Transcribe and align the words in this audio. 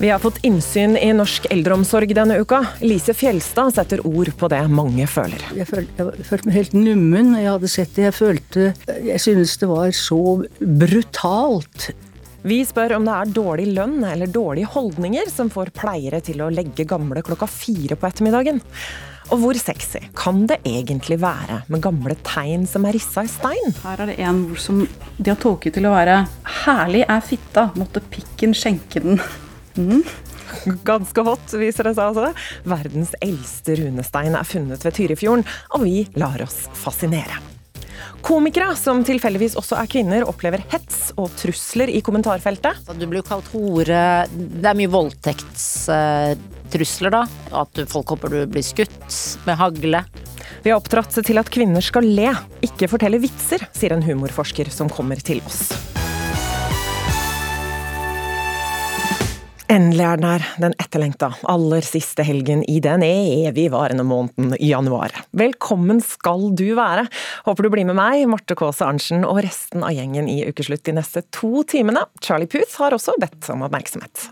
Vi 0.00 0.10
har 0.10 0.20
fått 0.22 0.36
innsyn 0.46 0.92
i 0.96 1.08
norsk 1.10 1.48
eldreomsorg 1.50 2.12
denne 2.14 2.36
uka. 2.38 2.60
Lise 2.86 3.10
Fjelstad 3.18 3.72
setter 3.74 3.98
ord 4.06 4.28
på 4.38 4.46
det 4.52 4.60
mange 4.70 5.08
føler. 5.10 5.42
Jeg 5.58 5.66
følte, 5.66 6.04
jeg 6.20 6.26
følte 6.28 6.46
meg 6.46 6.54
helt 6.54 6.76
nummen 6.76 7.32
når 7.32 7.42
jeg 7.42 7.50
hadde 7.50 7.70
sett 7.72 7.96
det. 7.96 8.04
Jeg 8.04 8.14
følte 8.14 8.66
Jeg 9.08 9.22
synes 9.24 9.56
det 9.58 9.68
var 9.72 9.90
så 9.98 10.20
brutalt. 10.60 11.88
Vi 12.46 12.60
spør 12.62 12.94
om 13.00 13.08
det 13.08 13.16
er 13.16 13.32
dårlig 13.40 13.64
lønn 13.74 13.96
eller 14.06 14.30
dårlige 14.30 14.70
holdninger 14.76 15.32
som 15.34 15.50
får 15.50 15.74
pleiere 15.74 16.22
til 16.22 16.46
å 16.46 16.52
legge 16.54 16.86
gamle 16.86 17.24
klokka 17.26 17.50
fire 17.50 17.98
på 17.98 18.06
ettermiddagen. 18.06 18.62
Og 19.34 19.42
hvor 19.42 19.58
sexy 19.58 20.04
kan 20.16 20.46
det 20.46 20.60
egentlig 20.62 21.18
være 21.20 21.64
med 21.66 21.82
gamle 21.82 22.14
tegn 22.22 22.70
som 22.70 22.86
er 22.86 22.94
rissa 22.94 23.26
i 23.26 23.32
stein? 23.34 23.74
Her 23.82 24.06
er 24.06 24.12
det 24.12 24.20
en 24.22 24.44
ord 24.46 24.62
som 24.62 24.86
de 24.86 25.34
har 25.34 25.42
tolket 25.42 25.74
til 25.74 25.90
å 25.90 25.96
være 25.98 26.22
'herlig 26.62 27.02
er 27.02 27.20
fitta, 27.20 27.68
måtte 27.74 28.00
pikken 28.14 28.54
skjenke 28.54 29.02
den'. 29.02 29.20
Mm. 29.78 30.02
Ganske 30.84 31.20
hot, 31.24 31.52
viser 31.60 31.84
det 31.88 31.94
seg 31.96 32.04
altså. 32.10 32.28
Verdens 32.68 33.12
eldste 33.24 33.72
runestein 33.82 34.34
er 34.38 34.48
funnet 34.48 34.84
ved 34.84 34.92
Tyrifjorden, 34.96 35.46
og 35.76 35.80
vi 35.86 35.96
lar 36.18 36.38
oss 36.44 36.58
fascinere. 36.76 37.36
Komikere, 38.24 38.76
som 38.76 39.04
tilfeldigvis 39.06 39.56
også 39.58 39.76
er 39.78 39.86
kvinner, 39.90 40.24
opplever 40.26 40.58
hets 40.72 41.12
og 41.20 41.30
trusler 41.38 41.88
i 41.92 42.00
kommentarfeltet. 42.04 42.74
Du 42.98 43.06
blir 43.06 43.18
jo 43.22 43.28
kalt 43.28 43.48
hore. 43.52 44.26
Det 44.32 44.66
er 44.66 44.78
mye 44.78 44.90
voldtektstrusler, 44.90 47.10
da. 47.14 47.22
At 47.62 47.72
folk 47.92 48.06
håper 48.16 48.28
du 48.34 48.38
blir 48.50 48.64
skutt 48.66 49.10
med 49.46 49.54
hagle. 49.60 50.00
Vi 50.64 50.70
har 50.72 50.78
oppdratt 50.80 51.14
til 51.22 51.38
at 51.38 51.52
kvinner 51.54 51.82
skal 51.84 52.04
le, 52.04 52.34
ikke 52.66 52.88
fortelle 52.90 53.18
vitser, 53.22 53.60
sier 53.76 53.92
en 53.94 54.02
humorforsker 54.02 54.70
som 54.74 54.88
kommer 54.90 55.16
til 55.22 55.38
oss. 55.46 55.70
Endelig 59.68 60.00
er 60.00 60.16
den 60.16 60.24
her, 60.24 60.44
den 60.62 60.74
etterlengta, 60.80 61.26
aller 61.44 61.84
siste 61.84 62.24
helgen 62.24 62.62
i 62.64 62.78
den 62.80 63.02
evigvarende 63.04 64.04
måneden 64.06 64.54
januar. 64.64 65.12
Velkommen 65.36 66.00
skal 66.00 66.46
du 66.56 66.70
være. 66.78 67.02
Håper 67.44 67.66
du 67.66 67.68
blir 67.74 67.84
med 67.84 67.98
meg, 67.98 68.22
Marte 68.32 68.56
Kaase 68.56 68.86
Arntzen 68.86 69.26
og 69.28 69.42
resten 69.44 69.84
av 69.84 69.92
gjengen 69.92 70.30
i 70.32 70.38
Ukeslutt 70.48 70.86
de 70.88 70.94
neste 70.96 71.20
to 71.36 71.66
timene. 71.68 72.06
Charlie 72.24 72.48
Puth 72.48 72.78
har 72.80 72.96
også 72.96 73.18
bedt 73.20 73.50
om 73.52 73.66
oppmerksomhet. 73.68 74.30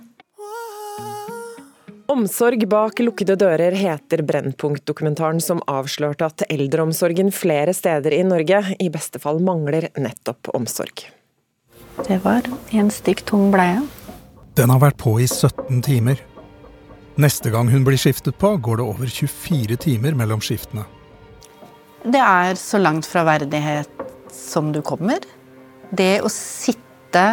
Omsorg 2.17 2.65
bak 2.73 3.05
lukkede 3.05 3.37
dører 3.37 3.77
heter 3.77 4.25
Brennpunkt-dokumentaren 4.25 5.45
som 5.45 5.61
avslørte 5.69 6.31
at 6.31 6.47
eldreomsorgen 6.49 7.29
flere 7.29 7.77
steder 7.77 8.17
i 8.17 8.25
Norge 8.25 8.63
i 8.81 8.89
beste 8.95 9.21
fall 9.21 9.45
mangler 9.45 9.91
nettopp 10.01 10.55
omsorg. 10.57 11.11
Det 12.09 12.23
var 12.25 12.49
en 12.73 12.93
stykk 12.95 13.27
tung 13.29 13.51
bleie. 13.53 13.85
Den 14.57 14.73
har 14.73 14.81
vært 14.81 14.97
på 15.01 15.19
i 15.21 15.27
17 15.29 15.83
timer. 15.85 16.21
Neste 17.21 17.51
gang 17.53 17.69
hun 17.69 17.85
blir 17.85 18.01
skiftet 18.01 18.39
på, 18.41 18.55
går 18.57 18.81
det 18.81 18.87
over 18.87 19.11
24 19.13 19.77
timer 19.85 20.17
mellom 20.17 20.41
skiftene. 20.45 20.87
Det 22.07 22.23
er 22.23 22.57
så 22.61 22.81
langt 22.81 23.09
fra 23.09 23.25
verdighet 23.27 23.91
som 24.33 24.71
du 24.73 24.81
kommer. 24.85 25.25
Det 25.91 26.23
å 26.25 26.31
sitte 26.33 27.25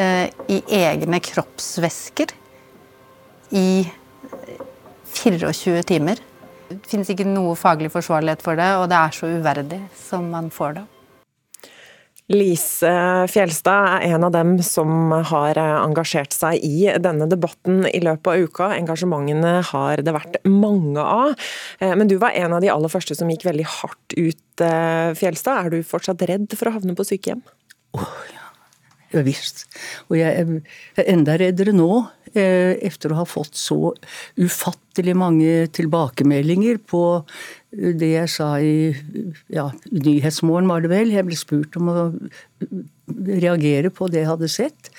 eh, 0.00 0.30
i 0.50 0.60
egne 0.78 1.20
kroppsvæsker 1.22 2.34
i 3.54 3.84
24 5.14 5.82
timer. 5.86 6.22
Det 6.70 6.82
finnes 6.90 7.10
ikke 7.12 7.28
noe 7.28 7.54
faglig 7.58 7.92
forsvarlighet 7.94 8.42
for 8.42 8.58
det, 8.58 8.70
og 8.80 8.88
det 8.90 8.98
er 8.98 9.14
så 9.14 9.30
uverdig 9.30 9.82
som 10.08 10.26
man 10.32 10.50
får 10.50 10.78
det. 10.80 10.84
Lise 12.32 12.90
Fjelstad 13.28 13.98
er 13.98 14.14
en 14.14 14.24
av 14.24 14.30
dem 14.32 14.54
som 14.64 15.12
har 15.28 15.58
engasjert 15.60 16.32
seg 16.32 16.62
i 16.64 16.86
denne 17.04 17.26
debatten 17.28 17.82
i 17.90 18.00
løpet 18.00 18.30
av 18.32 18.46
uka. 18.46 18.68
Engasjementene 18.78 19.58
har 19.68 20.00
det 20.00 20.14
vært 20.16 20.38
mange 20.48 21.04
av. 21.04 21.34
Men 21.84 22.08
du 22.08 22.16
var 22.22 22.32
en 22.32 22.56
av 22.56 22.64
de 22.64 22.72
aller 22.72 22.92
første 22.92 23.18
som 23.18 23.28
gikk 23.28 23.44
veldig 23.50 23.68
hardt 23.80 24.16
ut, 24.16 24.64
Fjelstad. 25.20 25.66
Er 25.66 25.74
du 25.74 25.84
fortsatt 25.84 26.24
redd 26.30 26.48
for 26.56 26.70
å 26.70 26.76
havne 26.78 26.96
på 26.96 27.04
sykehjem? 27.10 27.44
Oh, 27.92 28.16
ja. 28.32 28.43
Ja 29.14 29.22
visst. 29.26 29.64
Og 30.08 30.18
jeg 30.18 30.42
er 30.42 31.08
enda 31.10 31.36
reddere 31.38 31.74
nå, 31.74 32.04
etter 32.34 33.12
å 33.12 33.20
ha 33.20 33.26
fått 33.28 33.54
så 33.58 33.92
ufattelig 34.40 35.14
mange 35.14 35.68
tilbakemeldinger 35.74 36.80
på 36.82 37.02
det 37.70 38.10
jeg 38.10 38.32
sa 38.32 38.48
i 38.58 38.90
ja, 39.54 39.68
Nyhetsmorgen, 39.94 40.70
var 40.70 40.82
det 40.82 40.90
vel. 40.90 41.14
Jeg 41.14 41.28
ble 41.28 41.38
spurt 41.38 41.78
om 41.78 41.92
å 41.92 41.96
reagere 43.44 43.92
på 43.94 44.10
det 44.10 44.24
jeg 44.24 44.32
hadde 44.32 44.50
sett. 44.50 44.90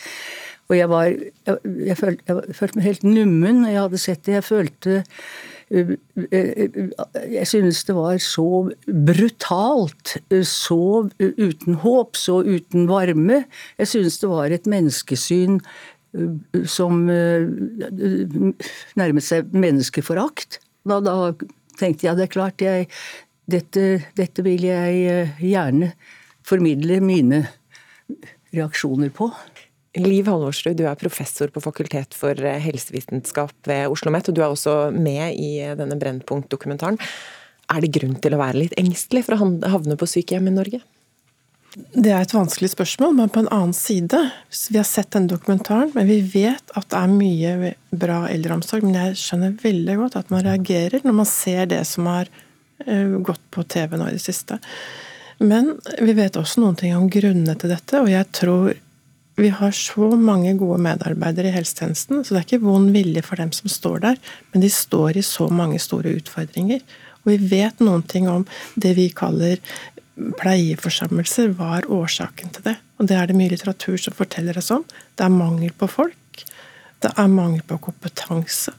Og 0.69 0.77
jeg 0.79 0.89
var 0.89 1.09
Jeg, 1.11 1.57
jeg, 1.89 1.97
følte, 1.99 2.23
jeg 2.25 2.57
følte, 2.57 2.79
meg 2.79 2.87
helt 2.87 3.03
nummen 3.05 3.61
når 3.63 3.73
jeg 3.73 3.83
hadde 3.83 4.01
sett 4.01 4.23
det. 4.25 4.37
Jeg 4.39 4.47
følte 4.47 5.03
Jeg 5.71 7.47
synes 7.49 7.83
det 7.87 7.95
var 7.97 8.17
så 8.21 8.69
brutalt. 8.85 10.17
Så 10.45 11.09
uten 11.19 11.73
håp, 11.81 12.15
så 12.15 12.43
uten 12.45 12.87
varme. 12.89 13.43
Jeg 13.79 13.87
synes 13.87 14.19
det 14.21 14.29
var 14.29 14.45
et 14.53 14.67
menneskesyn 14.69 15.59
som 16.69 17.05
nærmet 18.95 19.25
seg 19.25 19.51
menneskeforakt. 19.51 20.59
Da, 20.85 20.99
da 21.03 21.33
tenkte 21.79 22.07
jeg 22.07 22.15
det 22.19 22.27
er 22.27 22.35
klart, 22.35 22.61
jeg, 22.61 22.87
dette, 23.51 24.03
dette, 24.17 24.43
vil 24.45 24.63
jeg 24.69 25.27
gjerne 25.41 25.91
formidle 26.45 27.01
mine 27.03 27.47
reaksjoner 28.55 29.09
på. 29.13 29.31
Liv 29.95 30.27
Halvorsrud, 30.27 30.75
du 30.75 30.83
er 30.89 30.97
professor 30.99 31.51
på 31.53 31.61
Fakultet 31.63 32.15
for 32.17 32.35
helsevitenskap 32.35 33.53
ved 33.67 33.85
Oslo 33.87 34.09
OsloMet, 34.09 34.27
og 34.29 34.35
du 34.35 34.41
er 34.43 34.51
også 34.51 34.75
med 34.91 35.37
i 35.39 35.61
denne 35.79 35.95
Brennpunkt-dokumentaren. 35.99 36.99
Er 37.71 37.81
det 37.81 37.93
grunn 37.95 38.17
til 38.21 38.35
å 38.35 38.41
være 38.41 38.59
litt 38.65 38.75
engstelig 38.77 39.23
for 39.25 39.37
å 39.37 39.47
havne 39.71 39.97
på 39.97 40.09
sykehjem 40.09 40.51
i 40.51 40.55
Norge? 40.57 40.81
Det 41.75 42.11
er 42.11 42.23
et 42.23 42.35
vanskelig 42.35 42.69
spørsmål, 42.71 43.15
men 43.17 43.31
på 43.31 43.41
en 43.43 43.49
annen 43.51 43.73
side 43.75 44.19
Vi 44.69 44.77
har 44.77 44.87
sett 44.87 45.11
den 45.11 45.27
dokumentaren, 45.27 45.91
men 45.95 46.07
vi 46.07 46.21
vet 46.21 46.71
at 46.75 46.87
det 46.91 47.01
er 47.01 47.11
mye 47.11 47.73
bra 47.91 48.21
eldreomsorg. 48.31 48.85
Men 48.87 48.99
jeg 48.99 49.19
skjønner 49.19 49.57
veldig 49.63 49.97
godt 50.03 50.15
at 50.21 50.31
man 50.31 50.45
reagerer 50.45 51.03
når 51.03 51.17
man 51.19 51.27
ser 51.27 51.67
det 51.71 51.81
som 51.89 52.07
har 52.11 52.31
eh, 52.85 53.17
gått 53.19 53.43
på 53.51 53.65
TV 53.67 53.97
nå 53.99 54.07
i 54.07 54.15
det 54.15 54.23
siste. 54.23 54.59
Men 55.43 55.73
vi 55.99 56.15
vet 56.15 56.39
også 56.39 56.63
noen 56.63 56.79
ting 56.79 56.95
om 56.95 57.09
grunnene 57.11 57.57
til 57.59 57.73
dette, 57.73 57.99
og 57.99 58.07
jeg 58.07 58.31
tror 58.35 58.71
vi 59.35 59.49
har 59.51 59.71
så 59.75 60.13
mange 60.15 60.53
gode 60.59 60.77
medarbeidere 60.83 61.49
i 61.49 61.55
helsetjenesten, 61.55 62.23
så 62.23 62.33
det 62.33 62.39
er 62.39 62.45
ikke 62.47 62.63
vond 62.63 62.93
vilje 62.95 63.23
for 63.25 63.39
dem 63.39 63.51
som 63.55 63.71
står 63.71 63.99
der, 64.05 64.21
men 64.53 64.63
de 64.63 64.69
står 64.71 65.19
i 65.19 65.25
så 65.25 65.49
mange 65.51 65.79
store 65.83 66.15
utfordringer. 66.21 66.79
Og 67.25 67.33
vi 67.33 67.49
vet 67.51 67.83
noen 67.83 68.05
ting 68.07 68.29
om 68.31 68.45
det 68.79 68.93
vi 68.99 69.09
kaller 69.11 69.59
pleieforsammelser 70.39 71.51
er 71.51 71.89
årsaken 71.91 72.53
til 72.55 72.69
det. 72.69 72.77
Og 72.99 73.09
det 73.09 73.17
er 73.19 73.27
det 73.27 73.35
mye 73.35 73.51
litteratur 73.51 73.97
som 73.99 74.15
forteller 74.15 74.57
oss 74.61 74.71
om. 74.71 74.85
Det 75.17 75.25
er 75.25 75.33
mangel 75.33 75.73
på 75.75 75.89
folk. 75.91 76.45
Det 77.03 77.11
er 77.11 77.27
mangel 77.31 77.63
på 77.67 77.81
kompetanse. 77.89 78.71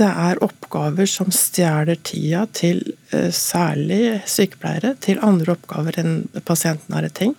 Det 0.00 0.08
er 0.08 0.38
oppgaver 0.40 1.08
som 1.10 1.28
stjeler 1.34 1.98
tida 2.00 2.46
til 2.56 2.80
eh, 3.12 3.28
særlig 3.28 4.22
sykepleiere 4.30 4.94
til 5.04 5.20
andre 5.20 5.52
oppgaver 5.52 5.98
enn 6.00 6.14
pasienten 6.48 6.96
har 6.96 7.04
ting. 7.12 7.34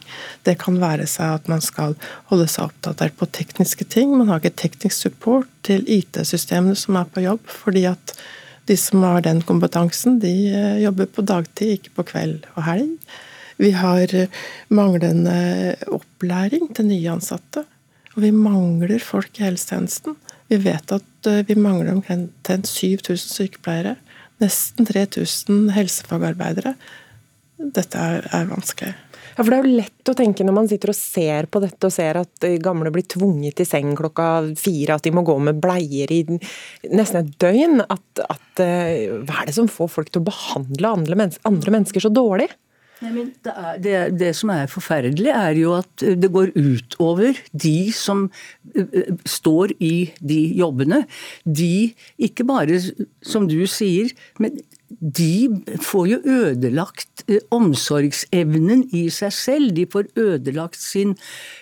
Det 0.46 0.60
kan 0.62 0.78
være 0.82 1.08
seg 1.10 1.40
at 1.40 1.50
man 1.50 1.64
skal 1.66 1.98
holde 2.30 2.46
seg 2.52 2.70
oppdatert 2.70 3.18
på 3.18 3.30
tekniske 3.34 3.88
ting. 3.90 4.14
Man 4.14 4.30
har 4.30 4.44
ikke 4.44 4.68
teknisk 4.68 5.08
support 5.08 5.50
til 5.66 5.82
IT-systemene 5.90 6.78
som 6.78 7.02
er 7.02 7.10
på 7.10 7.26
jobb, 7.26 7.50
fordi 7.50 7.88
at 7.90 8.14
de 8.70 8.78
som 8.78 9.02
har 9.04 9.26
den 9.26 9.42
kompetansen, 9.44 10.22
de 10.22 10.34
eh, 10.54 10.82
jobber 10.86 11.10
på 11.10 11.26
dagtid, 11.26 11.80
ikke 11.80 11.98
på 11.98 12.10
kveld 12.14 12.46
og 12.54 12.68
helg. 12.70 13.14
Vi 13.58 13.74
har 13.76 14.14
eh, 14.14 14.44
manglende 14.70 15.74
opplæring 15.90 16.70
til 16.76 16.92
nye 16.92 17.18
ansatte. 17.18 17.66
Og 18.14 18.22
vi 18.22 18.30
mangler 18.36 19.02
folk 19.02 19.40
i 19.40 19.48
helsetjenesten. 19.48 20.14
Vi 20.54 20.60
vet 20.62 20.92
at 20.94 21.30
eh, 21.30 21.42
vi 21.48 21.58
mangler 21.58 21.96
omkring 21.96 22.28
7000 22.46 23.18
sykepleiere. 23.18 23.96
Nesten 24.44 24.86
3000 24.86 25.72
helsefagarbeidere. 25.74 26.76
Dette 27.74 27.98
er, 27.98 28.28
er 28.34 28.50
vanskelig. 28.52 28.94
Ja, 29.34 29.42
for 29.42 29.50
Det 29.50 29.58
er 29.58 29.66
jo 29.66 29.78
lett 29.80 30.12
å 30.12 30.16
tenke 30.18 30.46
når 30.46 30.56
man 30.60 30.68
sitter 30.70 30.92
og 30.92 30.98
ser 30.98 31.48
på 31.50 31.62
dette 31.64 31.90
og 31.90 31.94
ser 31.96 32.20
at 32.20 32.46
gamle 32.62 32.92
blir 32.94 33.06
tvunget 33.10 33.64
i 33.64 33.66
seng 33.66 33.96
klokka 33.98 34.28
fire, 34.60 34.98
at 34.98 35.08
de 35.08 35.14
må 35.16 35.24
gå 35.26 35.34
med 35.42 35.62
bleier 35.64 36.12
i 36.14 36.22
nesten 36.92 37.24
et 37.24 37.32
døgn. 37.42 37.82
At, 37.88 38.06
at, 38.28 38.62
eh, 38.62 39.10
hva 39.24 39.42
er 39.42 39.50
det 39.50 39.58
som 39.58 39.72
får 39.72 39.90
folk 39.96 40.14
til 40.14 40.22
å 40.22 40.30
behandle 40.30 40.94
andre, 41.00 41.18
mennesker 41.50 42.06
så 42.06 42.14
dårlig? 42.14 42.52
Nei, 43.02 43.26
det, 43.44 43.54
er, 43.54 43.80
det, 43.84 43.96
det, 44.20 44.30
som 44.38 44.52
er 44.54 44.70
forferdelig, 44.72 45.32
er 45.34 45.58
jo 45.60 45.74
at 45.76 46.04
det 46.22 46.30
går 46.32 46.54
utover 46.56 47.40
de 47.52 47.78
som 47.96 48.28
står 49.28 49.74
i 49.84 49.96
de 50.22 50.40
jobbene. 50.60 51.04
De, 51.44 51.92
ikke 52.22 52.46
bare 52.48 52.80
som 53.26 53.50
du 53.50 53.60
sier, 53.68 54.14
men 54.40 54.62
de 55.00 55.50
får 55.82 56.08
jo 56.08 56.18
ødelagt 56.30 57.24
eh, 57.28 57.42
omsorgsevnen 57.54 58.86
i 58.96 59.06
seg 59.14 59.34
selv. 59.36 59.74
De 59.78 59.86
får 59.90 60.10
ødelagt 60.20 60.80
sin 60.80 61.16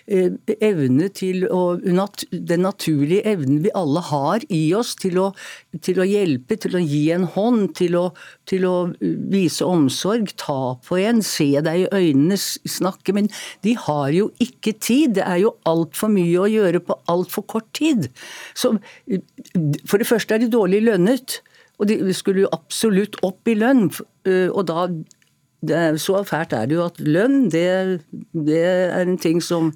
eh, 0.07 0.33
evne 0.59 1.09
til 1.15 1.45
å 1.47 1.61
Den 1.81 2.63
naturlige 2.65 3.23
evnen 3.29 3.61
vi 3.63 3.71
alle 3.77 4.01
har 4.09 4.43
i 4.49 4.61
oss 4.75 4.93
til 4.99 5.19
å, 5.21 5.27
til 5.85 6.01
å 6.01 6.07
hjelpe, 6.07 6.57
til 6.59 6.75
å 6.77 6.81
gi 6.83 7.03
en 7.15 7.27
hånd, 7.35 7.71
til 7.77 7.95
å, 7.99 8.05
til 8.49 8.65
å, 8.67 8.75
vise 9.31 9.65
omsorg, 9.65 10.33
ta 10.41 10.75
på 10.87 10.99
en, 11.01 11.21
se 11.25 11.49
deg 11.63 11.85
i 11.85 11.89
øynene, 11.91 12.37
snakke. 12.37 13.15
Men 13.15 13.29
de 13.65 13.75
har 13.85 14.11
jo 14.15 14.31
ikke 14.43 14.75
tid. 14.77 15.15
Det 15.19 15.27
er 15.27 15.43
jo 15.45 15.55
altfor 15.69 16.11
mye 16.13 16.41
å 16.41 16.49
gjøre 16.51 16.83
på 16.83 16.97
altfor 17.11 17.47
kort 17.55 17.69
tid. 17.77 18.09
Så 18.57 18.75
for 19.87 20.01
det 20.01 20.09
første 20.09 20.35
er 20.35 20.43
de 20.43 20.51
dårlig 20.51 20.83
lønnet. 20.89 21.41
Og 21.81 21.89
de 21.89 22.13
skulle 22.13 22.45
jo 22.45 22.53
absolutt 22.53 23.17
opp 23.25 23.49
i 23.49 23.57
lønn. 23.57 23.89
Eh, 24.27 24.47
og 24.51 24.69
da 24.69 24.87
Så 26.01 26.15
fælt 26.25 26.55
er 26.57 26.65
det 26.65 26.73
jo 26.73 26.85
at 26.87 26.95
lønn, 26.97 27.43
det, 27.53 28.01
det, 28.33 28.61
er 28.65 29.03
en 29.05 29.19
ting 29.21 29.37
som 29.45 29.67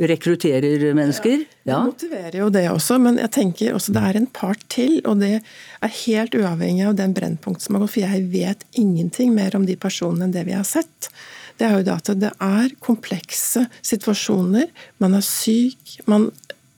rekrutterer 0.00 0.94
mennesker. 0.96 1.42
Ja, 1.68 1.82
Det 1.82 1.90
motiverer 1.90 2.38
jo 2.38 2.48
det 2.48 2.62
også, 2.70 2.96
men 2.96 3.18
jeg 3.20 3.30
tenker 3.30 3.74
også 3.74 3.92
det 3.92 4.04
er 4.08 4.16
en 4.16 4.26
part 4.26 4.64
til. 4.72 5.02
Og 5.04 5.20
det 5.20 5.42
er 5.82 5.92
helt 6.06 6.34
uavhengig 6.34 6.86
av 6.88 6.96
den 6.96 7.12
brennpunkt 7.12 7.60
som 7.60 7.76
har 7.76 7.84
gått, 7.84 7.92
for 7.92 8.06
jeg 8.06 8.24
vet 8.32 8.64
ingenting 8.72 9.34
mer 9.36 9.52
om 9.56 9.66
de 9.68 9.76
personene 9.76 10.24
enn 10.24 10.32
det 10.32 10.46
vi 10.48 10.56
har 10.56 10.64
sett. 10.64 11.12
Det 11.60 11.68
er 11.68 11.76
jo 11.76 11.84
det 11.86 11.98
at 12.00 12.10
det 12.18 12.32
er 12.40 12.72
komplekse 12.80 13.66
situasjoner. 13.84 14.72
Man 15.04 15.14
er 15.14 15.28
syk, 15.28 15.98
man 16.08 16.30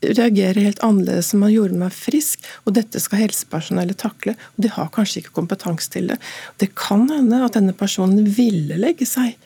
reagerer 0.05 0.61
helt 0.61 0.83
annerledes 0.85 1.33
enn 1.33 1.43
man 1.43 1.53
gjorde 1.55 1.75
når 1.75 1.83
man 1.85 1.93
er 1.93 1.99
frisk, 1.99 2.43
og 2.65 2.77
dette 2.77 3.01
skal 3.03 3.23
helsepersonellet 3.25 3.99
takle. 4.01 4.37
og 4.57 4.65
De 4.65 4.73
har 4.73 4.91
kanskje 4.95 5.23
ikke 5.23 5.37
kompetanse 5.39 5.91
til 5.93 6.11
det. 6.13 6.19
Det 6.61 6.75
kan 6.79 7.07
hende 7.11 7.45
at 7.45 7.57
denne 7.57 7.77
personen 7.77 8.29
ville 8.37 8.79
legge 8.81 9.09
seg. 9.09 9.37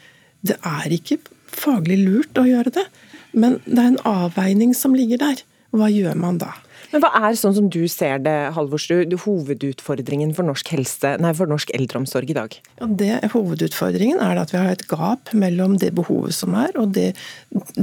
Det 0.43 0.57
er 0.67 0.97
ikke 0.97 1.21
faglig 1.51 2.01
lurt 2.03 2.41
å 2.41 2.47
gjøre 2.49 2.73
det, 2.75 2.87
men 3.33 3.59
det 3.67 3.79
er 3.79 3.93
en 3.93 4.03
avveining 4.09 4.75
som 4.77 4.97
ligger 4.97 5.21
der. 5.23 5.45
Hva 5.71 5.91
gjør 5.93 6.17
man 6.19 6.41
da? 6.43 6.55
Men 6.91 7.05
Hva 7.05 7.11
er 7.21 7.37
sånn 7.39 7.55
som 7.55 7.69
du 7.71 7.85
ser 7.91 8.19
det, 8.25 8.35
Halvorsrud, 8.57 9.13
hovedutfordringen 9.23 10.33
for 10.35 10.47
norsk, 10.49 10.73
helse, 10.75 11.13
nei, 11.23 11.31
for 11.39 11.51
norsk 11.51 11.71
eldreomsorg 11.77 12.33
i 12.33 12.35
dag? 12.35 12.57
Ja, 12.81 12.89
det, 13.03 13.11
hovedutfordringen 13.31 14.19
er 14.25 14.41
at 14.43 14.51
vi 14.51 14.59
har 14.59 14.73
et 14.73 14.83
gap 14.91 15.31
mellom 15.31 15.77
det 15.79 15.93
behovet 15.95 16.35
som 16.35 16.57
er, 16.59 16.75
og 16.81 16.97
det 16.97 17.13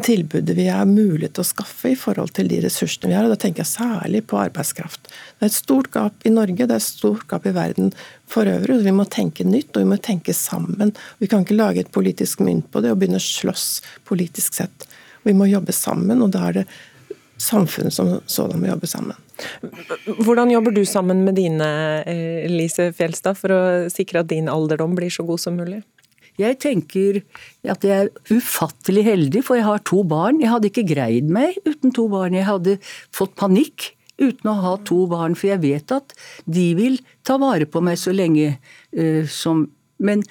tilbudet 0.04 0.58
vi 0.58 0.68
har 0.68 0.84
mulighet 0.90 1.38
til 1.38 1.46
å 1.46 1.48
skaffe 1.48 1.94
i 1.94 2.00
forhold 2.00 2.34
til 2.36 2.52
de 2.52 2.60
ressursene 2.66 3.14
vi 3.14 3.16
har. 3.16 3.30
og 3.30 3.36
Da 3.36 3.40
tenker 3.46 3.64
jeg 3.64 3.72
særlig 3.78 4.26
på 4.28 4.42
arbeidskraft. 4.42 5.08
Det 5.08 5.48
er 5.48 5.54
et 5.54 5.56
stort 5.56 5.92
gap 5.96 6.28
i 6.28 6.34
Norge, 6.36 6.68
det 6.68 6.76
er 6.76 6.84
et 6.84 6.90
stort 6.90 7.24
gap 7.32 7.48
i 7.48 7.56
verden 7.56 7.94
for 8.28 8.50
øvrig. 8.52 8.82
Vi 8.84 8.96
må 8.98 9.08
tenke 9.08 9.48
nytt, 9.48 9.72
og 9.72 9.86
vi 9.86 9.92
må 9.94 10.02
tenke 10.04 10.36
sammen. 10.36 10.92
Vi 11.24 11.32
kan 11.32 11.48
ikke 11.48 11.56
lage 11.56 11.86
et 11.86 11.96
politisk 11.96 12.44
mynt 12.44 12.68
på 12.74 12.84
det 12.84 12.92
og 12.92 13.00
begynne 13.00 13.24
å 13.24 13.24
slåss 13.24 13.70
politisk 14.10 14.60
sett. 14.60 14.90
Vi 15.24 15.36
må 15.36 15.48
jobbe 15.48 15.72
sammen, 15.76 16.20
og 16.24 16.36
da 16.36 16.44
er 16.50 16.62
det 16.62 16.68
samfunnet 17.38 17.94
som 17.94 18.18
sådan 18.26 18.62
må 18.62 18.72
jobbe 18.72 18.90
sammen. 18.90 19.18
Hvordan 20.26 20.52
jobber 20.52 20.74
du 20.74 20.84
sammen 20.86 21.24
med 21.26 21.38
dine, 21.38 21.68
eh, 22.06 22.48
Lise 22.50 22.92
Fjelstad, 22.94 23.38
for 23.38 23.54
å 23.54 23.62
sikre 23.94 24.24
at 24.24 24.32
din 24.32 24.50
alderdom 24.50 24.96
blir 24.98 25.14
så 25.14 25.26
god 25.26 25.40
som 25.40 25.58
mulig? 25.58 25.84
Jeg 26.38 26.60
tenker 26.62 27.24
at 27.66 27.86
jeg 27.86 28.08
er 28.08 28.10
ufattelig 28.30 29.04
heldig, 29.08 29.44
for 29.46 29.58
jeg 29.58 29.66
har 29.66 29.82
to 29.90 30.04
barn. 30.04 30.42
Jeg 30.42 30.52
hadde 30.54 30.70
ikke 30.70 30.86
greid 30.94 31.30
meg 31.34 31.58
uten 31.66 31.94
to 31.94 32.08
barn. 32.12 32.38
Jeg 32.38 32.46
hadde 32.46 32.78
fått 33.16 33.34
panikk 33.40 33.94
uten 34.22 34.52
å 34.52 34.58
ha 34.62 34.76
to 34.86 35.06
barn, 35.10 35.36
for 35.38 35.50
jeg 35.52 35.64
vet 35.66 35.94
at 35.94 36.14
de 36.46 36.68
vil 36.78 37.00
ta 37.26 37.40
vare 37.42 37.66
på 37.70 37.82
meg 37.86 37.98
så 38.02 38.14
lenge 38.16 38.58
uh, 38.58 39.26
som 39.30 39.70
Men 39.98 40.22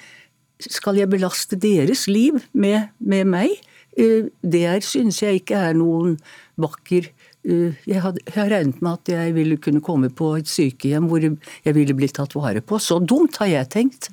skal 0.63 0.95
jeg 0.95 1.11
belaste 1.11 1.57
deres 1.59 2.05
liv 2.07 2.39
med, 2.55 2.87
med 3.03 3.27
meg? 3.27 3.51
Uh, 3.99 4.31
det 4.39 4.79
synes 4.87 5.19
jeg 5.19 5.41
ikke 5.41 5.59
er 5.59 5.75
noen 5.75 6.15
vakker 6.61 7.09
eh, 7.47 7.77
jeg 7.87 8.01
har 8.01 8.51
regnet 8.51 8.81
med 8.81 8.93
at 8.93 9.13
jeg 9.13 9.35
ville 9.37 9.59
kunne 9.61 9.83
komme 9.83 10.11
på 10.13 10.33
et 10.39 10.49
sykehjem 10.51 11.09
hvor 11.09 11.23
jeg 11.23 11.75
ville 11.77 11.97
blitt 11.97 12.17
tatt 12.17 12.35
vare 12.37 12.63
på. 12.63 12.79
Så 12.81 12.99
dumt 12.99 13.39
har 13.41 13.51
jeg 13.53 13.73
tenkt. 13.73 14.11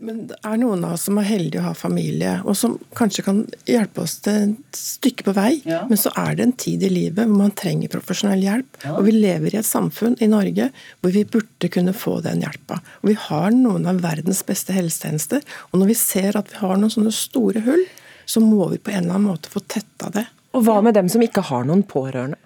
Men 0.00 0.22
det 0.30 0.36
er 0.48 0.56
noen 0.56 0.84
av 0.86 0.94
oss 0.96 1.02
som 1.08 1.18
er 1.20 1.26
heldige 1.28 1.60
å 1.60 1.66
ha 1.66 1.74
familie, 1.76 2.38
og 2.48 2.56
som 2.56 2.78
kanskje 2.96 3.24
kan 3.26 3.40
hjelpe 3.68 4.00
oss 4.00 4.16
til 4.24 4.54
et 4.54 4.78
stykke 4.78 5.26
på 5.26 5.34
vei. 5.36 5.50
Ja. 5.68 5.82
Men 5.90 6.00
så 6.00 6.12
er 6.16 6.38
det 6.38 6.46
en 6.46 6.54
tid 6.64 6.84
i 6.86 6.90
livet 6.92 7.28
hvor 7.28 7.42
man 7.42 7.52
trenger 7.56 7.92
profesjonell 7.92 8.40
hjelp. 8.46 8.80
Ja. 8.80 8.94
Og 8.96 9.04
vi 9.10 9.14
lever 9.18 9.52
i 9.52 9.60
et 9.60 9.68
samfunn 9.68 10.16
i 10.24 10.30
Norge 10.32 10.70
hvor 11.02 11.12
vi 11.12 11.26
burde 11.28 11.72
kunne 11.72 11.96
få 11.96 12.16
den 12.24 12.40
hjelpa. 12.46 12.80
Og 13.02 13.12
vi 13.12 13.18
har 13.28 13.52
noen 13.52 13.88
av 13.92 14.00
verdens 14.04 14.40
beste 14.48 14.76
helsetjenester. 14.76 15.44
Og 15.70 15.82
når 15.82 15.92
vi 15.92 16.00
ser 16.00 16.40
at 16.40 16.48
vi 16.54 16.62
har 16.62 16.80
noen 16.80 16.96
sånne 16.96 17.12
store 17.14 17.64
hull, 17.68 17.84
så 18.24 18.40
må 18.40 18.70
vi 18.72 18.80
på 18.80 18.94
en 18.94 19.02
eller 19.04 19.18
annen 19.18 19.32
måte 19.34 19.52
få 19.52 19.60
tetta 19.68 20.08
det. 20.16 20.24
Og 20.56 20.64
hva 20.66 20.80
med 20.82 20.96
dem 20.98 21.08
som 21.12 21.22
ikke 21.22 21.44
har 21.50 21.66
noen 21.68 21.84
pårørende? 21.86 22.38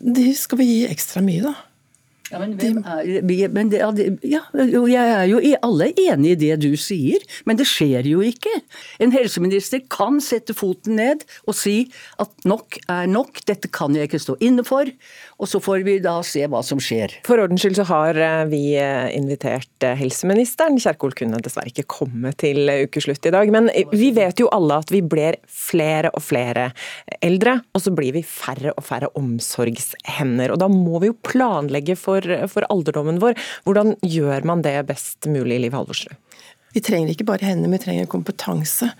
De 0.00 0.30
skal 0.36 0.60
vi 0.60 0.68
gi 0.68 0.80
ekstra 0.88 1.22
mye, 1.24 1.50
da. 1.50 1.54
Ja, 2.30 2.38
men, 2.38 2.54
er, 2.60 3.48
men 3.50 3.70
det, 3.72 3.80
ja, 4.22 4.42
jeg 4.54 5.00
er 5.00 5.24
jo 5.30 5.40
alle 5.66 5.90
enig 5.98 6.36
i 6.36 6.40
det 6.44 6.60
du 6.62 6.70
sier, 6.78 7.22
men 7.48 7.58
det 7.58 7.66
skjer 7.68 8.06
jo 8.06 8.22
ikke. 8.24 8.52
En 9.02 9.14
helseminister 9.14 9.82
kan 9.90 10.20
sette 10.22 10.54
foten 10.56 10.98
ned 11.00 11.24
og 11.50 11.56
si 11.58 11.90
at 12.22 12.46
nok 12.48 12.78
er 12.90 13.10
nok, 13.10 13.42
dette 13.48 13.70
kan 13.74 13.96
jeg 13.96 14.10
ikke 14.10 14.22
stå 14.22 14.36
inne 14.44 14.64
for. 14.66 14.88
Og 15.40 15.48
så 15.48 15.60
får 15.62 15.84
vi 15.86 15.96
da 16.04 16.18
se 16.26 16.44
hva 16.50 16.60
som 16.64 16.80
skjer. 16.82 17.14
For 17.26 17.40
ordens 17.40 17.64
skyld 17.64 17.78
så 17.78 17.86
har 17.88 18.18
eh, 18.20 18.44
vi 18.50 18.62
eh, 18.78 19.08
invitert 19.16 19.86
eh, 19.86 19.96
helseministeren. 19.98 20.78
Kjerkol 20.80 21.14
kunne 21.16 21.40
dessverre 21.42 21.72
ikke 21.72 21.88
komme 21.90 22.34
til 22.40 22.68
ukeslutt 22.84 23.26
i 23.26 23.32
dag. 23.34 23.52
Men 23.52 23.70
vi 23.90 24.10
vet 24.16 24.42
jo 24.42 24.50
alle 24.52 24.80
at 24.82 24.92
vi 24.92 25.00
blir 25.00 25.38
flere 25.48 26.12
og 26.16 26.24
flere 26.24 26.70
eldre, 27.24 27.58
og 27.74 27.84
så 27.84 27.92
blir 27.96 28.14
vi 28.18 28.24
færre 28.26 28.74
og 28.76 28.84
færre 28.84 29.08
omsorgshender. 29.18 30.52
Og 30.52 30.60
da 30.60 30.68
må 30.70 31.00
vi 31.00 31.10
jo 31.10 31.18
planlegge 31.26 31.96
for, 31.98 32.19
for 32.52 32.66
alderdommen 32.72 33.20
vår. 33.22 33.38
Hvordan 33.66 33.96
gjør 34.06 34.46
man 34.48 34.62
det 34.66 34.76
best 34.88 35.28
mulig, 35.30 35.60
Liv 35.64 35.76
Halvorsrud? 35.76 36.16
Vi 36.72 36.82
trenger 36.86 37.10
ikke 37.10 37.26
bare 37.26 37.48
hender, 37.48 37.70
vi 37.72 37.82
trenger 37.82 38.10
kompetanse. 38.10 38.92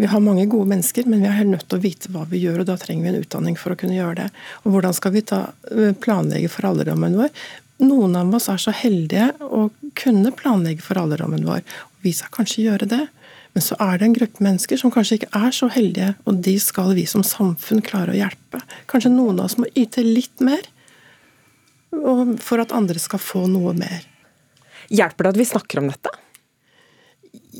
Vi 0.00 0.08
har 0.08 0.22
mange 0.24 0.46
gode 0.48 0.70
mennesker, 0.70 1.04
men 1.04 1.20
vi 1.20 1.28
er 1.28 1.36
helt 1.36 1.52
nødt 1.52 1.66
til 1.68 1.76
å 1.76 1.82
vite 1.82 2.10
hva 2.14 2.22
vi 2.30 2.40
gjør, 2.40 2.62
og 2.62 2.70
da 2.70 2.78
trenger 2.80 3.04
vi 3.04 3.10
en 3.10 3.20
utdanning 3.20 3.58
for 3.60 3.74
å 3.74 3.76
kunne 3.76 3.98
gjøre 3.98 4.22
det. 4.22 4.28
Og 4.64 4.72
hvordan 4.72 4.96
skal 4.96 5.12
vi 5.12 5.20
ta, 5.28 5.40
eh, 5.70 5.92
planlegge 5.92 6.48
for 6.48 6.64
alderdommen 6.64 7.18
vår? 7.18 7.28
Noen 7.84 8.16
av 8.16 8.34
oss 8.34 8.48
er 8.48 8.56
så 8.56 8.72
heldige 8.72 9.34
å 9.40 9.70
kunne 9.94 10.32
planlegge 10.32 10.80
for 10.80 10.96
alderdommen 10.96 11.44
vår. 11.44 11.60
Vi 12.02 12.12
skal 12.12 12.32
kanskje 12.32 12.64
gjøre 12.64 12.88
det, 12.88 13.08
men 13.54 13.62
så 13.62 13.76
er 13.80 13.98
det 13.98 14.06
en 14.06 14.14
gruppe 14.14 14.40
mennesker 14.40 14.78
som 14.78 14.90
kanskje 14.90 15.18
ikke 15.18 15.36
er 15.36 15.50
så 15.50 15.68
heldige, 15.68 16.14
og 16.24 16.40
de 16.40 16.58
skal 16.58 16.94
vi 16.94 17.04
som 17.04 17.22
samfunn 17.22 17.82
klare 17.82 18.14
å 18.14 18.16
hjelpe. 18.16 18.62
Kanskje 18.86 19.12
noen 19.12 19.40
av 19.40 19.50
oss 19.50 19.58
må 19.60 19.68
yte 19.74 20.04
litt 20.06 20.40
mer 20.40 20.62
for 21.90 22.62
at 22.62 22.74
andre 22.76 23.02
skal 23.02 23.22
få 23.22 23.44
noe 23.50 23.74
mer. 23.76 24.04
Hjelper 24.90 25.26
det 25.26 25.34
at 25.34 25.40
vi 25.40 25.48
snakker 25.52 25.82
om 25.82 25.90
dette? 25.90 26.12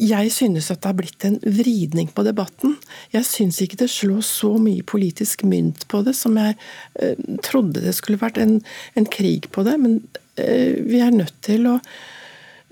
jeg 0.00 0.30
synes 0.32 0.70
at 0.70 0.80
det 0.80 0.88
har 0.88 0.96
blitt 0.98 1.24
en 1.26 1.36
vridning 1.42 2.08
på 2.14 2.24
debatten. 2.24 2.76
Jeg 3.12 3.26
synes 3.28 3.58
ikke 3.62 3.82
det 3.82 3.90
slår 3.92 4.22
så 4.26 4.54
mye 4.62 4.84
politisk 4.86 5.44
mynt 5.48 5.84
på 5.90 6.00
det 6.06 6.14
som 6.16 6.38
jeg 6.40 6.56
eh, 7.02 7.18
trodde 7.44 7.82
det 7.84 7.92
skulle 7.98 8.20
vært 8.20 8.40
en, 8.40 8.60
en 8.96 9.08
krig 9.10 9.50
på 9.52 9.64
det. 9.66 9.76
Men 9.82 9.98
eh, 10.40 10.78
vi 10.86 11.02
er 11.02 11.12
nødt 11.14 11.36
til 11.44 11.68
å 11.68 11.76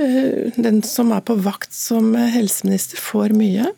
eh, 0.01 0.55
Den 0.57 0.81
som 0.87 1.13
er 1.13 1.25
på 1.27 1.37
vakt 1.43 1.75
som 1.75 2.15
helseminister, 2.17 3.01
får 3.03 3.37
mye. 3.37 3.69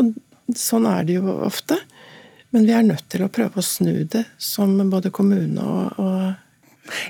Og 0.00 0.14
sånn 0.58 0.88
er 0.90 1.06
det 1.06 1.20
jo 1.20 1.38
ofte. 1.46 1.78
Men 2.50 2.66
vi 2.66 2.74
er 2.74 2.86
nødt 2.86 3.06
til 3.12 3.22
å 3.22 3.30
prøve 3.30 3.60
å 3.60 3.66
snu 3.66 4.02
det, 4.10 4.24
som 4.42 4.74
både 4.90 5.12
kommune 5.14 5.62
og, 5.62 6.00
og 6.02 6.49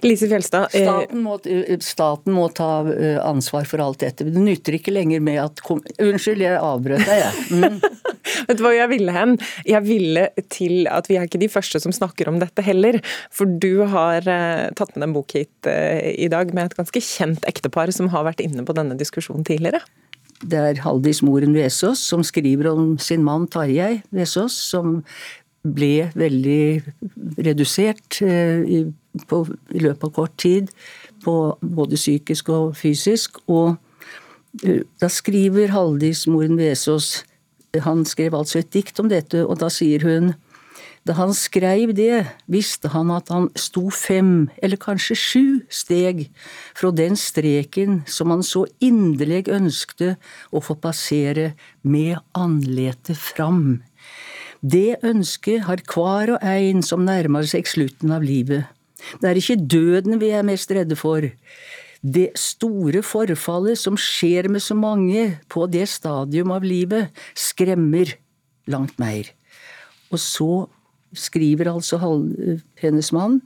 Lise 0.02 0.28
Fjelstad. 0.28 0.68
Eh, 0.74 0.82
staten 0.84 1.22
må, 1.24 1.36
eh, 1.44 1.78
staten 1.84 2.34
må, 2.36 2.48
ta 2.54 2.70
eh, 2.90 3.18
ansvar 3.22 3.68
for 3.68 3.82
alt 3.84 4.02
dette. 4.02 4.26
Det 4.26 4.42
nytter 4.42 4.76
ikke 4.78 4.94
lenger 4.94 5.22
med 5.24 5.40
at 5.42 5.62
Unnskyld, 5.70 6.42
jeg 6.44 6.58
avbrøt 6.58 7.06
deg, 7.06 7.24
jeg. 7.24 7.46
Mm. 7.60 7.80
Vet 8.46 8.58
du 8.58 8.62
hva 8.62 8.70
jeg 8.72 8.88
ville 8.92 9.12
hen? 9.12 9.32
Jeg 9.68 9.84
ville 9.84 10.22
til 10.52 10.86
at 10.90 11.08
vi 11.10 11.16
er 11.18 11.26
ikke 11.26 11.40
de 11.40 11.48
første 11.50 11.80
som 11.82 11.92
snakker 11.92 12.28
om 12.30 12.38
dette 12.40 12.62
heller. 12.64 13.00
For 13.34 13.48
du 13.48 13.82
har 13.90 14.24
tatt 14.78 14.94
med 14.94 15.08
en 15.08 15.14
bok 15.16 15.34
hit 15.34 15.68
i 15.68 16.28
dag 16.30 16.52
med 16.56 16.70
et 16.70 16.76
ganske 16.78 17.02
kjent 17.04 17.44
ektepar 17.50 17.92
som 17.94 18.10
har 18.14 18.26
vært 18.28 18.42
inne 18.44 18.64
på 18.66 18.76
denne 18.76 18.96
diskusjonen 19.00 19.44
tidligere. 19.48 19.82
Det 20.40 20.56
er 20.56 20.78
Haldis 20.80 21.20
Moren 21.20 21.52
Vesaas 21.52 22.00
som 22.00 22.22
skriver 22.24 22.70
om 22.70 22.94
sin 23.02 23.20
mann 23.26 23.44
Tarjei 23.52 24.00
Vesaas, 24.14 24.54
som 24.56 25.02
ble 25.62 26.10
veldig 26.16 26.82
redusert 27.44 28.20
i 28.22 28.84
på, 29.28 29.44
i 29.74 29.82
løpet 29.82 30.04
av 30.06 30.12
kort 30.14 30.36
tid, 30.40 30.70
på 31.24 31.36
både 31.60 31.98
psykisk 31.98 32.52
og 32.54 32.76
fysisk. 32.78 33.42
Og 33.48 33.76
Da 35.00 35.06
skriver 35.06 35.70
Haldis 35.70 36.24
Moren 36.26 36.56
Vesaas 36.58 37.24
Han 37.84 38.02
skrev 38.04 38.34
altså 38.34 38.58
et 38.58 38.72
dikt 38.74 38.98
om 38.98 39.06
dette, 39.08 39.44
og 39.46 39.60
da 39.60 39.68
sier 39.70 40.02
hun 40.02 40.32
da 41.08 41.14
han 41.16 41.30
skreiv 41.32 41.94
det, 41.96 42.26
visste 42.44 42.90
han 42.92 43.08
at 43.14 43.30
han 43.32 43.46
sto 43.56 43.86
fem, 43.88 44.50
eller 44.60 44.76
kanskje 44.76 45.16
sju, 45.16 45.44
steg 45.72 46.26
fra 46.76 46.90
den 46.92 47.16
streken 47.16 48.02
som 48.04 48.28
han 48.34 48.44
så 48.44 48.66
inderlig 48.84 49.46
ønskte 49.48 50.18
å 50.52 50.60
få 50.60 50.76
passere 50.76 51.54
med 51.80 52.18
anletet 52.36 53.16
fram. 53.16 53.80
Det 54.60 55.00
ønsket 55.06 55.64
har 55.64 55.80
hver 55.88 56.34
og 56.36 56.44
en 56.44 56.82
som 56.84 57.06
nærmer 57.06 57.46
seg 57.48 57.68
slutten 57.68 58.12
av 58.12 58.24
livet. 58.24 58.68
Det 59.20 59.30
er 59.30 59.38
ikke 59.40 59.56
døden 59.56 60.20
vi 60.20 60.32
er 60.36 60.44
mest 60.44 60.72
redde 60.76 60.96
for. 61.00 61.24
Det 62.00 62.28
store 62.36 63.00
forfallet 63.04 63.80
som 63.80 63.96
skjer 63.96 64.50
med 64.52 64.60
så 64.64 64.76
mange 64.76 65.40
på 65.48 65.64
det 65.72 65.86
stadium 65.88 66.52
av 66.52 66.64
livet, 66.64 67.08
skremmer 67.32 68.12
langt 68.68 68.98
mer. 69.00 69.32
Og 70.12 70.20
så 70.20 70.50
skriver 71.16 71.70
altså 71.72 71.98
hennes 72.80 73.12
mann, 73.12 73.40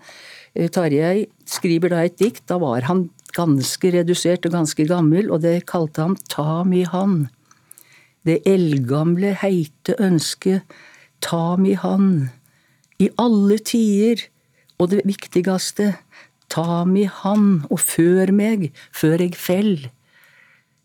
eh, 0.54 0.68
Tarjei, 0.68 1.28
skriver 1.46 1.90
da 1.90 2.02
et 2.04 2.18
dikt. 2.18 2.46
Da 2.46 2.58
var 2.58 2.82
han 2.82 3.08
ganske 3.34 3.90
redusert 3.94 4.46
og 4.46 4.52
ganske 4.52 4.86
gammel, 4.86 5.30
og 5.30 5.42
det 5.42 5.66
kalte 5.66 6.02
han 6.02 6.16
Ta 6.28 6.64
mi 6.64 6.82
hand. 6.82 7.28
Det 8.24 8.42
eldgamle, 8.46 9.34
heite 9.34 9.94
ønsket 10.00 10.62
Ta 11.20 11.56
mi 11.56 11.74
hand. 11.74 12.28
I 12.98 13.10
alle 13.18 13.58
tider, 13.58 14.22
og 14.78 14.90
det 14.90 15.02
viktigste, 15.04 15.94
ta 16.50 16.84
mi 16.84 17.04
hand 17.10 17.66
og 17.70 17.80
før 17.80 18.32
meg 18.32 18.70
før 18.94 19.22
jeg 19.22 19.34
fell. 19.38 19.90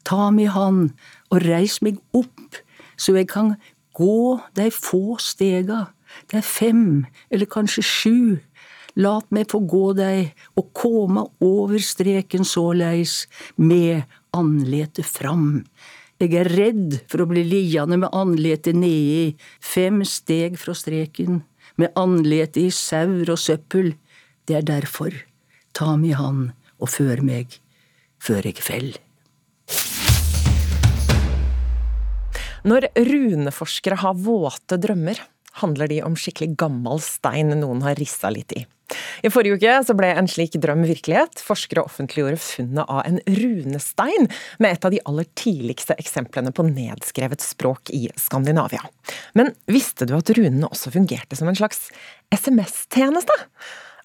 Ta 0.06 0.30
mi 0.34 0.46
hand 0.50 0.92
og 1.30 1.46
reis 1.46 1.82
meg 1.86 2.00
opp, 2.14 2.58
så 2.98 3.16
jeg 3.18 3.30
kan 3.30 3.56
gå 3.94 4.40
de 4.58 4.70
få 4.74 5.18
stega 5.22 5.88
det 6.30 6.38
er 6.38 6.46
fem, 6.46 7.06
eller 7.32 7.50
kanskje 7.50 7.84
sju. 7.86 8.38
Lat 9.00 9.28
meg 9.32 9.50
få 9.52 9.62
gå 9.70 9.94
deg 9.98 10.34
og 10.60 10.72
koma 10.76 11.26
over 11.46 11.80
streken 11.84 12.46
såleis, 12.48 13.28
med 13.56 14.04
andletet 14.36 15.08
fram. 15.08 15.66
Jeg 16.20 16.34
er 16.36 16.50
redd 16.52 16.98
for 17.08 17.24
å 17.24 17.30
bli 17.30 17.46
liggende 17.48 17.96
med 18.02 18.12
andletet 18.12 18.76
nedi, 18.76 19.38
fem 19.64 20.02
steg 20.04 20.58
fra 20.60 20.74
streken, 20.76 21.38
med 21.80 21.96
andletet 21.96 22.58
i 22.60 22.72
saur 22.76 23.30
og 23.32 23.40
søppel. 23.40 23.94
Det 24.44 24.58
er 24.58 24.66
derfor. 24.68 25.16
Ta 25.72 25.94
mi 25.96 26.12
hand 26.12 26.50
og 26.76 26.92
før 26.92 27.24
meg, 27.24 27.56
før 28.20 28.50
jeg 28.50 28.60
fell. 28.60 28.90
Når 32.68 32.90
runeforskere 33.00 34.02
har 34.04 34.20
våte 34.20 34.76
drømmer, 34.76 35.24
handler 35.64 35.88
de 35.88 36.02
om 36.04 36.20
skikkelig 36.20 36.58
gammel 36.60 37.00
stein 37.00 37.56
noen 37.62 37.80
har 37.88 37.96
rissa 37.96 38.28
litt 38.36 38.52
i. 38.60 38.66
I 39.24 39.32
forrige 39.34 39.60
uke 39.60 39.96
ble 39.98 40.12
en 40.18 40.30
slik 40.30 40.56
drøm 40.62 40.86
virkelighet. 40.88 41.42
Forskere 41.44 41.84
offentliggjorde 41.86 42.40
funnet 42.42 42.86
av 42.88 43.02
en 43.06 43.20
runestein 43.40 44.30
med 44.60 44.72
et 44.72 44.88
av 44.88 44.94
de 44.94 45.02
aller 45.10 45.28
tidligste 45.40 45.98
eksemplene 46.00 46.54
på 46.56 46.66
nedskrevet 46.68 47.44
språk 47.44 47.92
i 47.96 48.08
Skandinavia. 48.20 48.82
Men 49.38 49.54
visste 49.70 50.08
du 50.10 50.16
at 50.18 50.32
runene 50.38 50.70
også 50.70 50.94
fungerte 50.96 51.38
som 51.40 51.52
en 51.52 51.60
slags 51.60 51.90
SMS-tjeneste? 52.34 53.36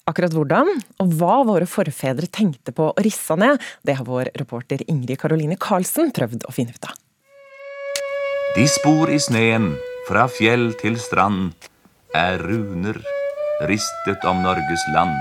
Akkurat 0.05 0.35
hvordan, 0.37 0.69
og 1.01 1.13
hva 1.17 1.39
våre 1.47 1.65
forfedre 1.65 2.29
tenkte 2.29 2.75
på 2.75 2.91
å 2.91 3.01
rissa 3.01 3.37
ned, 3.41 3.57
det 3.81 3.97
har 3.97 4.05
vår 4.05 4.29
reporter 4.37 4.83
Ingrid 4.85 5.17
Karoline 5.21 5.57
Karlsen 5.57 6.13
prøvd 6.13 6.45
å 6.45 6.53
finne 6.53 6.75
ut 6.75 6.85
av. 6.85 6.93
De 8.55 8.67
spor 8.69 9.09
i 9.11 9.17
sneen 9.19 9.73
fra 10.05 10.27
fjell 10.31 10.69
til 10.79 10.99
strand 11.01 11.55
er 12.15 12.37
runer 12.45 13.01
ristet 13.61 14.25
om 14.25 14.41
Norges 14.43 14.83
land. 14.93 15.15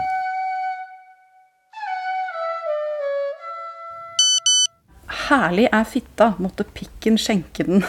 Herlig 5.28 5.68
er 5.72 5.86
fitta, 5.88 6.32
måtte 6.42 6.66
pikken 6.74 7.16
skjenke 7.20 7.64
den. 7.64 7.84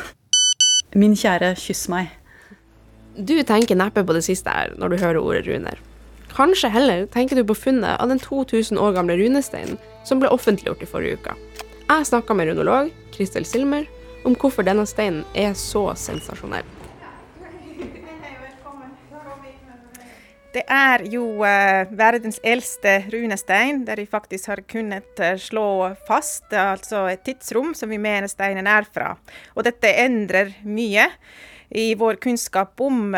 Min 0.96 1.18
kjære, 1.18 1.56
kyss 1.60 1.88
meg. 1.92 2.14
Du 3.16 3.36
tenker 3.48 3.80
neppe 3.80 4.06
på 4.06 4.16
det 4.16 4.24
siste 4.28 4.52
her 4.52 4.76
når 4.80 4.94
du 4.94 5.02
hører 5.02 5.20
ordet 5.24 5.44
runer. 5.48 5.82
Kanskje 6.36 6.70
heller 6.70 7.06
tenker 7.12 7.40
du 7.40 7.46
på 7.48 7.56
funnet 7.58 7.98
av 8.00 8.12
den 8.12 8.20
2000 8.20 8.78
år 8.78 8.96
gamle 8.96 9.18
runesteinen 9.20 9.80
som 10.08 10.22
ble 10.22 10.32
offentliggjort 10.32 10.84
i 10.84 10.90
forrige 10.90 11.20
uke. 11.20 11.36
Jeg 11.90 12.08
snakka 12.12 12.36
med 12.36 12.52
runolog 12.52 12.92
Kristel 13.16 13.48
Silmer 13.48 13.88
om 14.26 14.36
hvorfor 14.36 14.66
denne 14.68 14.86
steinen 14.90 15.24
er 15.34 15.54
så 15.58 15.88
sensasjonell. 16.00 16.68
Det 20.56 20.64
er 20.72 21.02
jo 21.12 21.24
uh, 21.44 21.90
verdens 22.00 22.38
eldste 22.40 23.02
runestein, 23.12 23.82
der 23.84 24.00
de 24.00 24.06
faktisk 24.08 24.48
har 24.54 24.62
kunnet 24.72 25.20
uh, 25.20 25.34
slå 25.36 25.68
fast 26.08 26.54
altså 26.56 27.10
et 27.12 27.26
tidsrom 27.28 27.74
som 27.76 27.92
vi 27.92 28.00
mener 28.00 28.32
steinen 28.32 28.70
er 28.72 28.88
fra. 28.88 29.18
Og 29.56 29.68
dette 29.68 29.92
endrer 30.06 30.54
mye 30.64 31.10
i 31.76 31.90
vår 32.00 32.22
kunnskap 32.24 32.80
om 32.80 33.18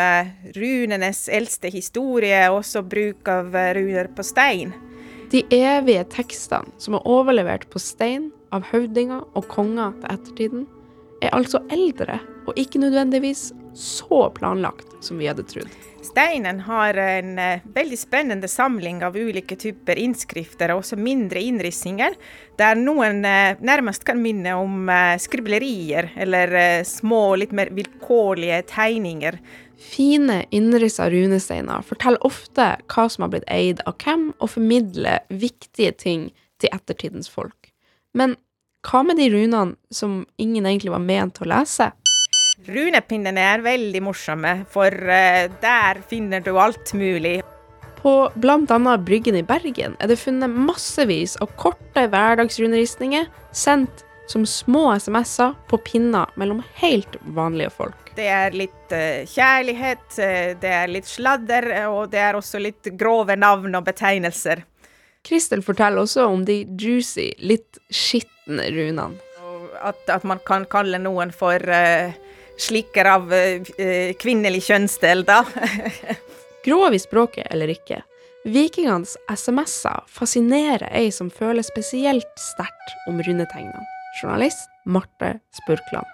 runenes 0.56 1.28
eldste 1.30 1.70
historie, 1.70 2.40
og 2.48 2.64
også 2.64 2.82
bruk 2.82 3.28
av 3.30 3.52
runer 3.76 4.08
på 4.16 4.24
stein. 4.26 4.72
De 5.30 5.44
evige 5.52 6.08
tekstene 6.16 6.72
som 6.82 6.96
er 6.96 7.06
overlevert 7.06 7.68
på 7.70 7.82
stein 7.84 8.32
av 8.56 8.66
høvdinger 8.72 9.28
og 9.36 9.50
konger 9.52 9.94
til 10.00 10.14
ettertiden, 10.16 10.66
er 11.22 11.36
altså 11.36 11.62
eldre, 11.74 12.22
og 12.48 12.58
ikke 12.58 12.82
nødvendigvis 12.82 13.50
så 13.78 14.30
planlagt 14.36 14.98
som 15.06 15.18
vi 15.22 15.28
hadde 15.30 15.46
trodd. 15.48 15.70
Steinen 16.08 16.60
har 16.66 16.98
en 16.98 17.40
uh, 17.40 17.60
veldig 17.76 17.98
spennende 18.00 18.48
samling 18.48 19.04
av 19.06 19.18
ulike 19.18 19.58
typer 19.60 20.00
innskrifter, 20.00 20.72
og 20.72 20.82
også 20.82 20.98
mindre 20.98 21.42
innrissinger, 21.44 22.16
der 22.58 22.80
noen 22.80 23.26
uh, 23.26 23.60
nærmest 23.60 24.06
kan 24.08 24.22
minne 24.22 24.56
om 24.58 24.90
uh, 24.90 25.18
skriblerier 25.22 26.12
eller 26.16 26.56
små, 26.88 27.36
litt 27.42 27.54
mer 27.54 27.74
vilkårlige 27.76 28.64
tegninger. 28.72 29.40
Fine 29.78 30.44
innrissa 30.50 31.10
runesteiner 31.14 31.86
forteller 31.86 32.26
ofte 32.26 32.72
hva 32.90 33.08
som 33.12 33.28
har 33.28 33.36
blitt 33.36 33.50
eid 33.52 33.84
av 33.86 34.00
hvem, 34.02 34.32
og 34.42 34.56
formidler 34.56 35.26
viktige 35.30 35.94
ting 35.94 36.28
til 36.62 36.74
ettertidens 36.74 37.30
folk. 37.30 37.74
Men 38.18 38.38
hva 38.88 39.04
med 39.06 39.20
de 39.20 39.30
runene 39.34 39.76
som 39.94 40.24
ingen 40.42 40.66
egentlig 40.66 40.94
var 40.94 41.04
ment 41.04 41.42
å 41.44 41.50
lese? 41.50 41.92
Runepinnene 42.68 43.44
er 43.54 43.62
veldig 43.64 44.02
morsomme, 44.04 44.54
for 44.72 44.92
uh, 44.92 45.46
der 45.62 46.02
finner 46.10 46.44
du 46.44 46.58
alt 46.60 46.92
mulig. 46.98 47.40
På 48.02 48.30
bl.a. 48.36 48.98
Bryggen 48.98 49.38
i 49.40 49.44
Bergen 49.44 49.96
er 50.00 50.12
det 50.12 50.20
funnet 50.20 50.52
massevis 50.52 51.38
av 51.44 51.54
korte 51.60 52.04
hverdagsruneristninger 52.12 53.30
sendt 53.56 54.04
som 54.28 54.44
små 54.46 54.92
SMS-er 55.00 55.56
på 55.72 55.80
pinner 55.88 56.28
mellom 56.36 56.60
helt 56.82 57.16
vanlige 57.38 57.72
folk. 57.78 58.12
Det 58.20 58.28
er 58.28 58.52
litt 58.52 58.92
uh, 58.92 59.24
kjærlighet, 59.24 60.08
uh, 60.20 60.52
det 60.60 60.74
er 60.82 60.92
litt 60.92 61.08
sladder, 61.08 61.72
og 61.88 62.12
det 62.12 62.20
er 62.26 62.36
også 62.36 62.60
litt 62.60 62.92
grove 63.00 63.40
navn 63.40 63.80
og 63.80 63.88
betegnelser. 63.88 64.66
Kristel 65.28 65.64
forteller 65.64 66.04
også 66.04 66.28
om 66.28 66.44
de 66.48 66.62
juicy, 66.80 67.32
litt 67.40 67.80
skitne 67.88 68.68
runene. 68.76 69.24
At, 69.78 70.00
at, 70.10 70.24
man 70.26 70.40
kan 70.44 70.64
kalle 70.68 70.98
noen 71.00 71.30
for 71.36 71.62
uh, 71.62 72.12
slikker 72.60 73.10
av 73.10 73.34
uh, 73.34 74.14
kvinnelig 74.22 74.66
kjønnsdel, 74.70 75.24
da. 75.28 75.44
Grov 76.68 76.96
i 76.96 77.00
språket 77.00 77.48
eller 77.54 77.72
ikke, 77.72 78.02
vikingenes 78.48 79.16
SMS-er 79.32 80.04
fascinerer 80.12 80.90
ei 80.92 81.12
som 81.16 81.30
føler 81.32 81.64
spesielt 81.64 82.28
sterkt 82.42 83.08
om 83.08 83.22
rundetegnene. 83.24 83.86
Journalist 84.18 84.70
Marte 84.86 85.38
Spurkland. 85.62 86.08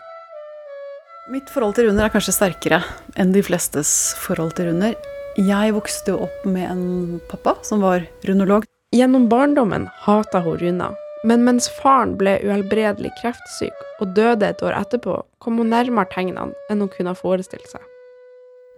Mitt 1.32 1.48
forhold 1.48 1.78
til 1.78 1.88
runder 1.88 2.10
er 2.10 2.12
kanskje 2.12 2.36
sterkere 2.36 2.82
enn 3.16 3.32
de 3.32 3.42
flestes 3.46 4.12
forhold 4.20 4.58
til 4.58 4.70
runder. 4.70 4.98
Jeg 5.40 5.72
vokste 5.74 6.12
jo 6.12 6.26
opp 6.26 6.44
med 6.46 6.68
en 6.68 7.22
pappa 7.32 7.56
som 7.64 7.82
var 7.82 8.04
runolog. 8.28 8.68
Gjennom 8.94 9.30
barndommen 9.32 9.88
hata 10.04 10.44
hun 10.44 10.60
runer, 10.62 10.98
men 11.24 11.44
mens 11.48 11.70
faren 11.80 12.18
ble 12.20 12.36
uhelbredelig 12.44 13.14
kreftsyk 13.22 13.84
og 14.04 14.14
døde 14.18 14.50
et 14.50 14.64
år 14.66 14.76
etterpå, 14.78 15.22
kom 15.40 15.60
hun 15.62 15.72
nærmere 15.72 16.12
tegnene 16.12 16.52
enn 16.70 16.84
hun 16.84 16.92
kunne 16.92 17.14
ha 17.14 17.20
forestilt 17.20 17.70
seg. 17.72 17.84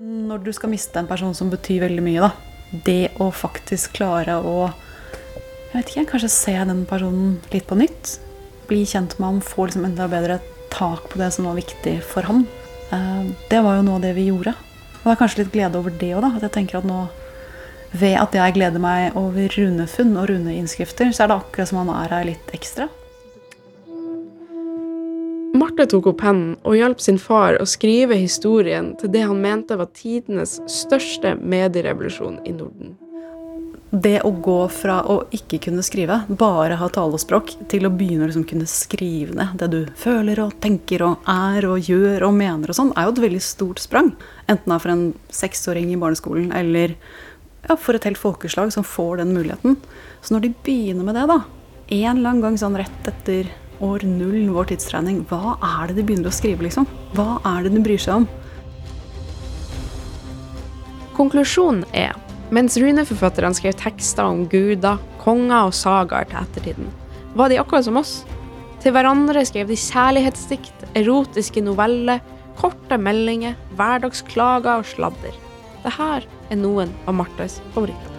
Når 0.02 0.44
du 0.44 0.52
skal 0.54 0.74
miste 0.74 1.00
en 1.00 1.10
person 1.10 1.34
som 1.38 1.50
betyr 1.50 1.86
veldig 1.86 2.04
mye, 2.04 2.28
da. 2.28 2.32
Det 2.86 3.16
å 3.22 3.30
faktisk 3.32 3.96
klare 3.96 4.38
å 4.44 4.70
jeg 5.76 5.82
vet 5.82 5.90
ikke, 5.92 6.10
kanskje 6.14 6.30
se 6.32 6.52
den 6.56 6.86
personen 6.88 7.34
litt 7.52 7.66
på 7.68 7.76
nytt. 7.76 8.14
Bli 8.70 8.86
kjent 8.88 9.18
med 9.20 9.28
ham, 9.28 9.40
få 9.44 9.66
liksom 9.68 9.84
enda 9.84 10.06
bedre 10.08 10.38
tak 10.72 11.10
på 11.12 11.20
det 11.20 11.28
som 11.36 11.50
var 11.50 11.58
viktig 11.58 11.98
for 12.00 12.24
ham. 12.24 12.46
Eh, 12.96 13.26
det 13.52 13.60
var 13.60 13.76
jo 13.76 13.84
noe 13.84 13.98
av 14.00 14.06
det 14.06 14.14
vi 14.16 14.30
gjorde. 14.30 14.54
Og 14.56 15.04
det 15.04 15.12
er 15.12 15.20
kanskje 15.20 15.42
litt 15.42 15.52
glede 15.52 15.82
over 15.82 15.92
det 15.92 16.14
òg, 16.16 16.22
da. 16.24 16.30
At 16.38 16.46
jeg 16.48 16.54
tenker 16.56 16.80
at 16.80 16.88
nå 16.88 17.02
ved 18.00 18.18
at 18.20 18.36
jeg 18.36 18.58
gleder 18.58 18.82
meg 18.82 19.16
over 19.20 19.50
runefunn 19.56 20.14
og 20.20 20.30
runeinnskrifter, 20.32 21.12
så 21.16 21.26
er 21.26 21.32
det 21.32 21.40
akkurat 21.40 21.72
som 21.72 21.82
han 21.84 21.94
er 21.96 22.16
her 22.18 22.30
litt 22.34 22.56
ekstra. 22.56 22.90
Marte 25.56 25.86
tok 25.88 26.10
opp 26.12 26.20
pennen 26.20 26.58
og 26.68 26.76
hjalp 26.76 27.00
sin 27.00 27.20
far 27.22 27.56
å 27.62 27.68
skrive 27.70 28.18
historien 28.20 28.92
til 29.00 29.12
det 29.14 29.24
han 29.24 29.40
mente 29.40 29.78
var 29.80 29.88
tidenes 29.96 30.58
største 30.68 31.38
medierevolusjon 31.40 32.42
i 32.44 32.56
Norden. 32.58 32.98
Det 33.96 34.18
å 34.28 34.32
gå 34.44 34.58
fra 34.74 34.98
å 35.08 35.22
ikke 35.36 35.62
kunne 35.68 35.84
skrive, 35.86 36.18
bare 36.28 36.76
ha 36.82 36.90
talespråk, 36.92 37.54
til 37.72 37.88
å 37.88 37.94
begynne 37.94 38.26
å 38.26 38.28
liksom 38.28 38.44
kunne 38.50 38.68
skrive 38.68 39.38
ned 39.38 39.56
det 39.62 39.70
du 39.72 39.80
føler 39.96 40.42
og 40.44 40.58
tenker 40.60 41.06
og 41.06 41.30
er 41.32 41.68
og 41.70 41.88
gjør 41.88 42.26
og 42.28 42.36
mener 42.36 42.74
og 42.74 42.76
sånn, 42.76 42.92
er 42.98 43.08
jo 43.08 43.14
et 43.14 43.24
veldig 43.30 43.44
stort 43.46 43.80
sprang. 43.80 44.12
Enten 44.52 44.68
det 44.68 44.76
er 44.76 44.84
for 44.84 44.96
en 44.98 45.06
seksåring 45.40 45.94
i 45.94 46.02
barneskolen 46.02 46.52
eller 46.58 46.98
ja, 47.68 47.76
for 47.76 47.98
et 47.98 48.06
helt 48.08 48.22
folkeslag 48.22 48.72
som 48.74 48.86
får 48.86 49.22
den 49.22 49.34
muligheten. 49.36 49.78
Så 50.22 50.36
når 50.36 50.46
de 50.46 50.56
begynner 50.66 51.08
med 51.08 51.18
det, 51.18 51.28
da, 51.32 51.42
en 51.88 52.18
eller 52.18 52.32
annen 52.32 52.44
gang 52.44 52.60
sånn 52.60 52.78
rett 52.80 53.10
etter 53.10 53.50
år 53.84 54.06
null, 54.08 54.50
vår 54.56 54.72
tidstrening, 54.72 55.24
hva 55.30 55.58
er 55.60 55.90
det 55.90 56.00
de 56.00 56.08
begynner 56.08 56.32
å 56.32 56.36
skrive, 56.36 56.66
liksom? 56.66 56.88
Hva 57.18 57.40
er 57.56 57.66
det 57.66 57.74
de 57.76 57.84
bryr 57.86 58.02
seg 58.02 58.22
om? 58.22 58.30
Konklusjonen 61.16 61.86
er 61.96 62.16
mens 62.54 62.78
runeforfatterne 62.78 63.58
skrev 63.58 63.74
tekster 63.80 64.28
om 64.28 64.44
guder, 64.50 65.00
konger 65.24 65.70
og 65.70 65.74
sagaer 65.74 66.28
til 66.30 66.42
ettertiden, 66.44 66.92
var 67.36 67.50
de 67.50 67.58
akkurat 67.62 67.88
som 67.88 67.98
oss. 68.00 68.20
Til 68.84 68.94
hverandre 68.94 69.42
skrev 69.48 69.72
de 69.72 69.78
kjærlighetsdikt, 69.80 70.86
erotiske 71.00 71.64
noveller, 71.66 72.22
korte 72.60 73.00
meldinger, 73.02 73.58
hverdagsklager 73.80 74.84
og 74.84 74.88
sladder. 74.92 75.45
Dette 75.86 76.26
er 76.50 76.58
noen 76.58 76.90
av 77.06 77.14
Marthas 77.14 77.60
favoritter. 77.76 78.12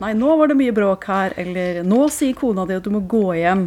Nei, 0.00 0.14
nå 0.16 0.32
var 0.40 0.48
det 0.48 0.56
mye 0.56 0.72
bråk 0.74 1.04
her, 1.06 1.34
eller 1.38 1.82
nå 1.84 2.06
sier 2.10 2.32
kona 2.34 2.64
di 2.66 2.78
at 2.78 2.86
du 2.86 2.90
må 2.94 3.02
gå 3.06 3.26
hjem. 3.36 3.66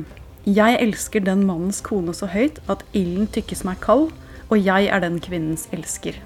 Jeg 0.49 0.79
elsker 0.81 1.21
den 1.23 1.43
mannens 1.45 1.83
kone 1.85 2.15
så 2.17 2.27
høyt 2.33 2.57
at 2.71 2.81
ilden 2.97 3.29
tykkes 3.29 3.61
meg 3.67 3.77
kald, 3.85 4.09
og 4.49 4.57
jeg 4.57 4.89
er 4.89 5.03
den 5.05 5.21
kvinnens 5.21 5.67
elsker. 5.75 6.17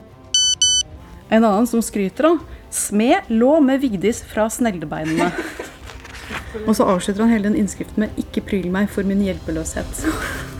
En 1.30 1.44
annen 1.44 1.68
som 1.70 1.84
skryter, 1.84 2.26
da. 2.26 2.58
Smed 2.74 3.28
lå 3.30 3.60
med 3.66 3.84
Vigdis 3.84 4.24
fra 4.26 4.48
sneglebeinene. 4.50 5.30
Og 6.68 6.76
så 6.78 6.86
avslutter 6.90 7.26
han 7.26 7.34
hele 7.34 7.50
den 7.50 7.58
innskriften 7.60 8.06
med 8.06 8.18
'Ikke 8.18 8.42
pryl 8.46 8.72
meg 8.74 8.90
for 8.90 9.06
min 9.06 9.22
hjelpeløshet'. 9.26 10.59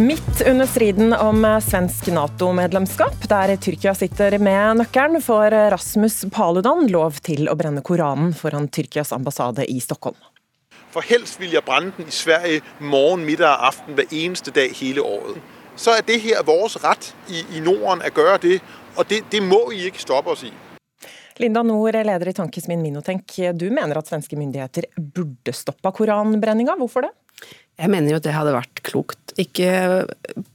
Midt 0.00 0.42
under 0.46 0.66
striden 0.66 1.12
om 1.12 1.60
svensk 1.62 2.06
Nato-medlemskap, 2.06 3.28
der 3.28 3.56
Tyrkia 3.60 3.92
sitter 3.94 4.38
med 4.40 4.80
nøkkelen, 4.80 5.20
får 5.20 5.52
Rasmus 5.74 6.22
Paludan 6.32 6.86
lov 6.88 7.18
til 7.20 7.50
å 7.52 7.56
brenne 7.58 7.82
Koranen 7.84 8.32
foran 8.32 8.70
Tyrkias 8.72 9.12
ambassade 9.12 9.66
i 9.68 9.76
Stockholm. 9.84 10.16
For 10.90 11.04
helst 11.04 11.36
vil 11.42 11.52
jeg 11.52 11.66
brenne 11.66 11.92
den 11.98 12.08
i 12.08 12.16
Sverige 12.16 12.64
morgen, 12.80 13.26
middag 13.28 13.58
og 13.58 13.68
aften 13.74 13.98
hver 13.98 14.08
eneste 14.08 14.54
dag 14.56 14.72
hele 14.80 15.04
året 15.04 15.42
så 15.80 15.94
er 15.96 16.04
det 16.04 16.18
her 16.24 16.42
vår 16.44 16.74
rett 16.82 17.12
i, 17.30 17.44
i 17.56 17.62
Norden 17.64 18.02
å 18.04 18.10
gjøre 18.10 18.40
det. 18.44 18.58
Og 18.98 19.06
det, 19.08 19.22
det 19.32 19.40
må 19.44 19.62
vi 19.70 19.86
ikke 19.88 20.02
stoppe 20.02 20.34
oss 20.34 20.44
i. 20.44 20.52
Linda 21.40 21.62
Nord, 21.64 21.96
leder 21.96 22.28
i 22.28 22.36
Tankesmien 22.36 22.82
Minotenk. 22.84 23.32
Du 23.56 23.68
mener 23.72 23.96
at 23.96 24.10
svenske 24.10 24.36
myndigheter 24.36 24.90
burde 24.96 25.54
stoppa 25.56 25.92
koranbrenninga. 25.96 26.76
Hvorfor 26.80 27.06
det? 27.06 27.14
Jeg 27.80 27.92
mener 27.92 28.12
jo 28.12 28.18
at 28.20 28.26
det 28.26 28.36
hadde 28.36 28.56
vært 28.56 28.82
klokt. 28.84 29.32
Ikke 29.40 30.04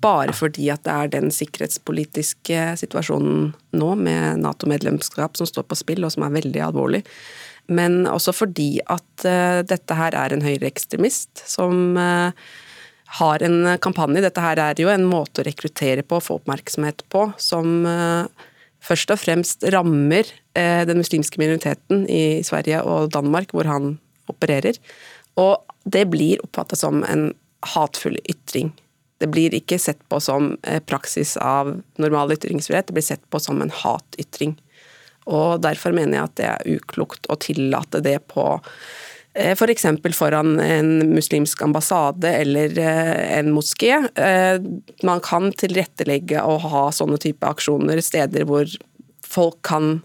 bare 0.03 0.35
fordi 0.35 0.67
at 0.73 0.83
det 0.85 0.93
er 0.93 1.13
den 1.15 1.31
sikkerhetspolitiske 1.33 2.67
situasjonen 2.81 3.49
nå, 3.75 3.89
med 3.97 4.43
Nato-medlemskap 4.43 5.39
som 5.39 5.49
står 5.49 5.65
på 5.69 5.79
spill, 5.79 6.05
og 6.05 6.13
som 6.13 6.27
er 6.27 6.35
veldig 6.37 6.61
alvorlig. 6.67 7.01
Men 7.65 8.03
også 8.05 8.35
fordi 8.35 8.77
at 8.85 9.25
uh, 9.25 9.63
dette 9.65 9.97
her 9.97 10.13
er 10.13 10.35
en 10.35 10.45
høyreekstremist 10.45 11.41
som 11.49 11.97
uh, 11.97 12.29
har 13.19 13.43
en 13.43 13.77
kampanje. 13.81 14.23
Dette 14.23 14.43
her 14.43 14.59
er 14.61 14.81
jo 14.81 14.91
en 14.91 15.05
måte 15.07 15.41
å 15.41 15.47
rekruttere 15.47 16.03
på, 16.05 16.19
få 16.23 16.39
oppmerksomhet 16.39 17.05
på, 17.11 17.27
som 17.41 17.85
eh, 17.87 18.47
først 18.85 19.13
og 19.13 19.21
fremst 19.21 19.65
rammer 19.73 20.29
eh, 20.57 20.83
den 20.87 20.99
muslimske 21.01 21.39
minoriteten 21.41 22.05
i 22.11 22.41
Sverige 22.45 22.81
og 22.83 23.11
Danmark, 23.15 23.53
hvor 23.55 23.69
han 23.69 23.95
opererer. 24.31 24.79
Og 25.39 25.64
det 25.85 26.05
blir 26.11 26.41
oppfattet 26.45 26.81
som 26.81 27.03
en 27.03 27.29
hatefull 27.75 28.17
ytring. 28.25 28.73
Det 29.21 29.29
blir 29.31 29.53
ikke 29.55 29.79
sett 29.79 30.01
på 30.11 30.19
som 30.19 30.55
eh, 30.67 30.81
praksis 30.83 31.37
av 31.37 31.71
normal 32.01 32.35
ytringsfrihet, 32.35 32.89
det 32.89 32.97
blir 32.97 33.05
sett 33.05 33.23
på 33.29 33.39
som 33.39 33.61
en 33.63 33.73
hatytring. 33.73 34.57
Og 35.25 35.61
derfor 35.63 35.95
mener 35.95 36.19
jeg 36.19 36.27
at 36.29 36.37
det 36.37 36.49
er 36.51 36.77
uklokt 36.77 37.29
å 37.31 37.37
tillate 37.41 38.03
det 38.05 38.19
på 38.29 38.45
Eh, 39.35 39.51
F.eks. 39.51 39.81
For 39.81 40.15
foran 40.15 40.59
en 40.59 41.13
muslimsk 41.13 41.61
ambassade 41.61 42.31
eller 42.31 42.79
eh, 42.79 43.37
en 43.39 43.51
moské. 43.51 43.91
Eh, 44.15 44.61
man 45.03 45.21
kan 45.23 45.51
tilrettelegge 45.51 46.43
og 46.43 46.69
ha 46.71 46.87
sånne 46.95 47.19
type 47.21 47.47
aksjoner 47.47 48.01
steder 48.03 48.47
hvor 48.49 48.69
folk 49.25 49.61
kan 49.67 49.99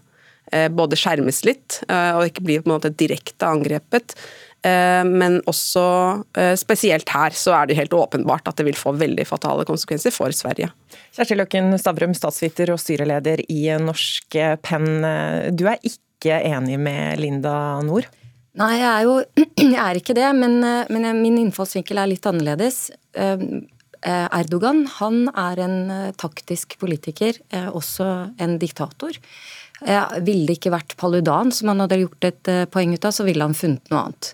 både 0.51 0.97
skjermes 0.99 1.37
litt 1.47 1.77
og 1.87 2.25
ikke 2.25 2.41
bli 2.43 2.57
på 2.59 2.67
en 2.67 2.73
måte 2.73 2.89
direkte 2.99 3.47
angrepet. 3.47 4.17
Men 4.61 5.39
også 5.49 5.83
spesielt 6.61 7.09
her 7.09 7.33
så 7.33 7.55
er 7.57 7.65
det 7.65 7.79
helt 7.79 7.95
åpenbart 7.97 8.45
at 8.45 8.59
det 8.59 8.67
vil 8.67 8.77
få 8.77 8.91
veldig 8.93 9.25
fatale 9.25 9.65
konsekvenser 9.65 10.13
for 10.13 10.29
Sverige. 10.37 10.67
Kjersti 11.17 11.39
Løkken 11.39 11.73
Stavrum, 11.81 12.13
statsviter 12.13 12.69
og 12.69 12.77
styreleder 12.77 13.41
i 13.49 13.63
Norsk 13.81 14.37
Penn. 14.61 15.01
Du 15.57 15.65
er 15.65 15.81
ikke 15.81 16.37
enig 16.45 16.77
med 16.77 17.23
Linda 17.23 17.55
Nord? 17.81 18.05
Nei, 18.59 18.71
jeg 18.81 18.89
er 18.89 19.05
jo 19.07 19.13
jeg 19.75 19.79
er 19.79 19.99
ikke 19.99 20.17
det, 20.17 20.27
men, 20.37 20.59
eh, 20.65 20.91
men, 20.91 21.07
min 21.21 21.39
innfallsvinkel 21.45 22.01
er 22.01 22.11
litt 22.11 22.27
annerledes. 22.27 22.83
Eh, 23.15 23.45
eh, 24.01 24.27
Erdogan 24.41 24.83
han 24.97 25.23
er 25.31 25.63
en 25.63 25.79
taktisk 26.19 26.77
politiker, 26.81 27.39
også 27.71 28.11
en 28.41 28.57
diktator. 28.61 29.17
Ville 29.81 30.45
det 30.45 30.59
ikke 30.59 30.73
vært 30.75 30.93
Paludan 30.99 31.49
som 31.55 31.71
han 31.71 31.81
hadde 31.81 32.03
gjort 32.03 32.25
et 32.27 32.49
poeng 32.69 32.91
ut 32.93 33.05
av, 33.07 33.15
så 33.15 33.25
ville 33.25 33.41
han 33.41 33.57
funnet 33.57 33.87
noe 33.89 34.03
annet. 34.03 34.33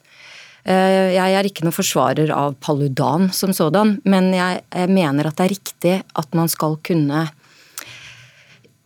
Jeg 0.67 1.31
er 1.39 1.47
ikke 1.47 1.63
noen 1.63 1.75
forsvarer 1.75 2.31
av 2.35 2.57
Paludan 2.59 3.29
som 3.31 3.53
sådan, 3.55 4.01
men 4.03 4.33
jeg 4.35 4.89
mener 4.91 5.29
at 5.29 5.37
det 5.39 5.45
er 5.45 5.53
riktig 5.53 5.93
at 6.19 6.35
man 6.35 6.51
skal 6.51 6.75
kunne 6.83 7.21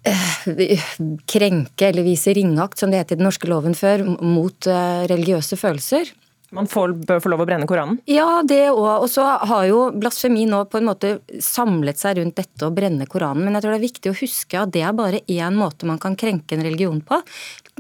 Eh, 0.04 0.80
krenke 1.26 1.88
eller 1.88 2.04
vise 2.04 2.34
ringakt, 2.34 2.80
som 2.80 2.90
det 2.92 3.04
het 3.04 3.12
i 3.14 3.20
den 3.20 3.28
norske 3.28 3.46
loven 3.50 3.76
før, 3.78 4.02
mot 4.26 4.68
eh, 4.68 5.04
religiøse 5.12 5.60
følelser. 5.62 6.10
Man 6.52 6.68
får, 6.68 6.96
bør 7.08 7.22
få 7.24 7.30
lov 7.32 7.44
å 7.44 7.48
brenne 7.48 7.68
Koranen? 7.70 8.00
Ja, 8.10 8.42
det 8.44 8.74
òg. 8.74 9.06
Og 9.06 9.08
så 9.14 9.24
har 9.24 9.68
jo 9.70 9.86
blasfemi 9.96 10.48
nå 10.50 10.66
på 10.68 10.82
en 10.82 10.90
måte 10.90 11.14
samlet 11.40 12.02
seg 12.02 12.18
rundt 12.18 12.36
dette 12.42 12.66
å 12.68 12.74
brenne 12.76 13.06
Koranen. 13.08 13.46
Men 13.46 13.56
jeg 13.56 13.64
tror 13.64 13.76
det 13.76 13.80
er 13.80 13.86
viktig 13.86 14.12
å 14.12 14.18
huske 14.18 14.60
at 14.60 14.74
det 14.74 14.82
er 14.84 14.98
bare 14.98 15.22
én 15.32 15.56
måte 15.56 15.88
man 15.88 16.02
kan 16.02 16.18
krenke 16.20 16.58
en 16.58 16.66
religion 16.66 17.00
på. 17.06 17.22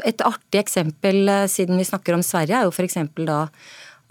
Et 0.08 0.24
artig 0.24 0.62
eksempel, 0.62 1.26
eh, 1.26 1.48
siden 1.52 1.82
vi 1.82 1.90
snakker 1.90 2.16
om 2.16 2.24
Sverige, 2.24 2.62
er 2.62 2.70
jo 2.70 2.76
f.eks. 2.76 3.02
da 3.26 3.48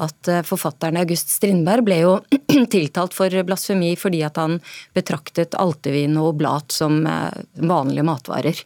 at 0.00 0.28
eh, 0.28 0.42
forfatteren 0.46 0.98
August 1.00 1.30
Strindberg 1.32 1.84
ble 1.86 2.00
jo 2.02 2.14
tiltalt 2.74 3.14
for 3.16 3.34
blasfemi 3.46 3.92
fordi 3.98 4.22
at 4.26 4.40
han 4.40 4.58
betraktet 4.96 5.56
altevin 5.60 6.18
og 6.20 6.34
oblat 6.34 6.74
som 6.74 7.02
eh, 7.06 7.42
vanlige 7.60 8.06
matvarer. 8.06 8.62